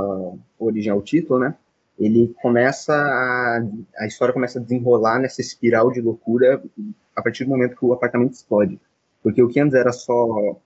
origem 0.58 0.92
ao 0.92 1.02
título, 1.02 1.40
né? 1.40 1.56
Ele 2.00 2.34
começa 2.40 2.94
a, 2.94 3.62
a 3.98 4.06
história 4.06 4.32
começa 4.32 4.58
a 4.58 4.62
desenrolar 4.62 5.18
nessa 5.18 5.42
espiral 5.42 5.92
de 5.92 6.00
loucura 6.00 6.62
a 7.14 7.20
partir 7.20 7.44
do 7.44 7.50
momento 7.50 7.76
que 7.76 7.84
o 7.84 7.92
apartamento 7.92 8.32
explode. 8.32 8.80
Porque 9.22 9.42
o 9.42 9.48
que 9.48 9.60
antes 9.60 9.74
era 9.74 9.92
só, 9.92 10.56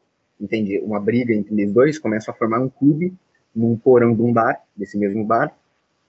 entende, 0.41 0.79
uma 0.79 1.01
briga 1.01 1.35
entre 1.35 1.53
eles 1.53 1.73
dois, 1.73 1.99
começa 1.99 2.31
a 2.31 2.35
formar 2.35 2.61
um 2.61 2.69
clube 2.69 3.13
num 3.55 3.77
porão 3.77 4.15
de 4.15 4.23
um 4.23 4.33
bar, 4.33 4.63
desse 4.77 4.97
mesmo 4.97 5.25
bar, 5.25 5.53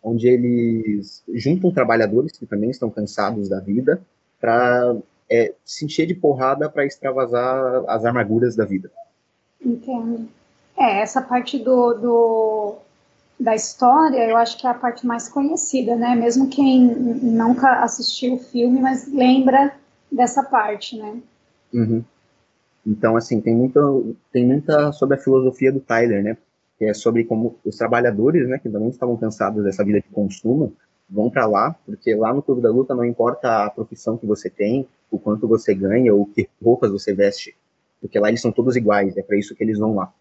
onde 0.03 0.27
eles 0.27 1.23
juntam 1.33 1.71
trabalhadores 1.71 2.37
que 2.37 2.45
também 2.45 2.69
estão 2.69 2.91
cansados 2.91 3.49
da 3.49 3.59
vida 3.59 3.99
para 4.39 4.95
é, 5.29 5.55
se 5.63 5.85
encher 5.85 6.05
de 6.05 6.13
porrada 6.13 6.69
para 6.69 6.85
extravasar 6.85 7.83
as 7.87 8.05
amarguras 8.05 8.55
da 8.55 8.63
vida. 8.63 8.91
Entendo. 9.59 10.27
É, 10.77 11.01
essa 11.01 11.21
parte 11.21 11.57
do, 11.57 11.93
do, 11.93 12.75
da 13.39 13.53
história 13.53 14.29
eu 14.29 14.37
acho 14.37 14.57
que 14.57 14.65
é 14.65 14.69
a 14.69 14.73
parte 14.73 15.05
mais 15.05 15.27
conhecida, 15.27 15.95
né? 15.95 16.15
Mesmo 16.15 16.49
quem 16.49 16.81
nunca 16.81 17.83
assistiu 17.83 18.35
o 18.35 18.39
filme, 18.39 18.81
mas 18.81 19.11
lembra 19.11 19.73
dessa 20.11 20.43
parte, 20.43 20.97
né? 20.97 21.19
Uhum. 21.73 22.03
Então, 22.85 23.17
assim, 23.17 23.41
tem 23.41 23.55
muita, 23.55 23.81
tem 24.31 24.45
muita 24.45 24.91
sobre 24.91 25.17
a 25.17 25.19
filosofia 25.19 25.71
do 25.71 25.79
Tyler, 25.79 26.23
né? 26.23 26.37
que 26.77 26.85
é 26.85 26.93
sobre 26.93 27.23
como 27.23 27.57
os 27.63 27.77
trabalhadores, 27.77 28.47
né, 28.47 28.57
que 28.57 28.69
também 28.69 28.89
estavam 28.89 29.15
cansados 29.17 29.63
dessa 29.63 29.83
vida 29.83 30.01
de 30.01 30.09
consumo, 30.09 30.73
vão 31.09 31.29
para 31.29 31.45
lá, 31.45 31.75
porque 31.85 32.13
lá 32.15 32.33
no 32.33 32.41
Clube 32.41 32.61
da 32.61 32.69
Luta 32.69 32.95
não 32.95 33.05
importa 33.05 33.65
a 33.65 33.69
profissão 33.69 34.17
que 34.17 34.25
você 34.25 34.49
tem, 34.49 34.87
o 35.09 35.19
quanto 35.19 35.47
você 35.47 35.73
ganha 35.73 36.13
ou 36.13 36.25
que 36.25 36.49
roupas 36.61 36.91
você 36.91 37.13
veste, 37.13 37.55
porque 38.01 38.19
lá 38.19 38.27
eles 38.27 38.41
são 38.41 38.51
todos 38.51 38.75
iguais, 38.75 39.15
é 39.15 39.21
para 39.21 39.37
isso 39.37 39.55
que 39.55 39.63
eles 39.63 39.79
vão 39.79 39.95
lá. 39.95 40.11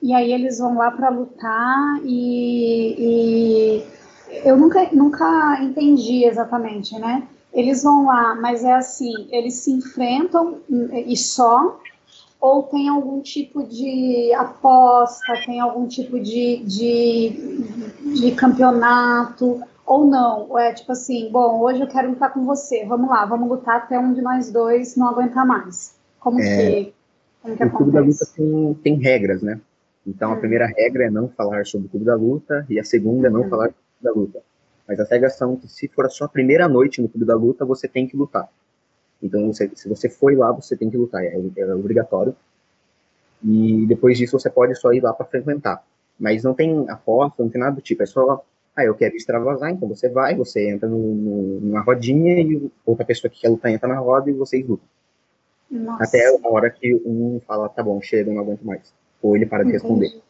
E 0.00 0.14
aí 0.14 0.32
eles 0.32 0.58
vão 0.58 0.76
lá 0.76 0.90
para 0.90 1.08
lutar 1.08 2.00
e, 2.04 2.94
e, 2.98 3.84
eu 4.44 4.56
nunca, 4.56 4.88
nunca 4.92 5.58
entendi 5.62 6.24
exatamente, 6.24 6.98
né? 6.98 7.26
Eles 7.52 7.82
vão 7.82 8.06
lá, 8.06 8.34
mas 8.36 8.62
é 8.62 8.74
assim, 8.74 9.28
eles 9.30 9.54
se 9.54 9.72
enfrentam 9.72 10.58
e 11.06 11.16
só, 11.16 11.80
ou 12.40 12.62
tem 12.64 12.88
algum 12.88 13.20
tipo 13.20 13.64
de 13.64 14.32
aposta, 14.34 15.32
tem 15.44 15.58
algum 15.58 15.88
tipo 15.88 16.20
de, 16.20 16.62
de, 16.64 18.20
de 18.20 18.32
campeonato, 18.32 19.60
ou 19.84 20.06
não, 20.06 20.46
ou 20.50 20.58
é 20.58 20.72
tipo 20.72 20.92
assim, 20.92 21.30
bom, 21.32 21.60
hoje 21.60 21.80
eu 21.80 21.88
quero 21.88 22.10
lutar 22.10 22.32
com 22.32 22.44
você, 22.44 22.84
vamos 22.84 23.08
lá, 23.08 23.24
vamos 23.24 23.48
lutar 23.48 23.78
até 23.78 23.98
um 23.98 24.12
de 24.12 24.20
nós 24.20 24.52
dois 24.52 24.94
não 24.94 25.08
aguentar 25.08 25.46
mais. 25.46 25.94
Como 26.20 26.38
é, 26.38 26.44
que, 26.44 26.94
como 27.42 27.56
que 27.56 27.64
o 27.64 27.70
Clube 27.70 27.92
da 27.92 28.00
Luta 28.00 28.26
tem, 28.36 28.74
tem 28.82 28.94
regras, 28.94 29.42
né? 29.42 29.58
Então, 30.08 30.30
hum. 30.30 30.32
a 30.32 30.36
primeira 30.36 30.66
regra 30.66 31.04
é 31.04 31.10
não 31.10 31.28
falar 31.28 31.66
sobre 31.66 31.86
o 31.86 31.90
Clube 31.90 32.06
da 32.06 32.14
Luta, 32.14 32.66
e 32.68 32.80
a 32.80 32.84
segunda 32.84 33.28
é 33.28 33.30
não 33.30 33.42
hum. 33.42 33.48
falar 33.50 33.66
sobre 33.66 33.78
o 33.78 34.00
Clube 34.00 34.02
da 34.02 34.20
Luta. 34.20 34.48
Mas 34.86 34.98
as 34.98 35.10
regras 35.10 35.36
são 35.36 35.54
que 35.54 35.68
se 35.68 35.86
for 35.88 36.06
a 36.06 36.08
sua 36.08 36.28
primeira 36.28 36.66
noite 36.66 37.02
no 37.02 37.08
Clube 37.08 37.26
da 37.26 37.36
Luta, 37.36 37.64
você 37.64 37.86
tem 37.86 38.06
que 38.06 38.16
lutar. 38.16 38.48
Então, 39.22 39.52
você, 39.52 39.70
se 39.74 39.88
você 39.88 40.08
foi 40.08 40.34
lá, 40.34 40.50
você 40.50 40.76
tem 40.76 40.88
que 40.88 40.96
lutar, 40.96 41.22
é, 41.22 41.34
é 41.56 41.74
obrigatório. 41.74 42.34
E 43.44 43.84
depois 43.86 44.16
disso, 44.16 44.38
você 44.38 44.48
pode 44.48 44.74
só 44.76 44.92
ir 44.92 45.02
lá 45.02 45.12
para 45.12 45.26
frequentar. 45.26 45.84
Mas 46.18 46.42
não 46.42 46.54
tem 46.54 46.88
aposta, 46.88 47.42
não 47.42 47.50
tem 47.50 47.60
nada 47.60 47.76
do 47.76 47.82
tipo, 47.82 48.02
é 48.02 48.06
só, 48.06 48.42
ah, 48.74 48.84
eu 48.84 48.94
quero 48.94 49.14
extravasar, 49.14 49.70
então 49.70 49.88
você 49.88 50.08
vai, 50.08 50.34
você 50.34 50.68
entra 50.68 50.88
no, 50.88 50.98
no, 50.98 51.60
numa 51.60 51.80
rodinha 51.80 52.40
e 52.40 52.70
outra 52.84 53.04
pessoa 53.04 53.30
que 53.30 53.40
quer 53.40 53.50
lutar 53.50 53.70
entra 53.70 53.88
na 53.88 53.98
roda 53.98 54.30
e 54.30 54.32
vocês 54.32 54.66
lutam. 54.66 54.88
Nossa. 55.70 56.02
Até 56.02 56.26
a 56.26 56.48
hora 56.48 56.70
que 56.70 56.94
um 57.04 57.40
fala, 57.46 57.68
tá 57.68 57.82
bom, 57.82 58.00
chega, 58.00 58.32
não 58.32 58.40
aguento 58.40 58.62
mais 58.62 58.92
ou 59.22 59.36
ele 59.36 59.46
para 59.46 59.64
de 59.64 59.72
responder. 59.72 60.20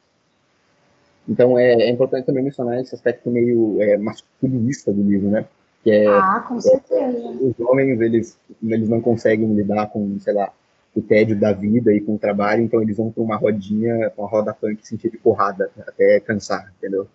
Então 1.28 1.58
é, 1.58 1.72
é, 1.74 1.90
importante 1.90 2.26
também 2.26 2.42
mencionar 2.42 2.80
esse 2.80 2.94
aspecto 2.94 3.30
meio 3.30 3.80
é, 3.82 3.98
masculinista 3.98 4.92
do 4.92 5.02
livro, 5.02 5.28
né? 5.28 5.44
Que 5.84 5.90
é, 5.90 6.06
ah, 6.08 6.44
com 6.46 6.60
certeza. 6.60 7.18
É, 7.18 7.30
os 7.30 7.60
homens, 7.60 8.00
eles, 8.00 8.38
eles 8.62 8.88
não 8.88 9.00
conseguem 9.00 9.54
lidar 9.54 9.86
com, 9.88 10.18
sei 10.20 10.32
lá, 10.32 10.50
o 10.94 11.02
tédio 11.02 11.38
da 11.38 11.52
vida 11.52 11.92
e 11.92 12.00
com 12.00 12.14
o 12.14 12.18
trabalho, 12.18 12.62
então 12.62 12.82
eles 12.82 12.96
vão 12.96 13.10
para 13.10 13.22
uma 13.22 13.36
rodinha, 13.36 14.10
uma 14.16 14.28
roda 14.28 14.54
punk 14.54 14.86
sentir 14.86 15.10
de 15.10 15.18
porrada, 15.18 15.70
até 15.86 16.18
cansar, 16.20 16.72
entendeu? 16.78 17.06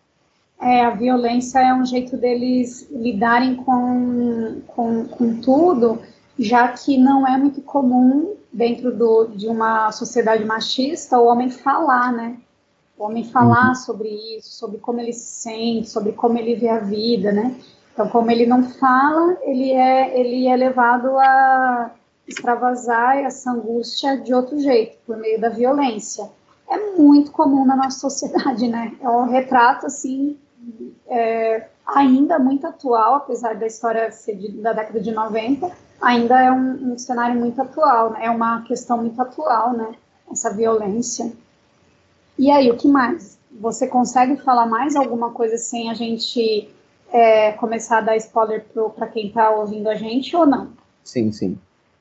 É, 0.61 0.85
a 0.85 0.91
violência 0.91 1.59
é 1.59 1.73
um 1.73 1.85
jeito 1.85 2.15
deles 2.15 2.87
lidarem 2.89 3.55
com, 3.55 4.61
com, 4.67 5.05
com 5.05 5.41
tudo, 5.41 5.99
já 6.37 6.67
que 6.69 6.97
não 6.97 7.27
é 7.27 7.37
muito 7.37 7.61
comum 7.61 8.35
dentro 8.51 8.95
do, 8.95 9.25
de 9.25 9.47
uma 9.47 9.91
sociedade 9.91 10.45
machista 10.45 11.19
o 11.19 11.25
homem 11.25 11.49
falar, 11.49 12.11
né? 12.11 12.37
O 12.97 13.05
homem 13.05 13.23
falar 13.23 13.69
uhum. 13.69 13.75
sobre 13.75 14.09
isso, 14.37 14.51
sobre 14.51 14.77
como 14.77 14.99
ele 14.99 15.13
se 15.13 15.41
sente, 15.41 15.89
sobre 15.89 16.11
como 16.13 16.37
ele 16.37 16.55
vê 16.55 16.69
a 16.69 16.79
vida, 16.79 17.31
né? 17.31 17.55
Então, 17.93 18.07
como 18.09 18.31
ele 18.31 18.45
não 18.45 18.63
fala, 18.63 19.37
ele 19.43 19.71
é, 19.71 20.19
ele 20.19 20.47
é 20.47 20.55
levado 20.55 21.17
a 21.17 21.91
extravasar 22.27 23.17
essa 23.17 23.51
angústia 23.51 24.17
de 24.17 24.33
outro 24.33 24.59
jeito, 24.59 24.97
por 25.05 25.17
meio 25.17 25.39
da 25.39 25.49
violência. 25.49 26.29
É 26.69 26.95
muito 26.97 27.31
comum 27.31 27.65
na 27.65 27.75
nossa 27.75 27.99
sociedade, 27.99 28.67
né? 28.67 28.93
É 28.99 29.09
um 29.09 29.29
retrato, 29.29 29.85
assim, 29.85 30.37
é, 31.07 31.67
ainda 31.85 32.39
muito 32.39 32.65
atual, 32.65 33.15
apesar 33.15 33.55
da 33.55 33.67
história 33.67 34.11
ser 34.11 34.35
de, 34.37 34.51
da 34.53 34.73
década 34.73 34.99
de 34.99 35.11
90, 35.11 35.71
ainda 36.03 36.39
é 36.39 36.51
um, 36.51 36.93
um, 36.93 36.97
cenário 36.97 37.39
muito 37.39 37.61
atual, 37.61 38.11
né? 38.11 38.25
é 38.25 38.29
uma 38.29 38.61
questão 38.63 38.97
muito 38.97 39.19
atual, 39.21 39.73
né? 39.73 39.95
Essa 40.31 40.53
violência. 40.53 41.31
E 42.37 42.51
aí, 42.51 42.69
o 42.69 42.77
que 42.77 42.87
mais? 42.87 43.39
Você 43.59 43.87
consegue 43.87 44.37
falar 44.37 44.65
mais 44.65 44.95
alguma 44.95 45.31
coisa 45.31 45.57
sem 45.57 45.89
a 45.89 45.93
gente 45.93 46.69
é, 47.11 47.51
começar 47.53 47.99
a 47.99 48.01
dar 48.01 48.17
spoiler 48.17 48.65
para 48.95 49.07
quem 49.07 49.27
está 49.27 49.51
ouvindo 49.51 49.87
a 49.87 49.95
gente 49.95 50.35
ou 50.35 50.45
não? 50.45 50.69
Sim, 51.03 51.31
sim. 51.31 51.57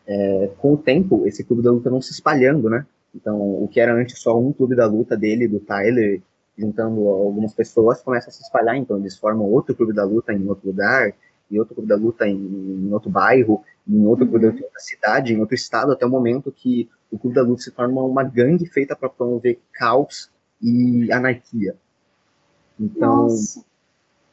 É, 0.07 0.51
com 0.59 0.75
o 0.75 0.77
tempo, 0.77 1.27
esse 1.27 1.45
clube 1.45 1.63
da 1.63 1.71
luta 1.71 1.91
não 1.91 2.01
se 2.01 2.13
espalhando, 2.13 2.69
né? 2.69 2.85
Então, 3.15 3.39
o 3.39 3.69
que 3.69 3.79
era 3.79 3.95
antes 3.95 4.19
só 4.19 4.39
um 4.39 4.53
clube 4.53 4.75
da 4.75 4.87
luta 4.87 5.17
dele, 5.17 5.47
do 5.47 5.61
Tyler, 5.61 6.23
juntando 6.57 7.07
algumas 7.09 7.53
pessoas, 7.53 8.03
começa 8.03 8.31
a 8.31 8.33
se 8.33 8.43
espalhar. 8.43 8.77
Então, 8.77 8.97
eles 8.97 9.19
formam 9.19 9.47
outro 9.47 9.75
clube 9.75 9.93
da 9.93 10.05
luta 10.05 10.33
em 10.33 10.47
outro 10.49 10.67
lugar, 10.67 11.13
e 11.53 11.59
outro 11.61 11.75
clube 11.75 11.89
da 11.89 11.97
luta 11.97 12.27
em, 12.27 12.35
em 12.35 12.93
outro 12.93 13.11
bairro, 13.11 13.63
em 13.87 14.07
outro 14.07 14.27
clube 14.27 14.47
da 14.47 14.51
luta 14.51 14.63
em 14.63 14.65
outra 14.65 14.81
cidade, 14.81 15.35
em 15.35 15.39
outro 15.39 15.55
estado, 15.55 15.93
até 15.93 16.07
o 16.07 16.11
momento 16.11 16.51
que 16.51 16.89
o 17.11 17.19
clube 17.19 17.37
da 17.37 17.43
luta 17.43 17.63
se 17.63 17.71
torna 17.71 17.93
uma, 17.93 18.03
uma 18.03 18.25
gangue 18.25 18.65
feita 18.67 18.97
para 18.97 19.11
promover 19.11 19.61
caos 19.71 20.31
e 20.61 21.13
anarquia. 21.13 21.77
Então, 22.81 23.25
Nossa. 23.25 23.63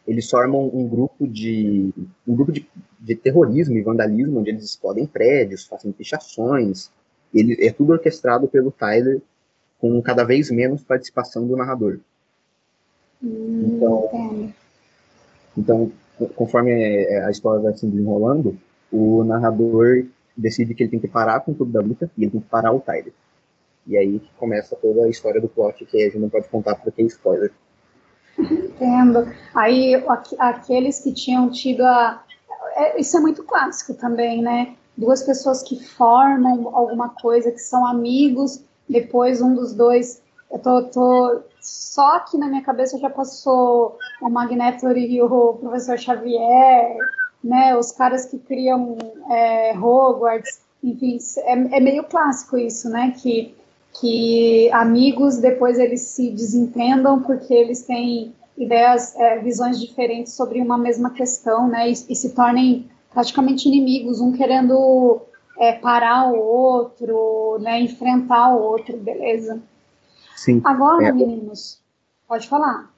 eles 0.08 0.30
formam 0.30 0.70
um 0.74 0.88
grupo 0.88 1.28
de 1.28 1.94
um 2.26 2.36
grupo 2.36 2.54
de, 2.54 2.66
de, 3.00 3.16
terrorismo 3.16 3.76
e 3.76 3.82
vandalismo, 3.82 4.40
onde 4.40 4.50
eles 4.50 4.64
explodem 4.64 5.06
prédios, 5.06 5.66
fazem 5.66 5.92
pichações. 5.92 6.90
Ele 7.34 7.58
é 7.60 7.72
tudo 7.72 7.92
orquestrado 7.92 8.48
pelo 8.48 8.72
Tyler, 8.72 9.22
com 9.78 10.02
cada 10.02 10.24
vez 10.24 10.50
menos 10.50 10.84
participação 10.84 11.46
do 11.46 11.58
narrador. 11.58 12.00
Hum, 13.22 13.76
então, 13.76 14.54
então 15.58 15.92
conforme 16.36 16.72
é, 16.72 17.24
a 17.26 17.32
história 17.32 17.62
vai 17.62 17.74
se 17.74 17.86
desenrolando, 17.86 18.58
o 18.92 19.24
narrador 19.24 20.06
decide 20.36 20.74
que 20.74 20.84
ele 20.84 20.92
tem 20.92 21.00
que 21.00 21.08
parar 21.08 21.42
com 21.42 21.54
tudo 21.54 21.72
da 21.72 21.82
luta 21.82 22.10
e 22.18 22.24
ele 22.24 22.32
tem 22.32 22.42
que 22.42 22.48
parar 22.48 22.72
o 22.72 22.80
Tyler. 22.80 23.14
E 23.86 23.98
aí 23.98 24.20
que 24.20 24.30
começa 24.38 24.76
toda 24.76 25.06
a 25.06 25.10
história 25.10 25.42
do 25.42 25.50
plot 25.50 25.86
que 25.86 25.98
a 25.98 26.06
gente 26.06 26.20
não 26.20 26.30
pode 26.30 26.48
contar 26.48 26.76
porque 26.76 27.02
é 27.02 27.06
spoiler. 27.06 27.52
Entendo. 28.38 29.28
Aí 29.54 29.96
aqueles 30.38 31.00
que 31.00 31.12
tinham 31.12 31.50
tido 31.50 31.82
a. 31.82 32.24
É, 32.76 33.00
isso 33.00 33.18
é 33.18 33.20
muito 33.20 33.44
clássico 33.44 33.94
também, 33.94 34.42
né? 34.42 34.76
Duas 34.96 35.24
pessoas 35.24 35.64
que 35.64 35.84
formam 35.84 36.76
alguma 36.76 37.10
coisa, 37.10 37.52
que 37.52 37.60
são 37.60 37.86
amigos, 37.86 38.64
depois 38.88 39.42
um 39.42 39.54
dos 39.54 39.74
dois. 39.74 40.22
Eu 40.52 40.60
tô, 40.60 40.84
tô 40.84 41.42
só 41.62 42.16
aqui 42.16 42.38
na 42.38 42.48
minha 42.48 42.64
cabeça 42.64 42.98
já 42.98 43.10
passou 43.10 43.98
o 44.22 44.30
Magneto 44.30 44.88
e 44.92 45.22
o 45.22 45.54
professor 45.54 45.98
Xavier, 45.98 46.98
né, 47.44 47.76
os 47.76 47.92
caras 47.92 48.26
que 48.26 48.38
criam 48.38 48.98
é, 49.30 49.78
Hogwarts, 49.78 50.62
enfim, 50.84 51.18
é, 51.40 51.78
é, 51.78 51.80
meio 51.80 52.04
clássico 52.04 52.58
isso, 52.58 52.90
né, 52.90 53.14
que, 53.18 53.54
que 54.00 54.70
amigos 54.72 55.38
depois 55.38 55.80
eles 55.80 56.02
se 56.02 56.30
desentendam 56.32 57.22
porque 57.22 57.54
eles 57.54 57.84
têm 57.84 58.34
ideias, 58.58 59.16
é, 59.16 59.40
visões 59.40 59.80
diferentes 59.80 60.34
sobre 60.34 60.62
uma 60.62 60.78
mesma 60.78 61.12
questão, 61.12 61.68
né, 61.68 61.90
e, 61.90 61.92
e 61.92 62.16
se 62.16 62.34
tornem 62.34 62.90
praticamente 63.12 63.68
inimigos, 63.68 64.22
um 64.22 64.32
querendo 64.32 65.22
é, 65.58 65.74
parar 65.74 66.32
o 66.32 66.40
outro, 66.40 67.58
né, 67.60 67.82
enfrentar 67.82 68.56
o 68.56 68.62
outro, 68.62 68.96
beleza? 68.98 69.62
Sim. 70.40 70.62
Agora, 70.64 71.06
é, 71.06 71.12
meninos, 71.12 71.84
pode 72.26 72.48
falar. 72.48 72.90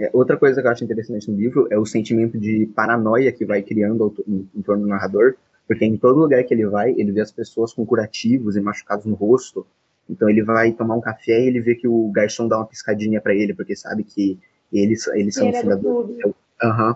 É, 0.00 0.10
outra 0.12 0.36
coisa 0.36 0.60
que 0.60 0.66
eu 0.66 0.72
acho 0.72 0.82
interessante 0.82 1.30
no 1.30 1.36
livro 1.36 1.68
é 1.70 1.78
o 1.78 1.86
sentimento 1.86 2.36
de 2.36 2.66
paranoia 2.74 3.30
que 3.30 3.44
vai 3.44 3.62
criando 3.62 4.12
em, 4.26 4.48
em 4.52 4.62
torno 4.62 4.82
do 4.82 4.88
narrador, 4.88 5.36
porque 5.68 5.84
em 5.84 5.96
todo 5.96 6.18
lugar 6.18 6.42
que 6.42 6.52
ele 6.52 6.66
vai, 6.66 6.90
ele 6.90 7.12
vê 7.12 7.20
as 7.20 7.30
pessoas 7.30 7.72
com 7.72 7.86
curativos 7.86 8.56
e 8.56 8.60
machucados 8.60 9.06
no 9.06 9.14
rosto. 9.14 9.64
Então 10.10 10.28
ele 10.28 10.42
vai 10.42 10.72
tomar 10.72 10.96
um 10.96 11.00
café 11.00 11.40
e 11.40 11.46
ele 11.46 11.60
vê 11.60 11.76
que 11.76 11.86
o 11.86 12.10
garçom 12.10 12.48
dá 12.48 12.56
uma 12.56 12.66
piscadinha 12.66 13.20
para 13.20 13.32
ele, 13.32 13.54
porque 13.54 13.76
sabe 13.76 14.02
que 14.02 14.36
eles, 14.72 15.06
eles 15.08 15.36
são 15.36 15.52
fundadores. 15.52 16.16
Uhum. 16.24 16.94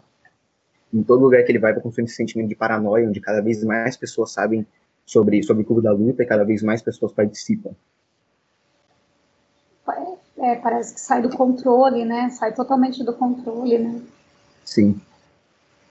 Em 0.94 1.02
todo 1.04 1.22
lugar 1.22 1.44
que 1.44 1.52
ele 1.52 1.60
vai, 1.60 1.72
vai 1.72 1.80
construir 1.80 2.06
esse 2.06 2.16
sentimento 2.16 2.48
de 2.48 2.56
paranoia, 2.56 3.08
onde 3.08 3.20
cada 3.20 3.40
vez 3.40 3.62
mais 3.62 3.96
pessoas 3.96 4.32
sabem 4.32 4.66
sobre, 5.06 5.44
sobre 5.44 5.62
o 5.62 5.66
clube 5.66 5.80
da 5.80 5.92
luta 5.92 6.24
e 6.24 6.26
cada 6.26 6.42
vez 6.42 6.60
mais 6.60 6.82
pessoas 6.82 7.12
participam 7.12 7.72
é, 10.38 10.56
parece 10.56 10.94
que 10.94 11.00
sai 11.00 11.22
do 11.22 11.36
controle, 11.36 12.04
né? 12.04 12.30
Sai 12.30 12.52
totalmente 12.52 13.04
do 13.04 13.12
controle, 13.12 13.78
né? 13.78 14.00
Sim. 14.64 15.00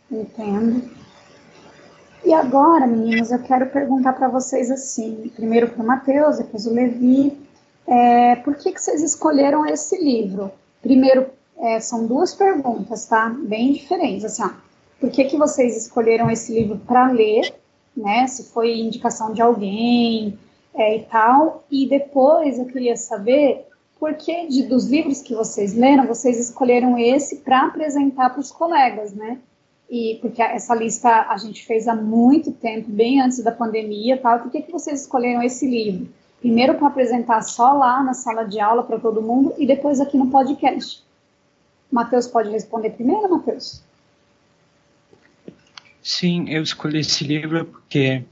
Entendo. 0.09 0.89
E 2.23 2.33
agora, 2.33 2.85
meninos, 2.85 3.31
eu 3.31 3.39
quero 3.39 3.67
perguntar 3.67 4.13
para 4.13 4.27
vocês 4.27 4.69
assim, 4.69 5.31
primeiro 5.35 5.69
para 5.69 5.81
o 5.81 5.85
Matheus, 5.85 6.37
depois 6.37 6.67
o 6.67 6.73
Levi, 6.73 7.37
é, 7.87 8.35
por 8.37 8.55
que, 8.55 8.71
que 8.71 8.79
vocês 8.79 9.01
escolheram 9.01 9.65
esse 9.65 9.97
livro? 9.97 10.51
Primeiro, 10.81 11.27
é, 11.57 11.79
são 11.79 12.05
duas 12.05 12.33
perguntas, 12.33 13.05
tá? 13.05 13.29
Bem 13.29 13.73
diferentes, 13.73 14.25
assim, 14.25 14.43
ó, 14.43 14.49
por 14.99 15.09
que, 15.09 15.25
que 15.25 15.37
vocês 15.37 15.75
escolheram 15.75 16.29
esse 16.29 16.53
livro 16.53 16.77
para 16.85 17.11
ler, 17.11 17.55
né? 17.97 18.27
Se 18.27 18.43
foi 18.51 18.79
indicação 18.79 19.33
de 19.33 19.41
alguém 19.41 20.37
é, 20.75 20.97
e 20.97 21.03
tal, 21.05 21.63
e 21.71 21.87
depois 21.87 22.59
eu 22.59 22.65
queria 22.65 22.95
saber 22.95 23.67
porque 24.01 24.47
de, 24.47 24.63
dos 24.63 24.87
livros 24.87 25.21
que 25.21 25.35
vocês 25.35 25.75
leram, 25.75 26.07
vocês 26.07 26.39
escolheram 26.39 26.97
esse 26.97 27.35
para 27.35 27.67
apresentar 27.67 28.31
para 28.31 28.39
os 28.39 28.49
colegas, 28.49 29.13
né? 29.13 29.37
E 29.87 30.17
porque 30.19 30.41
essa 30.41 30.73
lista 30.73 31.27
a 31.29 31.37
gente 31.37 31.63
fez 31.63 31.87
há 31.87 31.93
muito 31.93 32.51
tempo, 32.51 32.89
bem 32.89 33.21
antes 33.21 33.43
da 33.43 33.51
pandemia, 33.51 34.17
tal. 34.17 34.39
Por 34.39 34.51
que, 34.51 34.63
que 34.63 34.71
vocês 34.71 35.01
escolheram 35.01 35.43
esse 35.43 35.69
livro? 35.69 36.09
Primeiro 36.39 36.73
para 36.73 36.87
apresentar 36.87 37.43
só 37.43 37.73
lá 37.73 38.01
na 38.01 38.15
sala 38.15 38.43
de 38.43 38.59
aula 38.59 38.81
para 38.81 38.97
todo 38.97 39.21
mundo 39.21 39.53
e 39.55 39.67
depois 39.67 40.01
aqui 40.01 40.17
no 40.17 40.31
podcast. 40.31 41.03
Matheus 41.91 42.25
pode 42.25 42.49
responder 42.49 42.89
primeiro, 42.89 43.29
Matheus? 43.29 43.83
Sim, 46.01 46.49
eu 46.49 46.63
escolhi 46.63 47.01
esse 47.01 47.23
livro 47.23 47.65
porque 47.65 48.23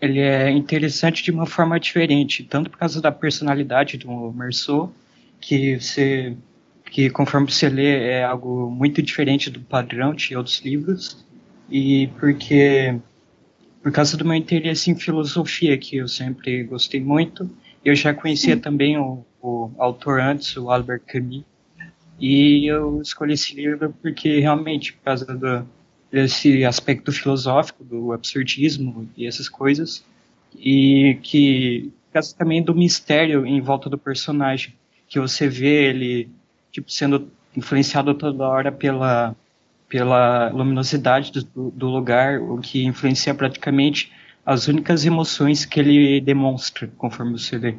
ele 0.00 0.20
é 0.20 0.48
interessante 0.52 1.24
de 1.24 1.32
uma 1.32 1.44
forma 1.44 1.80
diferente, 1.80 2.44
tanto 2.44 2.70
por 2.70 2.78
causa 2.78 3.00
da 3.00 3.10
personalidade 3.10 3.96
do 3.96 4.32
Merceau, 4.32 4.92
que 5.40 5.78
você 5.78 6.36
que 6.90 7.10
conforme 7.10 7.50
você 7.50 7.68
lê 7.68 8.10
é 8.10 8.24
algo 8.24 8.70
muito 8.70 9.02
diferente 9.02 9.50
do 9.50 9.60
padrão 9.60 10.14
de 10.14 10.34
outros 10.34 10.60
livros, 10.60 11.24
e 11.70 12.08
porque 12.18 12.98
por 13.82 13.92
causa 13.92 14.16
do 14.16 14.24
meu 14.24 14.34
interesse 14.34 14.90
em 14.90 14.94
filosofia, 14.94 15.76
que 15.78 15.96
eu 15.96 16.08
sempre 16.08 16.64
gostei 16.64 17.00
muito, 17.00 17.48
eu 17.84 17.94
já 17.94 18.12
conhecia 18.12 18.56
também 18.56 18.98
o, 18.98 19.24
o 19.40 19.70
autor 19.78 20.20
antes, 20.20 20.56
o 20.56 20.70
Albert 20.70 21.02
Camus, 21.06 21.44
e 22.18 22.66
eu 22.66 23.00
escolhi 23.00 23.34
esse 23.34 23.54
livro 23.54 23.94
porque 24.02 24.40
realmente, 24.40 24.92
por 24.94 25.02
causa 25.04 25.26
do, 25.26 25.66
desse 26.10 26.64
aspecto 26.64 27.12
filosófico 27.12 27.84
do 27.84 28.12
absurdismo 28.12 29.08
e 29.16 29.26
essas 29.26 29.48
coisas, 29.48 30.04
e 30.56 31.18
que 31.22 31.92
por 32.06 32.14
causa 32.14 32.34
também 32.36 32.62
do 32.62 32.74
mistério 32.74 33.46
em 33.46 33.60
volta 33.60 33.88
do 33.88 33.98
personagem, 33.98 34.74
que 35.08 35.18
você 35.18 35.48
vê 35.48 35.88
ele 35.88 36.30
tipo 36.70 36.90
sendo 36.90 37.30
influenciado 37.56 38.14
toda 38.14 38.46
hora 38.46 38.70
pela 38.70 39.34
pela 39.88 40.50
luminosidade 40.50 41.32
do, 41.32 41.70
do 41.70 41.88
lugar, 41.88 42.40
o 42.40 42.58
que 42.58 42.84
influencia 42.84 43.34
praticamente 43.34 44.12
as 44.44 44.68
únicas 44.68 45.04
emoções 45.04 45.64
que 45.64 45.80
ele 45.80 46.20
demonstra 46.20 46.90
conforme 46.98 47.32
você 47.32 47.56
lê. 47.56 47.74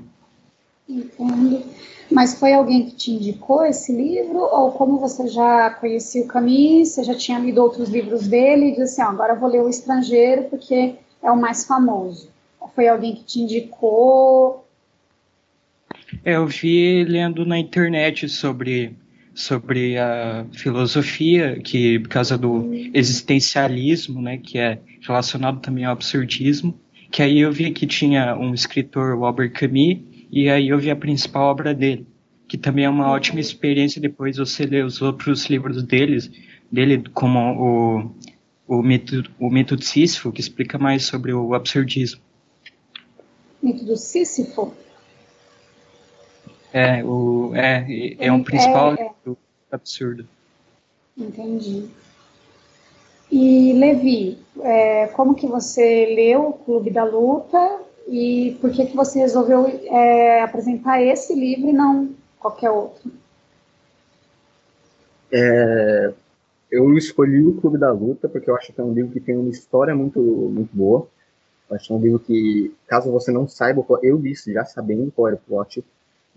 Entendo. 0.88 1.64
Mas 2.12 2.40
foi 2.40 2.54
alguém 2.54 2.86
que 2.88 2.96
te 2.96 3.12
indicou 3.12 3.64
esse 3.64 3.96
livro? 3.96 4.40
Ou 4.40 4.72
como 4.72 4.98
você 4.98 5.28
já 5.28 5.70
conhecia 5.70 6.24
o 6.24 6.28
Camus, 6.28 6.90
você 6.90 7.04
já 7.04 7.14
tinha 7.14 7.38
lido 7.38 7.62
outros 7.62 7.90
livros 7.90 8.28
dele 8.28 8.68
e 8.68 8.72
disse 8.72 9.00
assim, 9.00 9.02
ah, 9.04 9.10
agora 9.10 9.36
vou 9.36 9.48
ler 9.48 9.62
O 9.62 9.70
Estrangeiro 9.70 10.46
porque 10.46 10.96
é 11.22 11.32
o 11.32 11.38
mais 11.38 11.66
famoso? 11.66 12.30
Foi 12.76 12.88
alguém 12.88 13.16
que 13.16 13.24
te 13.24 13.42
indicou? 13.42 14.66
Eu 16.24 16.48
vi 16.48 17.04
lendo 17.04 17.46
na 17.46 17.60
internet 17.60 18.28
sobre, 18.28 18.96
sobre 19.34 19.98
a 19.98 20.46
filosofia, 20.52 21.60
que 21.60 22.00
por 22.00 22.10
causa 22.10 22.38
do 22.38 22.72
existencialismo, 22.94 24.22
né, 24.22 24.38
que 24.38 24.58
é 24.58 24.80
relacionado 25.02 25.60
também 25.60 25.86
ao 25.86 25.94
absurdismo, 25.94 26.80
que 27.12 27.22
aí 27.22 27.40
eu 27.40 27.52
vi 27.52 27.72
que 27.72 27.88
tinha 27.88 28.36
um 28.36 28.54
escritor, 28.54 29.16
o 29.16 29.26
Albert 29.26 29.54
Camus, 29.54 30.00
e 30.32 30.50
aí 30.50 30.70
eu 30.70 30.78
vi 30.78 30.92
a 30.92 30.96
principal 30.96 31.44
obra 31.44 31.74
dele, 31.74 32.06
que 32.48 32.58
também 32.58 32.86
é 32.86 32.90
uma 32.90 33.10
ótima 33.10 33.40
experiência 33.40 34.02
depois 34.02 34.38
você 34.38 34.66
ler 34.66 34.86
os 34.86 35.02
outros 35.02 35.46
livros 35.46 35.82
deles, 35.84 36.30
dele, 36.72 37.04
como 37.14 37.40
o, 38.68 38.78
o, 38.78 38.84
mito, 38.84 39.24
o 39.40 39.50
mito 39.50 39.76
de 39.76 39.86
Sísifo, 39.86 40.32
que 40.32 40.42
explica 40.42 40.78
mais 40.78 41.04
sobre 41.04 41.34
o 41.34 41.54
absurdismo. 41.54 42.22
Mito 43.62 43.84
do 43.84 43.98
Sísifo? 43.98 44.74
É, 46.74 47.04
o, 47.04 47.52
é, 47.56 47.86
é 48.20 48.32
um 48.32 48.44
principal 48.44 48.94
é, 48.94 49.12
é. 49.28 49.32
absurdo. 49.72 50.28
Entendi. 51.18 51.90
E 53.32 53.74
Levi, 53.74 54.40
é, 54.62 55.08
como 55.08 55.36
que 55.36 55.48
você 55.48 56.14
leu 56.16 56.50
o 56.50 56.54
Clube 56.54 56.90
da 56.90 57.04
Luta 57.04 57.80
e 58.08 58.58
por 58.60 58.72
que, 58.72 58.88
que 58.88 58.96
você 58.96 59.20
resolveu 59.20 59.68
é, 59.68 60.42
apresentar 60.42 61.02
esse 61.02 61.34
livro 61.36 61.70
e 61.70 61.74
não 61.74 62.10
qualquer 62.40 62.72
outro? 62.72 63.12
É, 65.32 66.12
eu 66.72 66.98
escolhi 66.98 67.46
o 67.46 67.60
Clube 67.60 67.78
da 67.78 67.92
Luta 67.92 68.28
porque 68.28 68.50
eu 68.50 68.56
acho 68.56 68.74
que 68.74 68.82
é 68.82 68.84
um 68.84 68.94
livro 68.94 69.12
que 69.12 69.20
tem 69.20 69.38
uma 69.38 69.50
história 69.50 69.96
muito, 69.96 70.20
muito 70.20 70.76
boa. 70.76 71.08
Eu 71.70 71.76
acho 71.76 71.88
que 71.88 71.94
é 71.94 71.96
um 71.96 72.02
livro 72.02 72.20
que, 72.20 72.74
caso 72.88 73.12
você 73.12 73.32
não 73.32 73.48
saiba, 73.48 73.86
eu 74.02 74.18
disse 74.18 74.54
já 74.54 74.66
sabendo 74.66 75.12
qual 75.12 75.28
era 75.28 75.36
o 75.36 75.40
plot, 75.40 75.86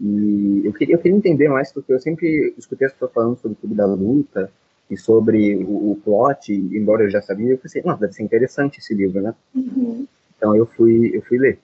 e 0.01 0.63
eu 0.65 0.73
queria, 0.73 0.95
eu 0.95 0.99
queria 0.99 1.17
entender 1.17 1.49
mais, 1.49 1.73
porque 1.73 1.93
eu 1.93 2.01
sempre 2.01 2.55
escutei 2.57 2.87
as 2.87 2.93
pessoas 2.93 3.13
falando 3.13 3.37
sobre 3.37 3.53
o 3.53 3.61
Clube 3.61 3.75
da 3.75 3.87
Luta 3.87 4.51
e 4.91 4.97
sobre 4.97 5.57
o, 5.57 5.93
o 5.93 6.01
plot, 6.03 6.53
embora 6.53 7.05
eu 7.05 7.11
já 7.11 7.23
sabia, 7.23 7.53
eu 7.53 7.59
pensei, 7.59 7.83
nossa, 7.83 8.01
deve 8.01 8.13
ser 8.13 8.23
interessante 8.23 8.79
esse 8.79 8.95
livro, 8.95 9.21
né? 9.21 9.35
Uhum. 9.55 10.07
Então 10.37 10.57
eu 10.57 10.67
fui, 10.67 11.11
eu 11.15 11.23
fui 11.23 11.39
ler. 11.39 11.59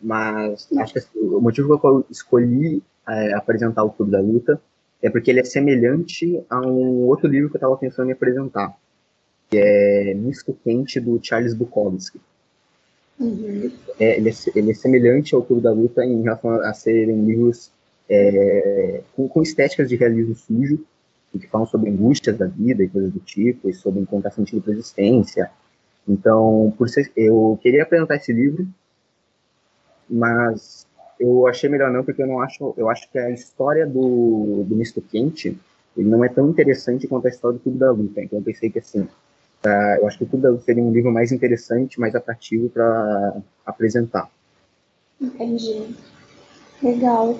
Mas 0.00 0.68
acho 0.78 0.94
que 0.94 1.18
o 1.18 1.40
motivo 1.40 1.68
pelo 1.68 1.80
qual 1.80 1.96
eu 1.96 2.06
escolhi 2.08 2.82
é, 3.08 3.34
apresentar 3.34 3.82
o 3.82 3.90
Clube 3.90 4.12
da 4.12 4.20
Luta 4.20 4.60
é 5.02 5.10
porque 5.10 5.30
ele 5.30 5.40
é 5.40 5.44
semelhante 5.44 6.40
a 6.48 6.60
um 6.60 7.04
outro 7.06 7.28
livro 7.28 7.48
que 7.48 7.56
eu 7.56 7.58
estava 7.58 7.76
pensando 7.76 8.08
em 8.08 8.12
apresentar, 8.12 8.76
que 9.50 9.58
é 9.58 10.14
Misto 10.14 10.56
Quente, 10.64 11.00
do 11.00 11.18
Charles 11.22 11.54
Bukowski. 11.54 12.20
Uhum. 13.20 13.70
É, 13.98 14.16
ele, 14.16 14.30
é, 14.30 14.32
ele, 14.54 14.70
é, 14.70 14.74
semelhante 14.74 15.34
ao 15.34 15.42
Clube 15.42 15.62
da 15.62 15.72
Luta 15.72 16.04
em 16.04 16.22
relação 16.22 16.50
a, 16.50 16.72
serem 16.72 17.24
livros 17.24 17.70
é, 18.08 19.02
com, 19.16 19.28
com, 19.28 19.42
estéticas 19.42 19.88
de 19.88 19.96
realismo 19.96 20.34
sujo, 20.34 20.84
que 21.32 21.46
falam 21.46 21.66
sobre 21.66 21.90
angústias 21.90 22.38
da 22.38 22.46
vida 22.46 22.82
e 22.82 22.88
coisas 22.88 23.12
do 23.12 23.20
tipo, 23.20 23.68
e 23.68 23.74
sobre 23.74 24.00
encontrar 24.00 24.30
sentido 24.30 24.62
para 24.62 24.72
existência, 24.72 25.50
então, 26.08 26.72
por 26.78 26.88
ser, 26.88 27.12
eu 27.14 27.58
queria 27.62 27.82
apresentar 27.82 28.16
esse 28.16 28.32
livro, 28.32 28.66
mas 30.08 30.86
eu 31.20 31.46
achei 31.46 31.68
melhor 31.68 31.92
não, 31.92 32.02
porque 32.02 32.22
eu 32.22 32.26
não 32.26 32.40
acho, 32.40 32.72
eu 32.78 32.88
acho 32.88 33.10
que 33.10 33.18
a 33.18 33.30
história 33.30 33.86
do, 33.86 34.64
do 34.66 34.74
Misto 34.74 35.02
Quente, 35.02 35.58
ele 35.94 36.08
não 36.08 36.24
é 36.24 36.28
tão 36.30 36.48
interessante 36.48 37.06
quanto 37.06 37.26
a 37.26 37.30
história 37.30 37.58
do 37.58 37.62
Clube 37.62 37.78
da 37.78 37.90
Luta. 37.90 38.22
Então 38.22 38.38
eu 38.38 38.42
pensei 38.42 38.70
que 38.70 38.78
assim, 38.78 39.06
uh, 39.64 40.00
eu 40.00 40.06
acho 40.06 40.18
que 40.18 40.24
o 40.24 40.26
Clube 40.26 40.42
da 40.42 40.50
Luta 40.50 40.64
seria 40.64 40.82
um 40.82 40.92
livro 40.92 41.12
mais 41.12 41.32
interessante, 41.32 42.00
mais 42.00 42.14
atrativo 42.14 42.68
para 42.68 43.36
apresentar. 43.64 44.28
Entendi. 45.20 45.94
Legal. 46.82 47.38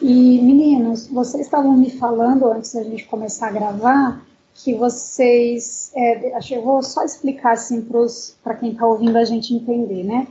E 0.00 0.40
meninos, 0.40 1.08
vocês 1.08 1.44
estavam 1.44 1.76
me 1.76 1.90
falando 1.90 2.46
antes 2.46 2.72
da 2.74 2.82
gente 2.82 3.06
começar 3.06 3.48
a 3.48 3.52
gravar 3.52 4.24
que 4.54 4.74
vocês, 4.74 5.92
é, 5.94 6.38
eu 6.50 6.62
vou 6.62 6.82
só 6.82 7.04
explicar 7.04 7.52
assim 7.52 7.86
para 8.42 8.54
quem 8.54 8.72
está 8.72 8.86
ouvindo 8.86 9.16
a 9.16 9.24
gente 9.24 9.54
entender, 9.54 10.04
né? 10.04 10.26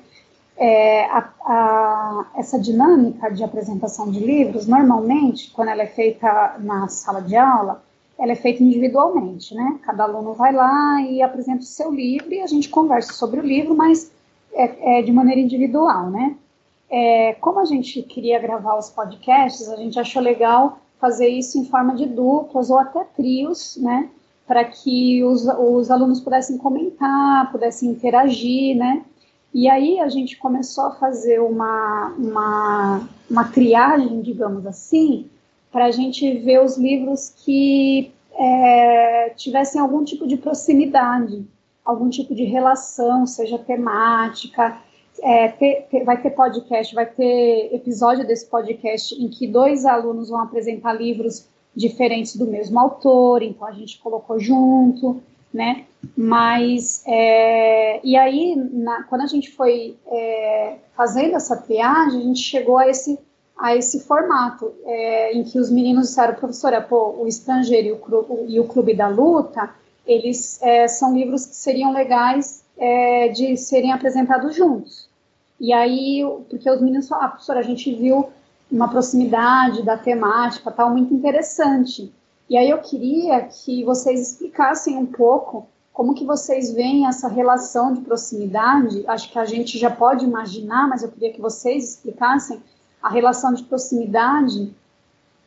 É, 0.58 1.06
a, 1.06 1.30
a, 1.46 2.32
essa 2.36 2.60
dinâmica 2.60 3.30
de 3.30 3.44
apresentação 3.44 4.12
de 4.12 4.20
livros, 4.20 4.68
normalmente, 4.68 5.52
quando 5.52 5.70
ela 5.70 5.84
é 5.84 5.88
feita 5.88 6.58
na 6.60 6.88
sala 6.90 7.22
de 7.22 7.36
aula, 7.36 7.82
ela 8.20 8.34
é 8.34 8.36
feita 8.36 8.62
individualmente, 8.64 9.56
né? 9.56 9.80
Cada 9.84 10.04
aluno 10.04 10.34
vai 10.34 10.54
lá 10.54 11.02
e 11.02 11.22
apresenta 11.22 11.62
o 11.62 11.66
seu 11.66 11.92
livro 11.92 12.34
e 12.34 12.42
a 12.42 12.48
gente 12.48 12.70
conversa 12.70 13.14
sobre 13.14 13.40
o 13.40 13.44
livro, 13.44 13.76
mas 13.76 14.12
é, 14.54 15.00
é 15.00 15.02
de 15.02 15.12
maneira 15.12 15.40
individual, 15.40 16.10
né? 16.10 16.36
É, 16.90 17.34
como 17.36 17.60
a 17.60 17.66
gente 17.66 18.02
queria 18.04 18.40
gravar 18.40 18.78
os 18.78 18.90
podcasts, 18.90 19.70
a 19.70 19.76
gente 19.76 20.00
achou 20.00 20.22
legal 20.22 20.80
fazer 21.00 21.28
isso 21.28 21.58
em 21.58 21.66
forma 21.66 21.96
de 21.96 22.06
duplas 22.06 22.70
ou 22.70 22.78
até 22.78 23.04
trios, 23.16 23.78
né? 23.78 24.10
para 24.50 24.66
que 24.66 25.24
os, 25.24 25.46
os 25.46 25.92
alunos 25.92 26.20
pudessem 26.20 26.58
comentar, 26.58 27.52
pudessem 27.52 27.92
interagir, 27.92 28.76
né? 28.76 29.06
E 29.54 29.70
aí 29.70 30.00
a 30.00 30.10
gente 30.10 30.38
começou 30.38 30.86
a 30.86 30.96
fazer 30.96 31.40
uma, 31.40 32.16
uma, 32.18 33.08
uma 33.30 33.44
triagem, 33.44 34.24
digamos 34.24 34.66
assim, 34.66 35.30
para 35.72 35.86
a 35.86 35.92
gente 35.92 36.38
ver 36.40 36.62
os 36.64 36.78
livros 36.78 37.34
que 37.44 38.12
é, 38.38 39.30
tivessem 39.36 39.80
algum 39.80 40.04
tipo 40.04 40.28
de 40.28 40.38
proximidade, 40.38 41.46
algum 41.84 42.10
tipo 42.10 42.34
de 42.34 42.44
relação, 42.44 43.26
seja 43.26 43.58
temática. 43.58 44.78
É, 45.22 45.50
ter, 45.50 45.88
ter, 45.92 46.06
vai 46.06 46.22
ter 46.22 46.30
podcast, 46.30 46.96
vai 46.96 47.06
ter 47.06 47.74
episódio 47.74 48.26
desse 48.26 48.46
podcast 48.46 49.14
em 49.22 49.28
que 49.28 49.48
dois 49.48 49.86
alunos 49.86 50.30
vão 50.30 50.42
apresentar 50.42 50.94
livros 50.94 51.46
diferentes 51.76 52.36
do 52.36 52.48
mesmo 52.48 52.80
autor, 52.80 53.42
então 53.42 53.68
a 53.68 53.72
gente 53.72 54.00
colocou 54.00 54.40
junto, 54.40 55.22
né? 55.54 55.86
Mas, 56.16 57.04
é, 57.06 58.00
e 58.06 58.16
aí, 58.16 58.56
na, 58.56 59.04
quando 59.04 59.22
a 59.22 59.28
gente 59.28 59.52
foi 59.52 59.98
é, 60.08 60.78
fazendo 60.96 61.36
essa 61.36 61.58
triagem, 61.58 62.20
a 62.20 62.24
gente 62.24 62.40
chegou 62.40 62.78
a 62.78 62.88
esse, 62.88 63.20
a 63.60 63.76
esse 63.76 64.00
formato, 64.00 64.74
é, 64.86 65.34
em 65.34 65.44
que 65.44 65.60
os 65.60 65.70
meninos 65.70 66.08
disseram, 66.08 66.34
professora, 66.36 66.82
pô, 66.82 67.16
o 67.20 67.28
Estrangeiro 67.28 67.88
e 67.88 67.92
o, 67.92 68.46
e 68.48 68.60
o 68.60 68.64
Clube 68.64 68.96
da 68.96 69.10
Luta, 69.10 69.70
eles 70.08 70.60
é, 70.62 70.88
são 70.88 71.14
livros 71.14 71.46
que 71.46 71.56
seriam 71.56 71.92
legais 71.92 72.64
é, 72.78 73.28
de 73.28 73.58
serem 73.58 73.92
apresentados 73.92 74.56
juntos. 74.56 75.10
E 75.60 75.74
aí, 75.74 76.24
porque 76.50 76.72
os 76.72 76.82
meninos 76.82 77.10
falaram, 77.10 77.28
ah, 77.28 77.32
professora, 77.32 77.60
a 77.60 77.64
gente 77.64 77.94
viu 77.94 78.30
uma 78.72 78.88
proximidade 78.88 79.84
da 79.84 79.98
temática, 79.98 80.72
tal, 80.72 80.92
muito 80.92 81.14
interessante. 81.14 82.14
E 82.50 82.58
aí 82.58 82.70
eu 82.70 82.78
queria 82.78 83.42
que 83.42 83.84
vocês 83.84 84.22
explicassem 84.22 84.96
um 84.96 85.06
pouco 85.06 85.68
como 85.92 86.14
que 86.14 86.24
vocês 86.24 86.72
veem 86.72 87.08
essa 87.08 87.28
relação 87.28 87.94
de 87.94 88.00
proximidade? 88.00 89.04
Acho 89.06 89.30
que 89.30 89.38
a 89.38 89.44
gente 89.44 89.78
já 89.78 89.92
pode 89.92 90.24
imaginar, 90.24 90.88
mas 90.88 91.04
eu 91.04 91.10
queria 91.10 91.34
que 91.34 91.42
vocês 91.42 91.96
explicassem 91.96 92.62
a 93.02 93.10
relação 93.10 93.54
de 93.54 93.64
proximidade 93.64 94.72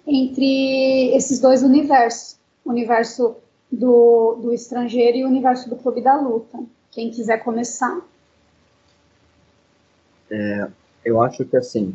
entre 0.06 1.14
esses 1.14 1.40
dois 1.40 1.62
universos, 1.62 2.36
o 2.64 2.70
universo 2.70 3.36
do, 3.70 4.38
do 4.40 4.52
estrangeiro 4.52 5.18
e 5.18 5.24
o 5.24 5.28
universo 5.28 5.68
do 5.68 5.76
clube 5.76 6.02
da 6.02 6.20
luta. 6.20 6.58
Quem 6.90 7.10
quiser 7.10 7.38
começar. 7.38 8.00
É, 10.30 10.68
eu 11.04 11.22
acho 11.22 11.44
que 11.44 11.56
assim, 11.56 11.94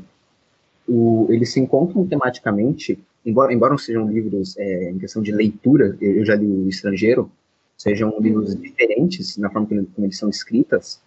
o, 0.87 1.27
eles 1.29 1.51
se 1.51 1.59
encontram 1.59 2.05
tematicamente, 2.07 2.99
embora, 3.25 3.53
embora 3.53 3.71
não 3.71 3.77
sejam 3.77 4.07
livros 4.07 4.57
é, 4.57 4.89
em 4.89 4.97
questão 4.97 5.21
de 5.21 5.31
leitura, 5.31 5.97
eu 5.99 6.25
já 6.25 6.35
li 6.35 6.45
o 6.45 6.69
Estrangeiro, 6.69 7.29
sejam 7.77 8.19
livros 8.19 8.55
diferentes 8.59 9.37
na 9.37 9.49
forma 9.49 9.67
como 9.67 9.87
eles 9.99 10.17
são 10.17 10.29
escritas, 10.29 10.99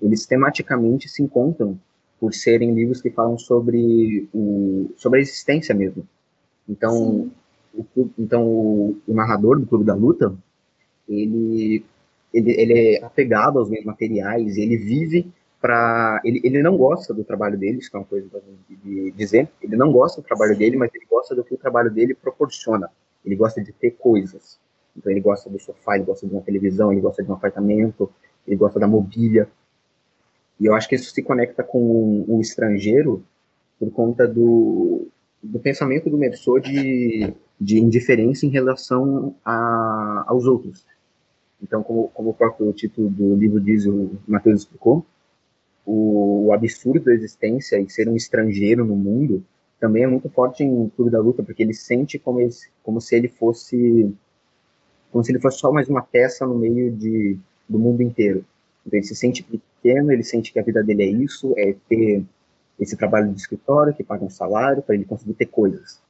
eles 0.00 0.26
tematicamente 0.26 1.08
se 1.08 1.22
encontram 1.22 1.78
por 2.18 2.34
serem 2.34 2.74
livros 2.74 3.00
que 3.00 3.10
falam 3.10 3.38
sobre, 3.38 4.28
o, 4.34 4.90
sobre 4.96 5.20
a 5.20 5.22
existência 5.22 5.74
mesmo. 5.74 6.06
Então, 6.68 7.30
o, 7.74 8.10
então 8.18 8.44
o, 8.44 8.98
o, 9.06 9.14
narrador 9.14 9.58
do 9.58 9.66
Clube 9.66 9.84
da 9.84 9.94
Luta, 9.94 10.34
ele, 11.08 11.84
ele, 12.32 12.50
ele 12.52 12.96
é 12.96 13.04
apegado 13.04 13.58
aos 13.58 13.70
meios 13.70 13.86
materiais, 13.86 14.56
ele 14.56 14.76
vive 14.76 15.30
para 15.60 16.20
ele, 16.24 16.40
ele 16.44 16.62
não 16.62 16.76
gosta 16.76 17.12
do 17.12 17.24
trabalho 17.24 17.58
dele, 17.58 17.78
isso 17.78 17.90
é 17.94 17.98
uma 17.98 18.04
coisa 18.04 18.28
de, 18.68 18.76
de 18.76 19.10
dizer, 19.12 19.48
ele 19.62 19.76
não 19.76 19.90
gosta 19.90 20.20
do 20.20 20.26
trabalho 20.26 20.56
dele, 20.56 20.76
mas 20.76 20.90
ele 20.94 21.06
gosta 21.08 21.34
do 21.34 21.42
que 21.42 21.54
o 21.54 21.58
trabalho 21.58 21.90
dele 21.90 22.14
proporciona. 22.14 22.90
Ele 23.24 23.34
gosta 23.34 23.62
de 23.62 23.72
ter 23.72 23.92
coisas. 23.92 24.58
Então 24.96 25.10
ele 25.10 25.20
gosta 25.20 25.50
do 25.50 25.58
sofá, 25.58 25.96
ele 25.96 26.04
gosta 26.04 26.26
de 26.26 26.32
uma 26.32 26.42
televisão, 26.42 26.92
ele 26.92 27.00
gosta 27.00 27.22
de 27.22 27.30
um 27.30 27.34
apartamento, 27.34 28.10
ele 28.46 28.56
gosta 28.56 28.80
da 28.80 28.86
mobília. 28.86 29.48
E 30.60 30.66
eu 30.66 30.74
acho 30.74 30.88
que 30.88 30.94
isso 30.94 31.12
se 31.12 31.22
conecta 31.22 31.62
com 31.62 32.24
o 32.26 32.40
estrangeiro 32.40 33.24
por 33.78 33.90
conta 33.90 34.26
do, 34.26 35.06
do 35.42 35.58
pensamento 35.58 36.10
do 36.10 36.18
Merceau 36.18 36.58
de, 36.58 37.32
de 37.60 37.78
indiferença 37.78 38.44
em 38.44 38.50
relação 38.50 39.34
a, 39.44 40.24
aos 40.26 40.46
outros. 40.46 40.84
Então, 41.62 41.82
como, 41.82 42.08
como 42.08 42.30
o 42.30 42.34
próprio 42.34 42.72
título 42.72 43.08
do 43.08 43.34
livro 43.36 43.60
diz, 43.60 43.86
o 43.86 44.10
Matheus 44.26 44.60
explicou, 44.60 45.04
o, 45.84 46.46
o, 46.46 46.52
absurdo 46.52 47.04
da 47.04 47.14
existência 47.14 47.80
e 47.80 47.88
ser 47.88 48.08
um 48.08 48.16
estrangeiro 48.16 48.84
no 48.84 48.94
mundo 48.94 49.44
também 49.80 50.02
é 50.02 50.06
muito 50.06 50.28
forte 50.28 50.62
em 50.62 50.88
Clube 50.90 51.10
da 51.10 51.20
Luta, 51.20 51.42
porque 51.42 51.62
ele 51.62 51.72
sente 51.72 52.18
como, 52.18 52.40
ele, 52.40 52.50
como 52.82 53.00
se 53.00 53.16
ele 53.16 53.28
fosse 53.28 54.12
como 55.10 55.24
se 55.24 55.32
ele 55.32 55.40
fosse 55.40 55.58
só 55.58 55.72
mais 55.72 55.88
uma 55.88 56.02
peça 56.02 56.46
no 56.46 56.58
meio 56.58 56.92
de, 56.92 57.38
do 57.66 57.78
mundo 57.78 58.02
inteiro. 58.02 58.44
Então 58.86 58.98
ele 58.98 59.06
se 59.06 59.14
sente 59.14 59.46
pequeno, 59.82 60.12
ele 60.12 60.22
sente 60.22 60.52
que 60.52 60.58
a 60.58 60.62
vida 60.62 60.82
dele 60.82 61.02
é 61.02 61.06
isso, 61.06 61.54
é 61.56 61.74
ter 61.88 62.24
esse 62.78 62.96
trabalho 62.96 63.32
de 63.32 63.40
escritório 63.40 63.94
que 63.94 64.04
paga 64.04 64.24
um 64.24 64.30
salário 64.30 64.82
para 64.82 64.94
ele 64.94 65.04
conseguir 65.04 65.34
ter 65.34 65.46
coisas. 65.46 66.00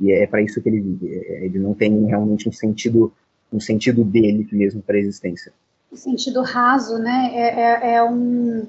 E 0.00 0.12
é 0.12 0.26
para 0.26 0.42
isso 0.42 0.60
que 0.60 0.68
ele 0.68 0.80
vive. 0.80 1.14
É, 1.14 1.44
ele 1.44 1.58
não 1.58 1.74
tem 1.74 2.04
realmente 2.06 2.48
um 2.48 2.52
sentido 2.52 3.12
um 3.50 3.60
sentido 3.60 4.04
dele 4.04 4.46
mesmo 4.52 4.82
para 4.82 4.96
a 4.96 4.98
existência. 4.98 5.52
Um 5.90 5.96
sentido 5.96 6.42
raso, 6.42 6.98
né? 6.98 7.30
É, 7.32 7.60
é, 7.60 7.94
é 7.94 8.04
um 8.04 8.66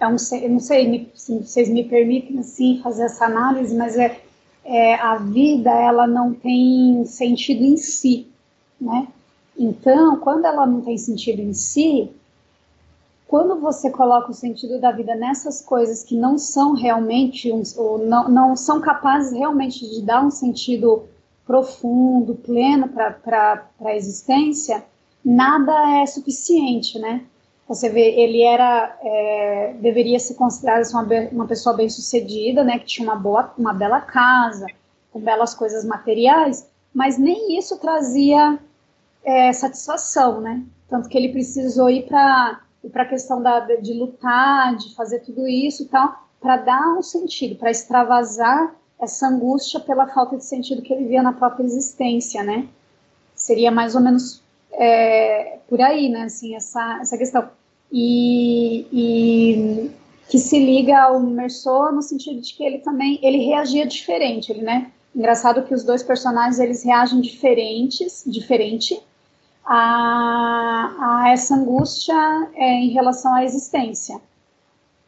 é 0.00 0.06
um 0.06 0.16
eu 0.32 0.50
não 0.50 0.60
sei 0.60 1.10
se 1.14 1.38
vocês 1.38 1.68
me 1.68 1.84
permitem 1.84 2.38
assim 2.38 2.80
fazer 2.82 3.04
essa 3.04 3.26
análise, 3.26 3.76
mas 3.76 3.96
é, 3.96 4.18
é 4.64 4.94
a 4.94 5.16
vida 5.16 5.70
ela 5.70 6.06
não 6.06 6.32
tem 6.32 7.04
sentido 7.04 7.62
em 7.62 7.76
si 7.76 8.28
né? 8.80 9.08
Então, 9.56 10.16
quando 10.18 10.44
ela 10.44 10.66
não 10.66 10.80
tem 10.80 10.98
sentido 10.98 11.40
em 11.40 11.52
si, 11.52 12.10
quando 13.26 13.58
você 13.58 13.90
coloca 13.90 14.30
o 14.30 14.34
sentido 14.34 14.78
da 14.78 14.92
vida 14.92 15.14
nessas 15.14 15.60
coisas 15.60 16.02
que 16.02 16.16
não 16.16 16.38
são 16.38 16.74
realmente, 16.74 17.50
um, 17.50 17.62
ou 17.76 17.98
não, 17.98 18.28
não 18.28 18.56
são 18.56 18.80
capazes 18.80 19.32
realmente 19.32 19.88
de 19.88 20.02
dar 20.02 20.24
um 20.24 20.30
sentido 20.30 21.04
profundo, 21.46 22.34
pleno 22.34 22.88
para 22.88 23.66
a 23.80 23.94
existência, 23.94 24.84
nada 25.24 26.00
é 26.00 26.06
suficiente, 26.06 26.98
né? 26.98 27.24
Você 27.66 27.88
vê, 27.88 28.10
ele 28.20 28.42
era, 28.42 28.96
é, 29.02 29.74
deveria 29.80 30.18
ser 30.18 30.34
considerado 30.34 30.86
uma, 30.90 31.02
uma 31.32 31.46
pessoa 31.46 31.74
bem 31.74 31.88
sucedida, 31.88 32.62
né? 32.62 32.78
Que 32.78 32.84
tinha 32.84 33.08
uma 33.08 33.16
boa, 33.16 33.52
uma 33.56 33.72
bela 33.72 34.00
casa, 34.00 34.66
com 35.10 35.20
belas 35.20 35.54
coisas 35.54 35.84
materiais, 35.84 36.68
mas 36.92 37.16
nem 37.16 37.58
isso 37.58 37.78
trazia 37.78 38.58
é, 39.24 39.52
satisfação, 39.52 40.40
né? 40.40 40.62
Tanto 40.88 41.08
que 41.08 41.16
ele 41.16 41.30
precisou 41.30 41.88
ir 41.88 42.06
para 42.06 42.60
para 42.90 43.02
a 43.02 43.08
questão 43.08 43.42
da, 43.42 43.60
de 43.60 43.92
lutar, 43.92 44.76
de 44.76 44.94
fazer 44.94 45.20
tudo 45.20 45.46
isso 45.46 45.82
e 45.82 45.86
tal, 45.86 46.24
para 46.40 46.58
dar 46.58 46.98
um 46.98 47.02
sentido, 47.02 47.56
para 47.56 47.70
extravasar 47.70 48.74
essa 49.00 49.28
angústia 49.28 49.80
pela 49.80 50.06
falta 50.06 50.36
de 50.36 50.44
sentido 50.44 50.82
que 50.82 50.92
ele 50.92 51.06
via 51.06 51.22
na 51.22 51.32
própria 51.32 51.64
existência, 51.64 52.42
né? 52.42 52.68
Seria 53.34 53.70
mais 53.70 53.94
ou 53.94 54.00
menos 54.00 54.42
é, 54.72 55.58
por 55.68 55.80
aí, 55.80 56.08
né? 56.08 56.22
Assim, 56.22 56.54
essa, 56.54 56.98
essa 57.00 57.16
questão. 57.16 57.48
E, 57.92 58.86
e 58.92 59.90
que 60.28 60.38
se 60.38 60.58
liga 60.58 60.98
ao 61.00 61.20
Merceau 61.20 61.92
no 61.92 62.02
sentido 62.02 62.40
de 62.40 62.54
que 62.54 62.64
ele 62.64 62.78
também 62.78 63.18
ele 63.22 63.38
reagia 63.44 63.86
diferente, 63.86 64.50
ele, 64.50 64.62
né? 64.62 64.90
Engraçado 65.14 65.62
que 65.62 65.74
os 65.74 65.84
dois 65.84 66.02
personagens 66.02 66.58
eles 66.58 66.82
reagem 66.82 67.20
diferentes, 67.20 68.24
diferente 68.26 69.00
a, 69.64 71.22
a 71.22 71.30
essa 71.30 71.54
angústia 71.54 72.14
é, 72.54 72.74
em 72.74 72.90
relação 72.90 73.34
à 73.34 73.44
existência. 73.44 74.20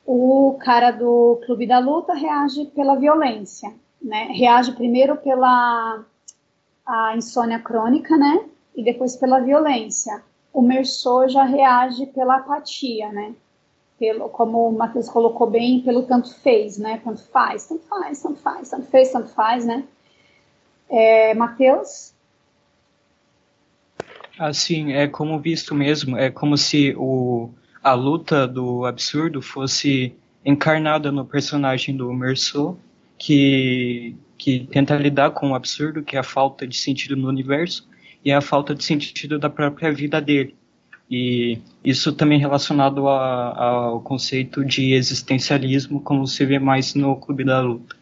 O 0.07 0.57
cara 0.61 0.93
do 0.93 1.41
Clube 1.45 1.67
da 1.67 1.79
Luta 1.79 2.15
reage 2.15 2.67
pela 2.67 2.95
violência, 2.97 3.75
né? 4.01 4.29
Reage 4.31 4.73
primeiro 4.73 5.17
pela 5.17 6.05
a 6.87 7.17
insônia 7.17 7.59
crônica, 7.59 8.17
né? 8.17 8.45
E 8.75 8.85
depois 8.85 9.17
pela 9.17 9.41
violência. 9.41 10.23
O 10.53 10.63
Merceau 10.63 11.29
já 11.29 11.43
reage 11.43 12.07
pela 12.07 12.37
apatia, 12.37 13.11
né? 13.11 13.35
Pelo, 13.99 14.29
como 14.29 14.69
o 14.69 14.73
Matheus 14.73 15.09
colocou 15.09 15.51
bem, 15.51 15.81
pelo 15.81 16.05
tanto 16.05 16.33
fez, 16.37 16.79
né? 16.79 17.01
Tanto 17.03 17.23
faz, 17.25 17.67
tanto 17.67 17.85
faz, 17.89 18.23
tanto 18.23 18.41
faz, 18.41 18.71
tanto 18.71 18.87
fez, 18.87 19.11
tanto 19.11 19.29
faz, 19.31 19.67
né? 19.67 19.85
É, 20.89 21.35
Matheus? 21.35 22.15
Assim, 24.39 24.93
é 24.93 25.07
como 25.09 25.41
visto 25.41 25.75
mesmo, 25.75 26.17
é 26.17 26.31
como 26.31 26.57
se 26.59 26.95
o, 26.97 27.51
a 27.83 27.95
luta 27.95 28.47
do 28.47 28.85
absurdo 28.85 29.41
fosse 29.41 30.15
encarnada 30.45 31.11
no 31.11 31.25
personagem 31.25 31.97
do 31.97 32.13
Merceau, 32.13 32.79
que, 33.19 34.15
que 34.37 34.67
tenta 34.71 34.95
lidar 34.97 35.31
com 35.31 35.51
o 35.51 35.55
absurdo, 35.55 36.03
que 36.03 36.17
é 36.17 36.19
a 36.19 36.23
falta 36.23 36.67
de 36.67 36.77
sentido 36.77 37.17
no 37.17 37.29
universo, 37.29 37.89
e 38.25 38.31
a 38.31 38.41
falta 38.41 38.75
de 38.75 38.85
sentido 38.85 39.39
da 39.39 39.49
própria 39.49 39.91
vida 39.93 40.21
dele. 40.21 40.55
E 41.11 41.59
isso 41.85 42.13
também 42.13 42.39
relacionado 42.39 43.09
a, 43.09 43.57
ao 43.57 44.01
conceito 44.01 44.65
de 44.65 44.93
existencialismo, 44.93 46.01
como 46.01 46.27
se 46.27 46.45
vê 46.45 46.59
mais 46.59 46.95
no 46.95 47.17
Clube 47.17 47.45
da 47.45 47.61
Luta. 47.61 47.97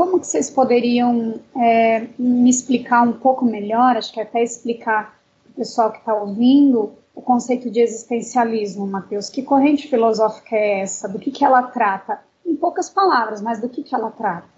Como 0.00 0.18
que 0.18 0.26
vocês 0.26 0.48
poderiam 0.48 1.38
é, 1.54 2.06
me 2.18 2.48
explicar 2.48 3.02
um 3.02 3.12
pouco 3.12 3.44
melhor, 3.44 3.98
acho 3.98 4.10
que 4.10 4.18
até 4.18 4.42
explicar 4.42 5.20
para 5.42 5.50
o 5.50 5.54
pessoal 5.56 5.92
que 5.92 5.98
está 5.98 6.14
ouvindo, 6.14 6.94
o 7.14 7.20
conceito 7.20 7.70
de 7.70 7.80
existencialismo, 7.80 8.86
Matheus? 8.86 9.28
Que 9.28 9.42
corrente 9.42 9.88
filosófica 9.88 10.56
é 10.56 10.80
essa? 10.80 11.06
Do 11.06 11.18
que, 11.18 11.30
que 11.30 11.44
ela 11.44 11.64
trata? 11.64 12.18
Em 12.46 12.56
poucas 12.56 12.88
palavras, 12.88 13.42
mas 13.42 13.60
do 13.60 13.68
que, 13.68 13.82
que 13.82 13.94
ela 13.94 14.10
trata? 14.10 14.48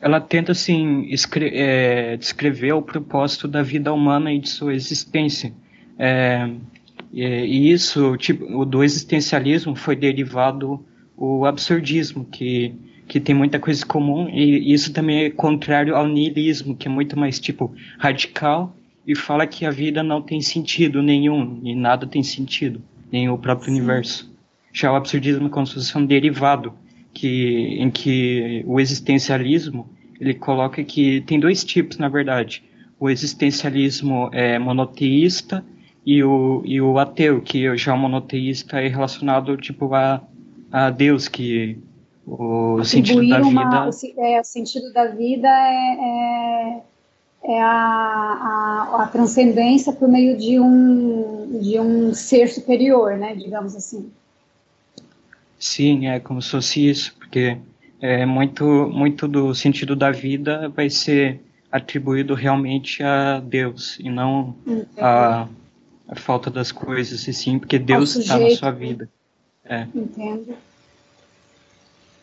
Ela 0.00 0.20
tenta, 0.20 0.50
assim, 0.50 1.08
é, 1.52 2.16
descrever 2.16 2.72
o 2.72 2.82
propósito 2.82 3.46
da 3.46 3.62
vida 3.62 3.92
humana 3.92 4.32
e 4.32 4.40
de 4.40 4.48
sua 4.48 4.74
existência. 4.74 5.52
É, 5.96 6.50
e 7.12 7.70
isso, 7.70 8.16
tipo, 8.16 8.64
do 8.64 8.82
existencialismo 8.82 9.76
foi 9.76 9.94
derivado 9.94 10.84
o 11.16 11.46
absurdismo, 11.46 12.24
que, 12.24 12.87
que 13.08 13.18
tem 13.18 13.34
muita 13.34 13.58
coisa 13.58 13.84
comum, 13.84 14.28
e 14.28 14.72
isso 14.72 14.92
também 14.92 15.24
é 15.24 15.30
contrário 15.30 15.96
ao 15.96 16.06
niilismo, 16.06 16.76
que 16.76 16.86
é 16.86 16.90
muito 16.90 17.18
mais, 17.18 17.40
tipo, 17.40 17.74
radical, 17.98 18.76
e 19.06 19.16
fala 19.16 19.46
que 19.46 19.64
a 19.64 19.70
vida 19.70 20.02
não 20.02 20.20
tem 20.20 20.40
sentido 20.42 21.02
nenhum, 21.02 21.60
e 21.64 21.74
nada 21.74 22.06
tem 22.06 22.22
sentido, 22.22 22.82
nem 23.10 23.28
o 23.28 23.38
próprio 23.38 23.72
Sim. 23.72 23.78
universo. 23.78 24.30
Já 24.72 24.92
o 24.92 24.96
absurdismo 24.96 25.46
é 25.46 25.50
como 25.50 25.66
se 25.66 25.74
fosse 25.74 25.96
um 25.96 26.04
derivado, 26.04 26.74
que, 27.14 27.78
em 27.80 27.90
que 27.90 28.62
o 28.66 28.78
existencialismo, 28.78 29.88
ele 30.20 30.34
coloca 30.34 30.84
que 30.84 31.22
tem 31.22 31.40
dois 31.40 31.64
tipos, 31.64 31.96
na 31.96 32.08
verdade. 32.08 32.62
O 33.00 33.08
existencialismo 33.08 34.28
é 34.32 34.58
monoteísta 34.58 35.64
e 36.04 36.22
o, 36.22 36.62
e 36.64 36.80
o 36.80 36.98
ateu, 36.98 37.40
que 37.40 37.74
já 37.76 37.94
o 37.94 37.98
monoteísta 37.98 38.80
é 38.80 38.88
relacionado, 38.88 39.56
tipo, 39.56 39.92
a 39.94 40.22
a 40.70 40.90
Deus 40.90 41.28
que 41.28 41.78
o 42.28 42.84
sentido 42.84 43.26
da 43.26 43.40
vida. 43.40 43.48
Uma, 43.48 43.88
o, 43.88 43.90
é, 44.18 44.40
o 44.40 44.44
sentido 44.44 44.92
da 44.92 45.06
vida 45.06 45.48
é, 45.48 45.96
é, 46.00 46.82
é 47.44 47.62
a, 47.62 47.66
a, 47.66 49.02
a, 49.02 49.06
transcendência 49.06 49.92
por 49.92 50.08
meio 50.08 50.36
de 50.36 50.60
um, 50.60 51.60
de 51.60 51.80
um 51.80 52.12
ser 52.12 52.48
superior, 52.48 53.16
né, 53.16 53.34
digamos 53.34 53.74
assim. 53.74 54.10
Sim, 55.58 56.06
é 56.06 56.20
como 56.20 56.42
se 56.42 56.50
fosse 56.50 56.88
isso, 56.88 57.14
porque 57.18 57.56
é, 58.00 58.26
muito, 58.26 58.64
muito 58.64 59.26
do 59.26 59.54
sentido 59.54 59.96
da 59.96 60.10
vida 60.10 60.68
vai 60.68 60.90
ser 60.90 61.40
atribuído 61.72 62.34
realmente 62.34 63.02
a 63.02 63.40
Deus 63.40 63.98
e 63.98 64.08
não 64.08 64.54
a, 64.98 65.48
a, 66.08 66.16
falta 66.16 66.50
das 66.50 66.70
coisas, 66.70 67.26
e 67.26 67.32
sim 67.32 67.58
porque 67.58 67.78
Deus 67.78 68.16
está 68.16 68.38
na 68.38 68.50
sua 68.50 68.70
vida. 68.70 69.08
É. 69.64 69.86
Entendo. 69.94 70.54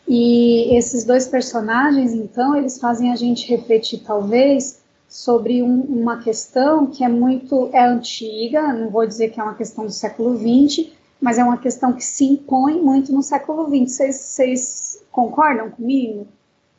E 0.08 0.76
esses 0.76 1.04
dois 1.04 1.26
personagens, 1.26 2.12
então, 2.12 2.56
eles 2.56 2.78
fazem 2.78 3.12
a 3.12 3.16
gente 3.16 3.48
refletir, 3.48 4.02
talvez, 4.06 4.80
sobre 5.08 5.62
um, 5.62 5.80
uma 5.82 6.22
questão 6.22 6.86
que 6.86 7.04
é 7.04 7.08
muito 7.08 7.70
é 7.72 7.84
antiga, 7.84 8.72
não 8.72 8.90
vou 8.90 9.06
dizer 9.06 9.30
que 9.30 9.40
é 9.40 9.42
uma 9.42 9.54
questão 9.54 9.84
do 9.84 9.92
século 9.92 10.36
XX, 10.36 10.90
mas 11.20 11.38
é 11.38 11.44
uma 11.44 11.56
questão 11.56 11.92
que 11.92 12.04
se 12.04 12.24
impõe 12.24 12.80
muito 12.80 13.12
no 13.12 13.22
século 13.22 13.66
XX. 13.66 14.14
Vocês 14.14 15.04
concordam 15.10 15.70
comigo? 15.70 16.26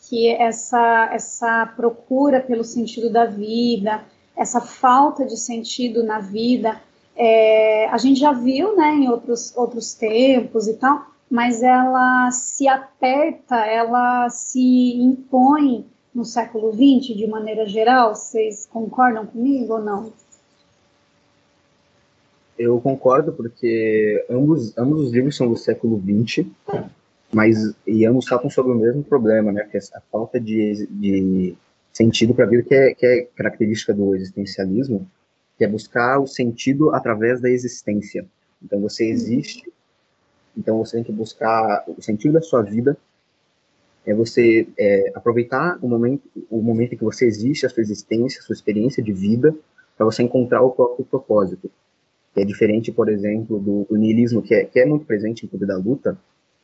Que 0.10 0.30
essa, 0.30 1.10
essa 1.12 1.66
procura 1.76 2.40
pelo 2.40 2.64
sentido 2.64 3.10
da 3.10 3.26
vida, 3.26 4.04
essa 4.36 4.62
falta 4.62 5.26
de 5.26 5.36
sentido 5.36 6.04
na 6.04 6.20
vida, 6.20 6.80
é, 7.16 7.88
a 7.90 7.98
gente 7.98 8.20
já 8.20 8.32
viu 8.32 8.76
né, 8.76 8.94
em 8.94 9.10
outros, 9.10 9.52
outros 9.58 9.94
tempos 9.96 10.68
e 10.68 10.76
tal, 10.76 11.08
mas 11.30 11.62
ela 11.62 12.32
se 12.32 12.68
aperta, 12.68 13.58
ela 13.66 14.30
se 14.30 14.96
impõe 14.96 15.86
no 16.14 16.24
século 16.24 16.72
XX 16.72 17.16
de 17.16 17.28
maneira 17.28 17.68
geral? 17.68 18.16
Vocês 18.16 18.68
concordam 18.72 19.26
comigo 19.26 19.74
ou 19.74 19.82
não? 19.82 20.14
Eu 22.58 22.82
concordo, 22.82 23.32
porque 23.32 24.26
ambos, 24.30 24.76
ambos 24.78 25.02
os 25.02 25.14
livros 25.14 25.36
são 25.36 25.48
do 25.48 25.56
século 25.56 26.02
XX, 26.02 26.48
mas 27.32 27.76
e 27.86 28.06
ambos 28.06 28.26
tratam 28.26 28.50
sobre 28.50 28.72
o 28.72 28.76
mesmo 28.76 29.04
problema, 29.04 29.52
né? 29.52 29.68
Que 29.70 29.78
é 29.78 29.82
a 29.94 30.02
falta 30.12 30.40
de, 30.40 30.88
de 30.90 31.56
sentido 31.94 32.34
para 32.34 32.46
a 32.46 32.48
vida, 32.48 32.64
que 32.64 32.74
é, 32.74 32.94
que 32.96 33.06
é 33.06 33.28
característica 33.36 33.94
do 33.94 34.16
existencialismo, 34.16 35.08
que 35.58 35.66
é 35.66 35.68
buscar 35.68 36.20
o 36.20 36.26
sentido 36.26 36.96
através 36.96 37.42
da 37.42 37.50
existência. 37.50 38.26
Então 38.64 38.80
você 38.82 39.06
existe, 39.06 39.72
então 40.58 40.78
você 40.78 40.97
tem 40.97 41.03
que 41.03 41.12
buscar 41.12 41.84
o 41.88 42.01
sentido 42.01 42.34
da 42.34 42.41
sua 42.41 42.62
vida, 42.62 42.97
é 44.05 44.14
você 44.14 44.68
é, 44.78 45.12
aproveitar 45.14 45.78
o 45.82 45.88
momento, 45.88 46.24
o 46.49 46.62
momento 46.62 46.93
em 46.93 46.97
que 46.97 47.03
você 47.03 47.26
existe, 47.26 47.66
a 47.66 47.70
sua 47.70 47.82
existência, 47.82 48.39
a 48.39 48.43
sua 48.43 48.53
experiência 48.53 49.03
de 49.03 49.12
vida, 49.12 49.55
para 49.95 50.05
você 50.05 50.24
encontrar 50.24 50.62
o 50.62 50.72
próprio 50.72 51.05
propósito 51.05 51.70
que 52.38 52.41
é 52.41 52.45
diferente, 52.45 52.91
por 52.91 53.10
exemplo, 53.10 53.58
do, 53.58 53.88
do 53.89 53.97
niilismo, 53.97 54.43
que 54.43 54.53
é, 54.53 54.64
que 54.64 54.80
é 54.80 54.86
muito 54.86 55.05
presente 55.05 55.43
em 55.43 55.49
Clube 55.49 55.66
da 55.66 55.76
Luta, 55.76 56.16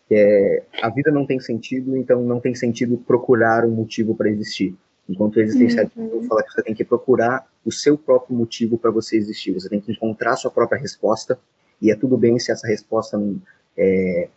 que 0.07 0.13
é 0.13 0.63
a 0.79 0.87
vida 0.87 1.09
não 1.09 1.25
tem 1.25 1.39
sentido, 1.39 1.97
então 1.97 2.21
não 2.21 2.39
tem 2.39 2.53
sentido 2.53 2.95
procurar 2.95 3.65
um 3.65 3.71
motivo 3.71 4.13
para 4.13 4.29
existir. 4.29 4.75
Enquanto 5.09 5.37
o 5.37 5.41
existencialismo 5.41 6.03
uhum. 6.03 6.27
fala 6.27 6.43
que 6.43 6.53
você 6.53 6.61
tem 6.61 6.75
que 6.75 6.85
procurar 6.85 7.47
o 7.65 7.71
seu 7.71 7.97
próprio 7.97 8.37
motivo 8.37 8.77
para 8.77 8.91
você 8.91 9.17
existir, 9.17 9.51
você 9.51 9.67
tem 9.67 9.81
que 9.81 9.91
encontrar 9.91 10.33
a 10.33 10.35
sua 10.35 10.51
própria 10.51 10.79
resposta, 10.79 11.39
e 11.81 11.89
é 11.91 11.95
tudo 11.95 12.17
bem 12.17 12.37
se 12.37 12.51
essa 12.51 12.67
resposta 12.67 13.17
não, 13.17 13.41
é, 13.77 14.29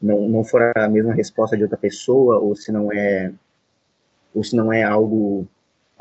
não, 0.00 0.28
não 0.28 0.44
for 0.44 0.72
a 0.76 0.88
mesma 0.88 1.12
resposta 1.12 1.56
de 1.56 1.62
outra 1.62 1.78
pessoa, 1.78 2.38
ou 2.38 2.54
se 2.56 2.72
não 2.72 2.92
é, 2.92 3.32
ou 4.34 4.42
se 4.42 4.56
não 4.56 4.72
é 4.72 4.82
algo 4.82 5.46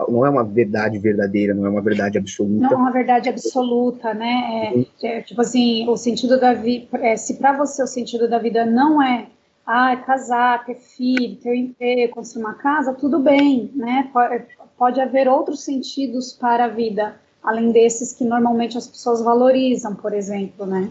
não 0.10 0.26
é 0.26 0.30
uma 0.30 0.44
verdade 0.44 0.98
verdadeira, 0.98 1.54
não 1.54 1.66
é 1.66 1.70
uma 1.70 1.82
verdade 1.82 2.18
absoluta. 2.18 2.64
Não 2.64 2.72
é 2.72 2.76
uma 2.76 2.92
verdade 2.92 3.30
absoluta, 3.30 4.14
né? 4.14 4.74
É, 5.02 5.08
é, 5.08 5.22
tipo 5.22 5.42
assim, 5.42 5.88
o 5.88 5.96
sentido 5.98 6.40
da 6.40 6.54
vida, 6.54 6.88
é, 7.06 7.16
se 7.16 7.36
para 7.36 7.58
você 7.58 7.84
o 7.84 7.88
sentido 7.88 8.28
da 8.28 8.40
vida 8.40 8.66
não 8.66 9.02
é 9.02 9.28
ah, 9.66 9.96
casar, 9.98 10.66
ter 10.66 10.76
filho, 10.76 11.36
ter 11.36 11.52
um 11.52 11.56
emprego, 11.56 12.14
construir 12.14 12.44
uma 12.44 12.56
casa, 12.56 12.94
tudo 12.94 13.20
bem, 13.20 13.72
né? 13.76 14.10
Pode, 14.12 14.44
pode 14.78 15.02
haver 15.02 15.28
outros 15.28 15.64
sentidos 15.64 16.34
para 16.34 16.66
a 16.66 16.70
vida, 16.70 17.16
além 17.44 17.72
desses 17.72 18.14
que 18.14 18.24
normalmente 18.24 18.78
as 18.78 18.88
pessoas 18.88 19.22
valorizam, 19.22 19.96
por 19.96 20.14
exemplo, 20.14 20.66
né? 20.66 20.90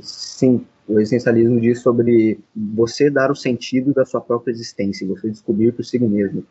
Sim, 0.00 0.66
o 0.88 0.98
existencialismo 0.98 1.60
diz 1.60 1.80
sobre 1.80 2.40
você 2.56 3.10
dar 3.10 3.30
o 3.30 3.36
sentido 3.36 3.92
da 3.92 4.04
sua 4.04 4.20
própria 4.20 4.52
existência, 4.52 5.06
você 5.06 5.28
descobrir 5.28 5.72
por 5.72 5.84
si 5.84 5.98
mesmo. 5.98 6.44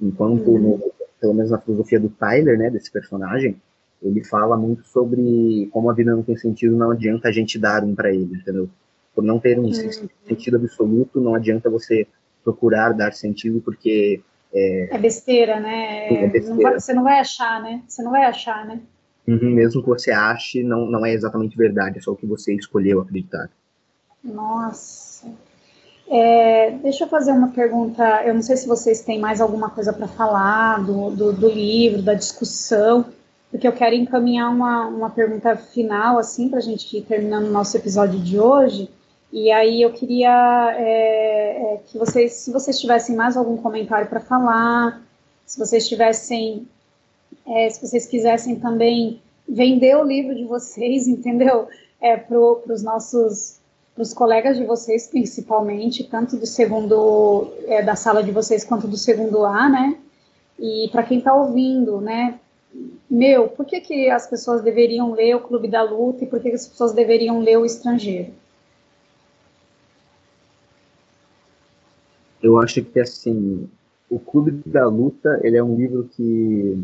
Enquanto, 0.00 0.50
uhum. 0.50 0.58
no, 0.58 0.92
pelo 1.20 1.34
menos 1.34 1.50
na 1.50 1.58
filosofia 1.58 1.98
do 1.98 2.08
Tyler, 2.08 2.58
né, 2.58 2.70
desse 2.70 2.90
personagem, 2.90 3.56
ele 4.02 4.24
fala 4.24 4.56
muito 4.56 4.86
sobre 4.86 5.68
como 5.72 5.90
a 5.90 5.94
vida 5.94 6.14
não 6.14 6.22
tem 6.22 6.36
sentido, 6.36 6.76
não 6.76 6.90
adianta 6.90 7.28
a 7.28 7.32
gente 7.32 7.58
dar 7.58 7.84
um 7.84 7.94
para 7.94 8.10
ele, 8.10 8.34
entendeu? 8.34 8.68
Por 9.14 9.24
não 9.24 9.38
ter 9.38 9.58
um 9.58 9.64
uhum. 9.64 9.72
sentido 10.26 10.56
absoluto, 10.56 11.20
não 11.20 11.34
adianta 11.34 11.68
você 11.68 12.06
procurar 12.42 12.92
dar 12.92 13.12
sentido, 13.12 13.60
porque... 13.60 14.20
É, 14.52 14.96
é 14.96 14.98
besteira, 14.98 15.60
né? 15.60 16.24
É 16.24 16.26
besteira. 16.26 16.54
Não 16.54 16.62
vai, 16.62 16.80
você 16.80 16.92
não 16.94 17.04
vai 17.04 17.20
achar, 17.20 17.62
né? 17.62 17.82
Você 17.86 18.02
não 18.02 18.10
vai 18.10 18.24
achar, 18.24 18.66
né? 18.66 18.80
Uhum, 19.26 19.50
mesmo 19.50 19.82
que 19.82 19.88
você 19.88 20.10
ache, 20.10 20.62
não, 20.62 20.86
não 20.86 21.04
é 21.04 21.12
exatamente 21.12 21.56
verdade, 21.56 21.98
é 21.98 22.00
só 22.00 22.12
o 22.12 22.16
que 22.16 22.26
você 22.26 22.54
escolheu 22.54 23.00
acreditar. 23.00 23.48
Nossa, 24.24 25.26
é, 26.08 26.72
deixa 26.82 27.04
eu 27.04 27.08
fazer 27.08 27.30
uma 27.30 27.48
pergunta. 27.48 28.22
Eu 28.24 28.34
não 28.34 28.42
sei 28.42 28.56
se 28.56 28.66
vocês 28.66 29.02
têm 29.02 29.20
mais 29.20 29.40
alguma 29.40 29.70
coisa 29.70 29.92
para 29.92 30.08
falar 30.08 30.84
do, 30.84 31.10
do, 31.10 31.32
do, 31.32 31.48
livro, 31.48 32.02
da 32.02 32.14
discussão, 32.14 33.06
porque 33.48 33.66
eu 33.66 33.72
quero 33.72 33.94
encaminhar 33.94 34.50
uma, 34.50 34.88
uma 34.88 35.10
pergunta 35.10 35.56
final, 35.56 36.18
assim, 36.18 36.48
para 36.48 36.58
a 36.58 36.62
gente 36.62 36.96
ir 36.96 37.02
terminando 37.02 37.46
o 37.46 37.52
nosso 37.52 37.76
episódio 37.76 38.18
de 38.18 38.40
hoje. 38.40 38.90
E 39.32 39.52
aí 39.52 39.80
eu 39.82 39.92
queria 39.92 40.74
é, 40.76 41.74
é, 41.74 41.80
que 41.86 41.96
vocês, 41.96 42.32
se 42.32 42.52
vocês 42.52 42.80
tivessem 42.80 43.14
mais 43.14 43.36
algum 43.36 43.56
comentário 43.56 44.08
para 44.08 44.18
falar, 44.18 45.00
se 45.46 45.56
vocês 45.56 45.88
tivessem, 45.88 46.66
é, 47.50 47.68
se 47.68 47.84
vocês 47.84 48.06
quisessem 48.06 48.56
também 48.56 49.20
vender 49.48 49.96
o 49.96 50.04
livro 50.04 50.34
de 50.34 50.44
vocês, 50.44 51.06
entendeu? 51.08 51.68
É, 52.00 52.16
para 52.16 52.38
os 52.38 52.82
nossos 52.82 53.60
os 53.98 54.14
colegas 54.14 54.56
de 54.56 54.64
vocês, 54.64 55.08
principalmente, 55.08 56.04
tanto 56.04 56.36
do 56.36 56.46
segundo, 56.46 57.52
é, 57.66 57.82
da 57.82 57.94
sala 57.94 58.22
de 58.22 58.30
vocês 58.30 58.64
quanto 58.64 58.88
do 58.88 58.96
segundo 58.96 59.44
A, 59.44 59.68
né? 59.68 59.98
E 60.58 60.88
para 60.90 61.02
quem 61.02 61.18
está 61.18 61.34
ouvindo, 61.34 62.00
né? 62.00 62.40
Meu, 63.10 63.48
por 63.48 63.66
que, 63.66 63.80
que 63.80 64.08
as 64.08 64.26
pessoas 64.26 64.62
deveriam 64.62 65.12
ler 65.12 65.34
o 65.34 65.40
Clube 65.40 65.68
da 65.68 65.82
Luta 65.82 66.24
e 66.24 66.26
por 66.26 66.40
que, 66.40 66.48
que 66.48 66.54
as 66.54 66.66
pessoas 66.66 66.92
deveriam 66.92 67.40
ler 67.40 67.58
o 67.58 67.66
Estrangeiro? 67.66 68.32
Eu 72.42 72.58
acho 72.58 72.82
que, 72.82 73.00
assim, 73.00 73.68
o 74.08 74.18
Clube 74.18 74.62
da 74.64 74.86
Luta, 74.86 75.40
ele 75.42 75.58
é 75.58 75.62
um 75.62 75.76
livro 75.76 76.08
que, 76.14 76.82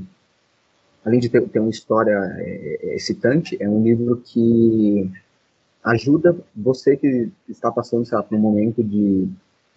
além 1.07 1.21
de 1.21 1.29
ter, 1.29 1.41
ter 1.49 1.61
uma 1.61 1.71
história 1.71 2.19
é, 2.39 2.79
é 2.83 2.97
excitante, 2.97 3.57
é 3.61 3.69
um 3.69 3.83
livro 3.83 4.21
que 4.25 5.09
ajuda 5.85 6.37
você 6.55 6.97
que 6.97 7.31
está 7.49 7.71
passando, 7.71 8.05
sei 8.05 8.21
por 8.23 8.37
um 8.37 8.41
momento 8.41 8.83
de 8.83 9.29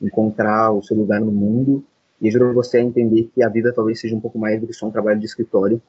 encontrar 0.01 0.71
o 0.71 0.81
seu 0.81 0.97
lugar 0.97 1.21
no 1.21 1.31
mundo 1.31 1.83
e 2.19 2.27
ajuda 2.27 2.51
você 2.51 2.77
a 2.77 2.81
entender 2.81 3.29
que 3.33 3.43
a 3.43 3.49
vida 3.49 3.71
talvez 3.71 3.99
seja 3.99 4.15
um 4.15 4.19
pouco 4.19 4.39
mais 4.39 4.59
do 4.59 4.65
que 4.65 4.73
só 4.73 4.87
um 4.87 4.91
trabalho 4.91 5.19
de 5.19 5.27
escritório, 5.27 5.79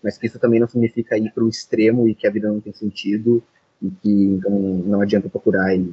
mas 0.00 0.16
que 0.16 0.26
isso 0.28 0.38
também 0.38 0.60
não 0.60 0.68
significa 0.68 1.18
ir 1.18 1.32
para 1.32 1.42
o 1.42 1.48
extremo 1.48 2.08
e 2.08 2.14
que 2.14 2.26
a 2.26 2.30
vida 2.30 2.48
não 2.48 2.60
tem 2.60 2.72
sentido 2.72 3.42
e 3.82 3.90
que 3.90 4.24
então 4.24 4.52
não 4.52 5.00
adianta 5.00 5.28
procurar 5.28 5.74
e 5.74 5.92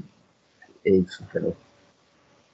é 0.85 0.91
isso, 0.91 1.23
entendeu? 1.23 1.55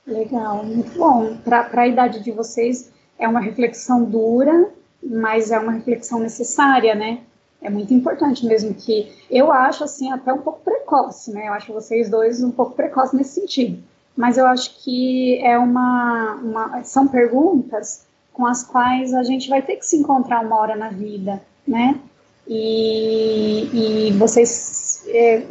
Legal, 0.08 0.64
muito 0.64 0.98
bom. 0.98 1.36
Para 1.44 1.82
a 1.82 1.88
idade 1.88 2.24
de 2.24 2.32
vocês 2.32 2.92
é 3.18 3.28
uma 3.28 3.42
reflexão 3.42 4.06
dura, 4.06 4.72
mas 5.02 5.52
é 5.52 5.60
uma 5.60 5.72
reflexão 5.72 6.20
necessária, 6.20 6.96
né? 6.96 7.20
é 7.62 7.70
muito 7.70 7.94
importante 7.94 8.46
mesmo 8.46 8.74
que 8.74 9.12
eu 9.30 9.52
acho 9.52 9.84
assim 9.84 10.12
até 10.12 10.32
um 10.34 10.40
pouco 10.40 10.62
precoce, 10.64 11.32
né? 11.32 11.48
Eu 11.48 11.54
acho 11.54 11.74
vocês 11.74 12.10
dois 12.10 12.42
um 12.42 12.52
pouco 12.52 12.74
precoce 12.74 13.16
nesse 13.16 13.42
sentido. 13.42 13.84
Mas 14.16 14.38
eu 14.38 14.46
acho 14.46 14.84
que 14.84 15.40
é 15.44 15.58
uma, 15.58 16.36
uma 16.36 16.84
são 16.84 17.08
perguntas 17.08 18.06
com 18.34 18.46
as 18.46 18.64
quais 18.64 19.14
a 19.14 19.24
gente 19.24 19.50
vai 19.50 19.62
ter 19.62 19.76
que 19.76 19.86
se 19.86 19.98
encontrar 19.98 20.46
uma 20.46 20.58
hora 20.58 20.76
na 20.76 20.90
vida, 20.90 21.42
né? 21.68 22.00
E, 22.48 24.08
e 24.08 24.12
vocês 24.14 25.04
é, 25.08 25.44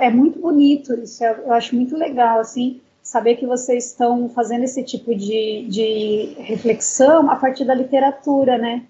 é 0.00 0.10
muito 0.10 0.38
bonito 0.38 0.94
isso, 0.94 1.24
eu 1.24 1.52
acho 1.52 1.74
muito 1.74 1.96
legal 1.96 2.38
assim 2.38 2.80
saber 3.08 3.36
que 3.36 3.46
vocês 3.46 3.86
estão 3.86 4.28
fazendo 4.28 4.64
esse 4.64 4.82
tipo 4.82 5.14
de, 5.14 5.66
de 5.66 6.34
reflexão 6.36 7.30
a 7.30 7.36
partir 7.36 7.64
da 7.64 7.72
literatura, 7.72 8.58
né? 8.58 8.84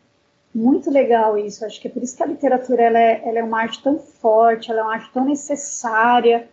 Muito 0.53 0.91
legal 0.91 1.39
isso. 1.39 1.65
Acho 1.65 1.81
que 1.81 1.87
é 1.87 1.91
por 1.91 2.03
isso 2.03 2.17
que 2.17 2.23
a 2.25 2.27
literatura 2.27 2.83
ela 2.83 2.99
é, 2.99 3.23
ela 3.25 3.39
é 3.39 3.45
uma 3.45 3.61
arte 3.61 3.81
tão 3.81 3.97
forte, 3.97 4.73
ela 4.73 4.81
é 4.81 4.83
uma 4.83 4.95
arte 4.95 5.13
tão 5.13 5.25
necessária, 5.25 6.49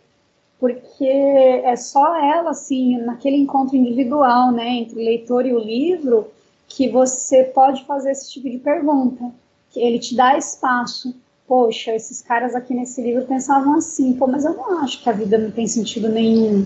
porque 0.60 1.08
é 1.08 1.76
só 1.76 2.16
ela, 2.16 2.52
assim, 2.52 3.00
naquele 3.00 3.38
encontro 3.38 3.76
individual, 3.76 4.52
né, 4.52 4.70
entre 4.70 5.00
o 5.00 5.04
leitor 5.04 5.44
e 5.48 5.54
o 5.54 5.60
livro, 5.60 6.28
que 6.68 6.88
você 6.88 7.46
pode 7.46 7.84
fazer 7.86 8.12
esse 8.12 8.32
tipo 8.32 8.48
de 8.48 8.60
pergunta, 8.60 9.32
que 9.72 9.80
ele 9.80 9.98
te 9.98 10.16
dá 10.16 10.38
espaço. 10.38 11.16
Poxa, 11.48 11.96
esses 11.96 12.22
caras 12.22 12.54
aqui 12.54 12.76
nesse 12.76 13.02
livro 13.02 13.26
pensavam 13.26 13.74
assim, 13.74 14.14
pô, 14.14 14.28
mas 14.28 14.46
eu 14.46 14.54
não 14.54 14.84
acho 14.84 15.02
que 15.02 15.10
a 15.10 15.14
vida 15.14 15.36
não 15.36 15.50
tem 15.50 15.68
sentido 15.68 16.10
nenhum, 16.10 16.64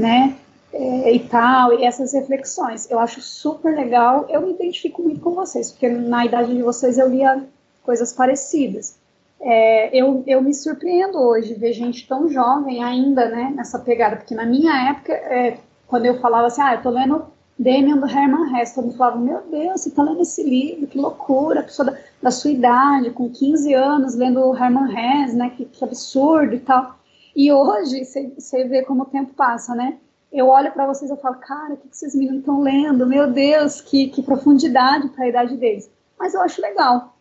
né? 0.00 0.36
É, 0.72 1.12
e 1.12 1.18
tal, 1.20 1.72
e 1.78 1.84
essas 1.84 2.12
reflexões. 2.12 2.88
Eu 2.90 3.00
acho 3.00 3.20
super 3.20 3.74
legal, 3.74 4.26
eu 4.28 4.40
me 4.40 4.52
identifico 4.52 5.02
muito 5.02 5.20
com 5.20 5.32
vocês, 5.32 5.72
porque 5.72 5.88
na 5.88 6.24
idade 6.24 6.54
de 6.54 6.62
vocês 6.62 6.96
eu 6.96 7.08
lia 7.08 7.44
coisas 7.82 8.12
parecidas. 8.12 8.96
É, 9.40 9.96
eu, 9.96 10.22
eu 10.26 10.40
me 10.42 10.54
surpreendo 10.54 11.18
hoje 11.18 11.54
ver 11.54 11.72
gente 11.72 12.06
tão 12.06 12.28
jovem 12.28 12.84
ainda, 12.84 13.28
né, 13.28 13.52
nessa 13.54 13.78
pegada, 13.78 14.16
porque 14.16 14.34
na 14.34 14.44
minha 14.46 14.90
época, 14.90 15.12
é, 15.12 15.58
quando 15.88 16.06
eu 16.06 16.20
falava 16.20 16.46
assim, 16.46 16.62
ah, 16.62 16.74
eu 16.74 16.82
tô 16.82 16.90
lendo 16.90 17.24
Damien 17.58 17.96
do 17.98 18.06
Herman 18.06 18.56
Hesse, 18.56 18.74
todo 18.74 18.84
mundo 18.84 18.96
falava, 18.96 19.18
meu 19.18 19.42
Deus, 19.50 19.80
você 19.80 19.90
tá 19.90 20.02
lendo 20.02 20.22
esse 20.22 20.42
livro, 20.42 20.86
que 20.86 20.98
loucura, 20.98 21.62
pessoa 21.62 21.90
da, 21.90 21.98
da 22.22 22.30
sua 22.30 22.50
idade, 22.50 23.10
com 23.10 23.28
15 23.28 23.74
anos, 23.74 24.14
lendo 24.14 24.54
Herman 24.54 24.92
Hesse, 24.92 25.34
né, 25.34 25.50
que, 25.56 25.64
que 25.64 25.82
absurdo 25.82 26.54
e 26.54 26.60
tal. 26.60 26.99
E 27.34 27.52
hoje, 27.52 28.04
você 28.04 28.64
vê 28.64 28.82
como 28.82 29.02
o 29.02 29.06
tempo 29.06 29.32
passa, 29.34 29.74
né, 29.74 29.98
eu 30.32 30.46
olho 30.48 30.70
para 30.70 30.86
vocês 30.86 31.10
e 31.10 31.16
falo, 31.16 31.36
cara, 31.36 31.74
o 31.74 31.76
que, 31.76 31.88
que 31.88 31.94
esses 31.94 32.14
meninos 32.14 32.40
estão 32.40 32.60
lendo? 32.60 33.06
Meu 33.06 33.30
Deus, 33.30 33.80
que, 33.80 34.08
que 34.08 34.22
profundidade 34.22 35.08
para 35.08 35.24
a 35.24 35.28
idade 35.28 35.56
deles. 35.56 35.90
Mas 36.18 36.34
eu 36.34 36.40
acho 36.40 36.62
legal. 36.62 37.16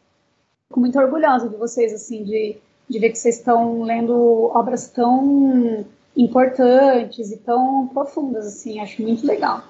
Fico 0.67 0.79
muito 0.79 0.99
orgulhosa 0.99 1.49
de 1.49 1.55
vocês, 1.55 1.91
assim, 1.91 2.23
de, 2.23 2.57
de 2.87 2.99
ver 2.99 3.09
que 3.09 3.17
vocês 3.17 3.37
estão 3.37 3.81
lendo 3.81 4.51
obras 4.53 4.89
tão 4.89 5.85
importantes 6.15 7.31
e 7.31 7.37
tão 7.37 7.87
profundas, 7.87 8.45
assim, 8.45 8.79
acho 8.79 9.01
muito 9.01 9.25
legal. 9.25 9.63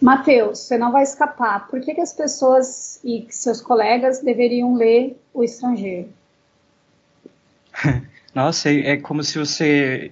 Mateus, 0.00 0.60
você 0.60 0.78
não 0.78 0.92
vai 0.92 1.02
escapar. 1.02 1.66
Por 1.68 1.80
que, 1.80 1.94
que 1.94 2.00
as 2.00 2.12
pessoas 2.12 3.00
e 3.02 3.26
seus 3.30 3.60
colegas 3.60 4.20
deveriam 4.20 4.74
ler 4.74 5.20
O 5.32 5.42
Estrangeiro? 5.42 6.08
Nossa, 8.34 8.68
é, 8.70 8.90
é 8.92 8.96
como 8.96 9.22
se 9.22 9.38
você 9.38 10.10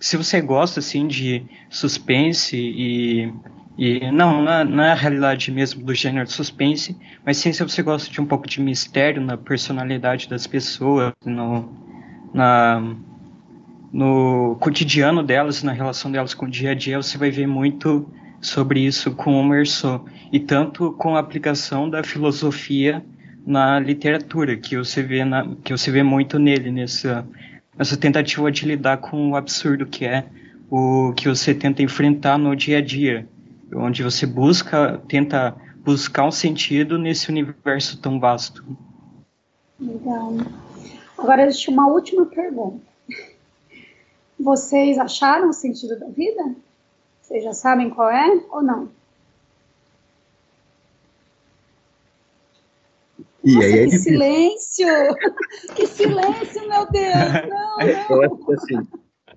se 0.00 0.16
você 0.16 0.40
gosta 0.40 0.80
assim 0.80 1.06
de 1.06 1.44
suspense 1.70 2.56
e, 2.56 3.32
e 3.78 4.10
não 4.10 4.42
na, 4.42 4.64
na 4.64 4.94
realidade 4.94 5.52
mesmo 5.52 5.84
do 5.84 5.94
gênero 5.94 6.26
de 6.26 6.32
suspense, 6.32 6.96
mas 7.24 7.36
sim 7.36 7.52
se 7.52 7.62
você 7.62 7.84
gosta 7.84 8.10
de 8.10 8.20
um 8.20 8.26
pouco 8.26 8.48
de 8.48 8.60
mistério 8.60 9.22
na 9.22 9.36
personalidade 9.36 10.28
das 10.28 10.44
pessoas, 10.44 11.12
no, 11.24 11.72
na, 12.34 12.82
no 13.92 14.56
cotidiano 14.60 15.22
delas, 15.22 15.62
na 15.62 15.70
relação 15.70 16.10
delas 16.10 16.34
com 16.34 16.46
o 16.46 16.50
dia 16.50 16.72
a 16.72 16.74
dia, 16.74 17.00
você 17.00 17.16
vai 17.16 17.30
ver 17.30 17.46
muito 17.46 18.12
sobre 18.40 18.80
isso 18.80 19.12
com 19.12 19.40
o 19.40 19.44
Merceau 19.44 20.04
e 20.32 20.40
tanto 20.40 20.90
com 20.94 21.14
a 21.14 21.20
aplicação 21.20 21.88
da 21.88 22.02
filosofia 22.02 23.04
na 23.46 23.78
literatura 23.78 24.56
que 24.56 24.76
você 24.76 25.00
vê 25.00 25.24
na, 25.24 25.54
que 25.62 25.70
você 25.70 25.92
vê 25.92 26.02
muito 26.02 26.40
nele 26.40 26.72
nessa 26.72 27.24
essa 27.78 27.96
tentativa 27.96 28.50
de 28.50 28.66
lidar 28.66 28.98
com 28.98 29.30
o 29.30 29.36
absurdo 29.36 29.86
que 29.86 30.04
é 30.04 30.26
o 30.70 31.12
que 31.14 31.28
você 31.28 31.54
tenta 31.54 31.82
enfrentar 31.82 32.38
no 32.38 32.56
dia 32.56 32.78
a 32.78 32.80
dia, 32.80 33.28
onde 33.74 34.02
você 34.02 34.24
busca, 34.24 35.02
tenta 35.08 35.54
buscar 35.84 36.26
um 36.26 36.30
sentido 36.30 36.96
nesse 36.96 37.28
universo 37.28 38.00
tão 38.00 38.18
vasto. 38.18 38.64
Legal. 39.78 40.34
Agora 41.18 41.44
existe 41.44 41.68
uma 41.68 41.86
última 41.88 42.24
pergunta. 42.26 42.80
Vocês 44.38 44.98
acharam 44.98 45.50
o 45.50 45.52
sentido 45.52 45.98
da 45.98 46.06
vida? 46.06 46.54
Vocês 47.20 47.44
já 47.44 47.52
sabem 47.52 47.90
qual 47.90 48.10
é 48.10 48.40
ou 48.50 48.62
não? 48.62 48.88
E 53.44 53.54
Nossa, 53.54 53.66
aí 53.66 53.78
é 53.78 53.84
que 53.84 53.98
difícil. 53.98 54.12
silêncio! 54.12 54.86
que 55.74 55.86
silêncio, 55.86 56.68
meu 56.68 56.90
Deus! 56.90 57.48
Não, 57.48 57.80
não. 57.80 57.80
Eu 57.80 58.22
acho 58.22 58.46
que 58.46 58.54
assim, 58.54 58.88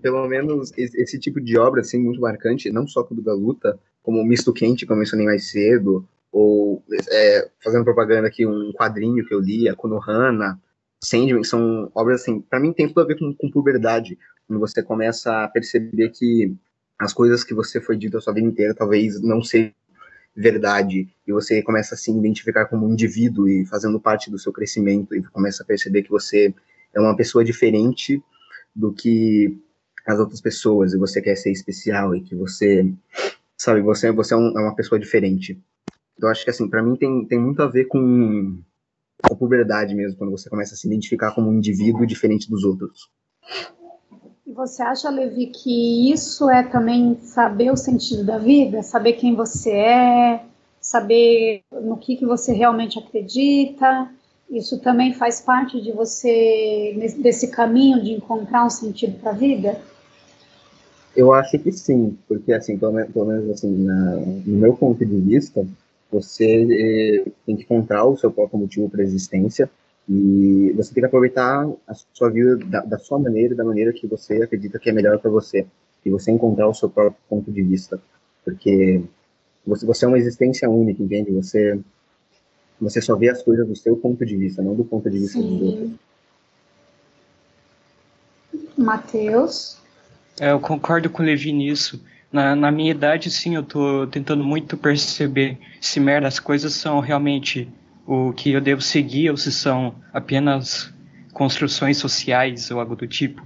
pelo 0.02 0.28
menos 0.28 0.72
esse, 0.78 1.02
esse 1.02 1.20
tipo 1.20 1.42
de 1.42 1.58
obra 1.58 1.82
assim 1.82 2.00
muito 2.00 2.22
marcante, 2.22 2.72
não 2.72 2.88
só 2.88 3.04
Clube 3.04 3.24
da 3.24 3.34
Luta, 3.34 3.80
como 4.04 4.22
o 4.22 4.26
Misto 4.26 4.54
Quente, 4.54 4.86
que 4.86 4.92
eu 4.92 4.96
mencionei 4.96 5.26
mais 5.26 5.50
cedo, 5.50 6.08
ou 6.32 6.84
é, 7.10 7.50
fazendo 7.64 7.84
propaganda 7.84 8.28
aqui 8.28 8.46
um 8.46 8.72
quadrinho 8.74 9.26
que 9.26 9.34
eu 9.34 9.40
li, 9.40 9.68
a 9.68 9.76
Konohana, 9.76 10.60
Sandman, 11.04 11.44
são 11.44 11.90
obras 11.96 12.22
assim, 12.22 12.42
para 12.42 12.60
mim 12.60 12.74
tem 12.74 12.88
tudo 12.88 13.02
a 13.02 13.06
ver 13.06 13.18
com, 13.18 13.34
com 13.34 13.50
puberdade, 13.50 14.18
quando 14.48 14.60
você 14.60 14.84
começa 14.84 15.44
a 15.44 15.48
perceber 15.48 16.10
que 16.10 16.54
as 17.00 17.14
coisas 17.14 17.44
que 17.44 17.54
você 17.54 17.82
foi 17.82 17.98
dito 17.98 18.18
a 18.18 18.22
sua 18.22 18.34
vida 18.34 18.48
inteira 18.48 18.74
talvez 18.76 19.22
não 19.22 19.42
sejam 19.44 19.74
verdade 20.36 21.08
e 21.26 21.32
você 21.32 21.62
começa 21.62 21.96
a 21.96 21.98
se 21.98 22.12
identificar 22.12 22.66
como 22.66 22.86
um 22.86 22.92
indivíduo 22.92 23.48
e 23.48 23.66
fazendo 23.66 24.00
parte 24.00 24.30
do 24.30 24.38
seu 24.38 24.52
crescimento 24.52 25.16
e 25.16 25.24
começa 25.24 25.64
a 25.64 25.66
perceber 25.66 26.04
que 26.04 26.10
você 26.10 26.54
é 26.94 27.00
uma 27.00 27.16
pessoa 27.16 27.44
diferente 27.44 28.22
do 28.76 28.92
que 28.92 29.58
as 30.06 30.20
outras 30.20 30.42
pessoas 30.42 30.94
e 30.94 30.98
você 30.98 31.22
quer 31.22 31.36
ser 31.36 31.52
especial 31.52 32.14
e 32.14 32.22
que 32.22 32.36
você 32.36 32.92
sabe 33.58 33.82
você 33.82 34.12
você 34.12 34.34
é, 34.34 34.38
um, 34.38 34.60
é 34.60 34.62
uma 34.62 34.76
pessoa 34.76 35.00
diferente. 35.00 35.58
Então 36.18 36.30
acho 36.30 36.44
que 36.44 36.50
assim 36.50 36.70
para 36.70 36.84
mim 36.84 36.96
tem, 36.96 37.26
tem 37.26 37.40
muito 37.40 37.62
a 37.62 37.68
ver 37.68 37.86
com 37.86 38.60
a 39.24 39.34
puberdade 39.34 39.96
mesmo 39.96 40.18
quando 40.18 40.32
você 40.32 40.50
começa 40.50 40.74
a 40.74 40.78
se 40.78 40.86
identificar 40.86 41.34
como 41.34 41.50
um 41.50 41.54
indivíduo 41.54 42.06
diferente 42.06 42.50
dos 42.50 42.66
outros 42.66 43.10
e 44.46 44.52
você 44.52 44.84
acha, 44.84 45.10
Levi, 45.10 45.48
que 45.48 46.12
isso 46.12 46.50
é 46.50 46.62
também 46.62 47.18
saber 47.22 47.72
o 47.72 47.78
sentido 47.78 48.24
da 48.24 48.38
vida? 48.38 48.84
Saber 48.84 49.14
quem 49.14 49.36
você 49.36 49.72
é, 49.72 50.44
saber 50.80 51.64
no 51.72 51.98
que, 51.98 52.16
que 52.16 52.26
você 52.26 52.54
realmente 52.54 53.00
acredita? 53.00 54.08
Isso 54.50 54.80
também 54.80 55.14
faz 55.16 55.42
parte 55.42 55.82
de 55.82 55.92
você, 55.92 57.16
desse 57.18 57.48
caminho 57.48 58.04
de 58.04 58.12
encontrar 58.12 58.66
um 58.66 58.70
sentido 58.70 59.20
para 59.20 59.32
a 59.32 59.34
vida? 59.34 59.82
Eu 61.16 61.34
acho 61.34 61.58
que 61.58 61.72
sim, 61.72 62.16
porque 62.28 62.54
assim, 62.54 62.78
pelo, 62.78 63.04
pelo 63.08 63.26
menos 63.26 63.50
assim, 63.50 63.72
na, 63.84 64.16
no 64.18 64.58
meu 64.58 64.76
ponto 64.76 65.04
de 65.04 65.20
vista, 65.22 65.66
você 66.12 67.24
eh, 67.26 67.32
tem 67.46 67.56
que 67.56 67.64
encontrar 67.64 68.06
o 68.06 68.16
seu 68.16 68.30
próprio 68.30 68.60
motivo 68.60 68.90
para 68.90 69.02
a 69.02 69.04
existência, 69.04 69.70
e 70.08 70.72
você 70.76 70.94
tem 70.94 71.02
que 71.02 71.08
aproveitar 71.08 71.68
a 71.88 71.94
sua 72.14 72.30
vida 72.30 72.58
da, 72.58 72.82
da 72.82 73.00
sua 73.00 73.18
maneira, 73.18 73.56
da 73.56 73.64
maneira 73.64 73.92
que 73.92 74.06
você 74.06 74.44
acredita 74.44 74.78
que 74.78 74.90
é 74.90 74.94
melhor 74.94 75.18
para 75.20 75.32
você. 75.32 75.66
E 76.06 76.10
você 76.10 76.32
encontrar 76.32 76.68
o 76.68 76.74
seu 76.74 76.90
próprio 76.90 77.20
ponto 77.28 77.52
de 77.52 77.64
vista. 77.64 78.00
Porque 78.44 79.02
você, 79.66 79.86
você 79.86 80.06
é 80.06 80.08
uma 80.08 80.20
existência 80.20 80.70
única, 80.70 81.02
entende? 81.02 81.32
Você, 81.32 81.80
você 82.80 83.02
só 83.02 83.16
vê 83.16 83.30
as 83.30 83.42
coisas 83.42 83.68
do 83.68 83.76
seu 83.76 83.98
ponto 83.98 84.24
de 84.24 84.38
vista, 84.38 84.62
não 84.62 84.76
do 84.76 84.86
ponto 84.86 85.10
de 85.10 85.18
vista 85.18 85.40
Sim. 85.40 85.58
dos 85.58 85.68
outros. 85.68 85.92
Matheus? 88.78 89.78
É, 90.40 90.52
eu 90.52 90.60
concordo 90.60 91.10
com 91.10 91.24
o 91.24 91.26
Levi 91.26 91.52
nisso. 91.52 92.00
Na, 92.32 92.56
na 92.56 92.70
minha 92.70 92.92
idade, 92.92 93.32
sim, 93.32 93.56
eu 93.56 93.62
estou 93.62 94.06
tentando 94.08 94.44
muito 94.44 94.78
perceber 94.78 95.58
se 95.80 96.00
meras 96.00 96.40
coisas 96.40 96.74
são 96.74 97.00
realmente 97.00 97.68
o 98.06 98.32
que 98.34 98.52
eu 98.52 98.62
devo 98.62 98.82
seguir 98.82 99.30
ou 99.30 99.38
se 99.38 99.52
são 99.52 99.96
apenas 100.14 100.94
construções 101.34 101.98
sociais 101.98 102.70
ou 102.72 102.80
algo 102.80 102.96
do 102.96 103.08
tipo. 103.08 103.46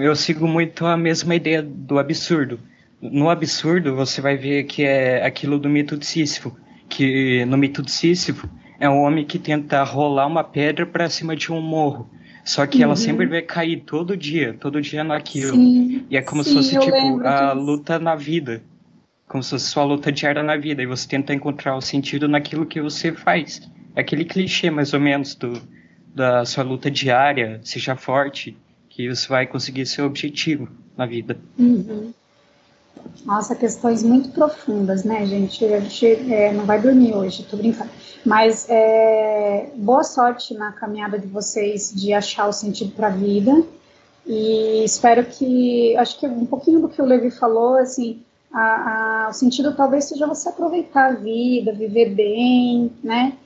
Eu 0.00 0.16
sigo 0.16 0.48
muito 0.48 0.86
a 0.86 0.96
mesma 0.96 1.34
ideia 1.34 1.62
do 1.62 1.98
absurdo. 1.98 2.58
No 3.00 3.28
absurdo, 3.28 3.94
você 3.94 4.20
vai 4.20 4.36
ver 4.36 4.64
que 4.64 4.82
é 4.82 5.24
aquilo 5.24 5.58
do 5.58 5.68
mito 5.68 5.98
de 5.98 6.06
Sísifo, 6.06 6.56
que 6.88 7.44
no 7.44 7.58
mito 7.58 7.82
de 7.82 7.90
Sísifo 7.90 8.48
é 8.80 8.88
um 8.88 9.02
homem 9.02 9.24
que 9.24 9.38
tenta 9.38 9.82
rolar 9.82 10.26
uma 10.26 10.42
pedra 10.42 10.86
para 10.86 11.10
cima 11.10 11.36
de 11.36 11.52
um 11.52 11.60
morro. 11.60 12.10
Só 12.42 12.66
que 12.66 12.78
uhum. 12.78 12.84
ela 12.84 12.96
sempre 12.96 13.26
vai 13.26 13.42
cair 13.42 13.82
todo 13.84 14.16
dia, 14.16 14.54
todo 14.58 14.80
dia 14.80 15.04
naquilo. 15.04 15.54
Sim, 15.54 16.06
e 16.08 16.16
é 16.16 16.22
como 16.22 16.42
sim, 16.42 16.50
se 16.50 16.56
fosse 16.56 16.78
tipo 16.78 17.20
a 17.26 17.52
disso. 17.52 17.66
luta 17.66 17.98
na 17.98 18.14
vida 18.14 18.62
como 19.28 19.42
se 19.42 19.50
fosse 19.50 19.66
sua 19.66 19.84
luta 19.84 20.12
diária 20.12 20.42
na 20.42 20.56
vida, 20.56 20.82
e 20.82 20.86
você 20.86 21.08
tenta 21.08 21.34
encontrar 21.34 21.76
o 21.76 21.80
sentido 21.80 22.28
naquilo 22.28 22.66
que 22.66 22.80
você 22.80 23.12
faz. 23.12 23.60
É 23.94 24.00
aquele 24.00 24.24
clichê, 24.24 24.70
mais 24.70 24.92
ou 24.94 25.00
menos, 25.00 25.34
do, 25.34 25.60
da 26.14 26.44
sua 26.44 26.62
luta 26.62 26.90
diária, 26.90 27.60
seja 27.64 27.96
forte, 27.96 28.56
que 28.88 29.08
você 29.08 29.28
vai 29.28 29.46
conseguir 29.46 29.86
seu 29.86 30.06
objetivo 30.06 30.68
na 30.96 31.06
vida. 31.06 31.36
Uhum. 31.58 32.12
Nossa, 33.24 33.54
questões 33.54 34.02
muito 34.02 34.30
profundas, 34.30 35.04
né, 35.04 35.26
gente? 35.26 35.64
A 35.64 35.80
gente 35.80 36.06
é, 36.32 36.52
não 36.52 36.64
vai 36.64 36.80
dormir 36.80 37.12
hoje, 37.14 37.44
tô 37.44 37.56
brincando. 37.56 37.90
Mas 38.24 38.66
é, 38.68 39.70
boa 39.76 40.02
sorte 40.02 40.54
na 40.54 40.72
caminhada 40.72 41.18
de 41.18 41.26
vocês 41.26 41.92
de 41.94 42.12
achar 42.12 42.48
o 42.48 42.52
sentido 42.52 42.92
para 42.92 43.08
a 43.08 43.10
vida. 43.10 43.62
E 44.26 44.82
espero 44.84 45.24
que, 45.24 45.96
acho 45.96 46.18
que 46.18 46.26
um 46.26 46.46
pouquinho 46.46 46.80
do 46.80 46.88
que 46.88 47.00
o 47.00 47.04
Levi 47.04 47.30
falou, 47.30 47.76
assim, 47.76 48.22
a, 48.56 49.26
a, 49.26 49.28
o 49.28 49.34
sentido 49.34 49.76
talvez 49.76 50.06
seja 50.06 50.26
você 50.26 50.48
aproveitar 50.48 51.10
a 51.10 51.12
vida, 51.12 51.72
viver 51.72 52.14
bem, 52.14 52.90
né? 53.04 53.36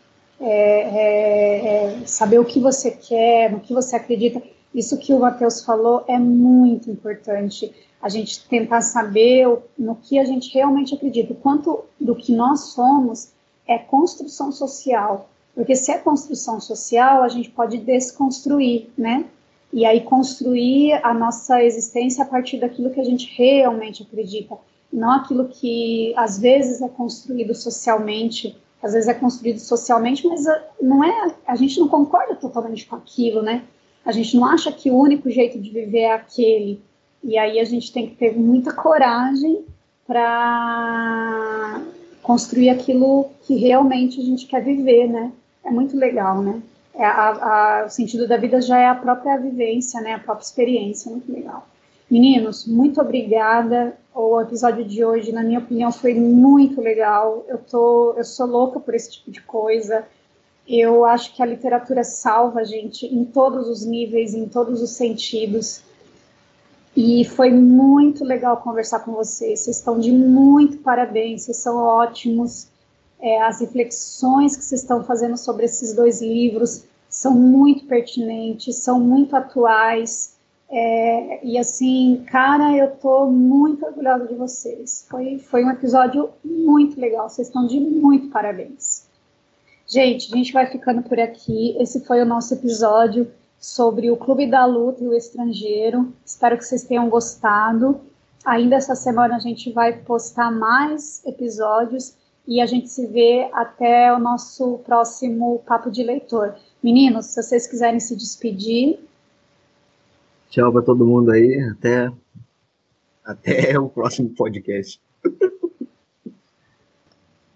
É, 0.40 0.80
é, 0.82 1.66
é, 1.66 2.06
saber 2.06 2.38
o 2.38 2.44
que 2.44 2.60
você 2.60 2.92
quer, 2.92 3.50
no 3.50 3.58
que 3.58 3.74
você 3.74 3.96
acredita. 3.96 4.40
Isso 4.72 4.96
que 4.98 5.12
o 5.12 5.18
Matheus 5.18 5.64
falou 5.64 6.04
é 6.06 6.16
muito 6.16 6.88
importante. 6.88 7.74
A 8.00 8.08
gente 8.08 8.46
tentar 8.48 8.82
saber 8.82 9.48
no 9.76 9.96
que 9.96 10.16
a 10.16 10.24
gente 10.24 10.54
realmente 10.54 10.94
acredita. 10.94 11.32
O 11.32 11.36
quanto 11.36 11.84
do 12.00 12.14
que 12.14 12.32
nós 12.32 12.72
somos 12.72 13.32
é 13.66 13.78
construção 13.78 14.52
social. 14.52 15.28
Porque 15.56 15.74
se 15.74 15.90
é 15.90 15.98
construção 15.98 16.60
social, 16.60 17.24
a 17.24 17.28
gente 17.28 17.50
pode 17.50 17.78
desconstruir, 17.78 18.88
né? 18.96 19.24
E 19.72 19.84
aí 19.84 20.02
construir 20.02 20.94
a 21.04 21.12
nossa 21.12 21.62
existência 21.64 22.22
a 22.22 22.26
partir 22.26 22.58
daquilo 22.58 22.90
que 22.90 23.00
a 23.00 23.04
gente 23.04 23.28
realmente 23.36 24.04
acredita, 24.04 24.56
não 24.92 25.12
aquilo 25.12 25.48
que 25.48 26.12
às 26.16 26.38
vezes 26.38 26.82
é 26.82 26.88
construído 26.88 27.54
socialmente, 27.54 28.56
às 28.82 28.92
vezes 28.92 29.08
é 29.08 29.14
construído 29.14 29.58
socialmente, 29.58 30.26
mas 30.26 30.46
ah, 30.46 30.62
não 30.80 31.04
é, 31.04 31.34
a 31.46 31.54
gente 31.54 31.78
não 31.78 31.88
concorda 31.88 32.34
totalmente 32.34 32.86
com 32.86 32.96
aquilo, 32.96 33.42
né? 33.42 33.62
A 34.04 34.12
gente 34.12 34.36
não 34.36 34.46
acha 34.46 34.72
que 34.72 34.90
o 34.90 34.96
único 34.96 35.30
jeito 35.30 35.58
de 35.60 35.70
viver 35.70 36.00
é 36.00 36.12
aquele. 36.14 36.80
E 37.22 37.36
aí 37.36 37.60
a 37.60 37.64
gente 37.64 37.92
tem 37.92 38.08
que 38.08 38.16
ter 38.16 38.36
muita 38.36 38.72
coragem 38.72 39.64
para 40.06 41.82
construir 42.22 42.70
aquilo 42.70 43.30
que 43.42 43.54
realmente 43.56 44.20
a 44.20 44.24
gente 44.24 44.46
quer 44.46 44.64
viver, 44.64 45.06
né? 45.08 45.30
É 45.62 45.70
muito 45.70 45.96
legal, 45.96 46.42
né? 46.42 46.62
É 46.94 47.04
a, 47.04 47.82
a, 47.82 47.84
o 47.86 47.90
sentido 47.90 48.26
da 48.26 48.36
vida 48.36 48.60
já 48.60 48.78
é 48.78 48.86
a 48.86 48.94
própria 48.94 49.36
vivência, 49.36 50.00
né? 50.00 50.14
A 50.14 50.18
própria 50.18 50.44
experiência, 50.44 51.10
muito 51.10 51.30
legal. 51.30 51.66
Meninos, 52.10 52.66
muito 52.66 53.00
obrigada. 53.00 53.96
O 54.12 54.40
episódio 54.40 54.84
de 54.84 55.04
hoje, 55.04 55.30
na 55.30 55.44
minha 55.44 55.60
opinião, 55.60 55.92
foi 55.92 56.12
muito 56.14 56.80
legal. 56.80 57.44
Eu 57.46 57.58
tô, 57.58 58.14
eu 58.16 58.24
sou 58.24 58.46
louca 58.46 58.80
por 58.80 58.94
esse 58.94 59.12
tipo 59.12 59.30
de 59.30 59.40
coisa. 59.42 60.04
Eu 60.66 61.04
acho 61.04 61.34
que 61.36 61.42
a 61.42 61.46
literatura 61.46 62.02
salva 62.02 62.60
a 62.60 62.64
gente 62.64 63.06
em 63.06 63.24
todos 63.24 63.68
os 63.68 63.84
níveis, 63.86 64.34
em 64.34 64.48
todos 64.48 64.82
os 64.82 64.90
sentidos. 64.90 65.82
E 66.96 67.24
foi 67.24 67.50
muito 67.50 68.24
legal 68.24 68.56
conversar 68.56 69.00
com 69.00 69.12
vocês. 69.12 69.60
Vocês 69.60 69.76
estão 69.76 70.00
de 70.00 70.10
muito 70.10 70.78
parabéns, 70.78 71.42
vocês 71.42 71.58
são 71.58 71.76
ótimos. 71.76 72.66
É, 73.20 73.40
as 73.42 73.60
reflexões 73.60 74.56
que 74.56 74.64
vocês 74.64 74.80
estão 74.82 75.04
fazendo 75.04 75.36
sobre 75.36 75.66
esses 75.66 75.94
dois 75.94 76.20
livros 76.20 76.84
são 77.08 77.32
muito 77.32 77.84
pertinentes, 77.86 78.76
são 78.76 78.98
muito 78.98 79.36
atuais. 79.36 80.39
É, 80.70 81.44
e 81.44 81.58
assim, 81.58 82.24
cara, 82.28 82.76
eu 82.76 82.94
estou 82.94 83.30
muito 83.30 83.84
orgulhosa 83.84 84.26
de 84.26 84.34
vocês. 84.34 85.04
Foi, 85.10 85.38
foi 85.38 85.64
um 85.64 85.70
episódio 85.70 86.30
muito 86.44 87.00
legal. 87.00 87.28
Vocês 87.28 87.48
estão 87.48 87.66
de 87.66 87.80
muito 87.80 88.28
parabéns. 88.28 89.08
Gente, 89.86 90.32
a 90.32 90.36
gente 90.36 90.52
vai 90.52 90.66
ficando 90.66 91.02
por 91.02 91.18
aqui. 91.18 91.76
Esse 91.80 92.04
foi 92.04 92.22
o 92.22 92.26
nosso 92.26 92.54
episódio 92.54 93.28
sobre 93.58 94.10
o 94.10 94.16
Clube 94.16 94.46
da 94.46 94.64
Luta 94.64 95.02
e 95.02 95.08
o 95.08 95.12
Estrangeiro. 95.12 96.12
Espero 96.24 96.56
que 96.56 96.64
vocês 96.64 96.84
tenham 96.84 97.08
gostado. 97.08 98.00
Ainda 98.44 98.76
essa 98.76 98.94
semana 98.94 99.36
a 99.36 99.40
gente 99.40 99.72
vai 99.72 99.92
postar 99.92 100.52
mais 100.52 101.20
episódios 101.26 102.14
e 102.46 102.60
a 102.60 102.66
gente 102.66 102.88
se 102.88 103.06
vê 103.06 103.50
até 103.52 104.14
o 104.14 104.20
nosso 104.20 104.78
próximo 104.78 105.60
Papo 105.66 105.90
de 105.90 106.04
Leitor. 106.04 106.54
Meninos, 106.82 107.26
se 107.26 107.42
vocês 107.42 107.66
quiserem 107.66 107.98
se 107.98 108.14
despedir. 108.14 109.09
Tchau 110.50 110.72
para 110.72 110.82
todo 110.82 111.06
mundo 111.06 111.30
aí. 111.30 111.60
Até, 111.70 112.12
até 113.24 113.78
o 113.80 113.88
próximo 113.88 114.30
podcast. 114.30 115.00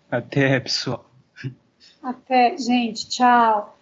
Até, 0.09 0.61
pessoal. 0.61 1.11
Até, 2.01 2.57
gente. 2.57 3.09
Tchau. 3.09 3.77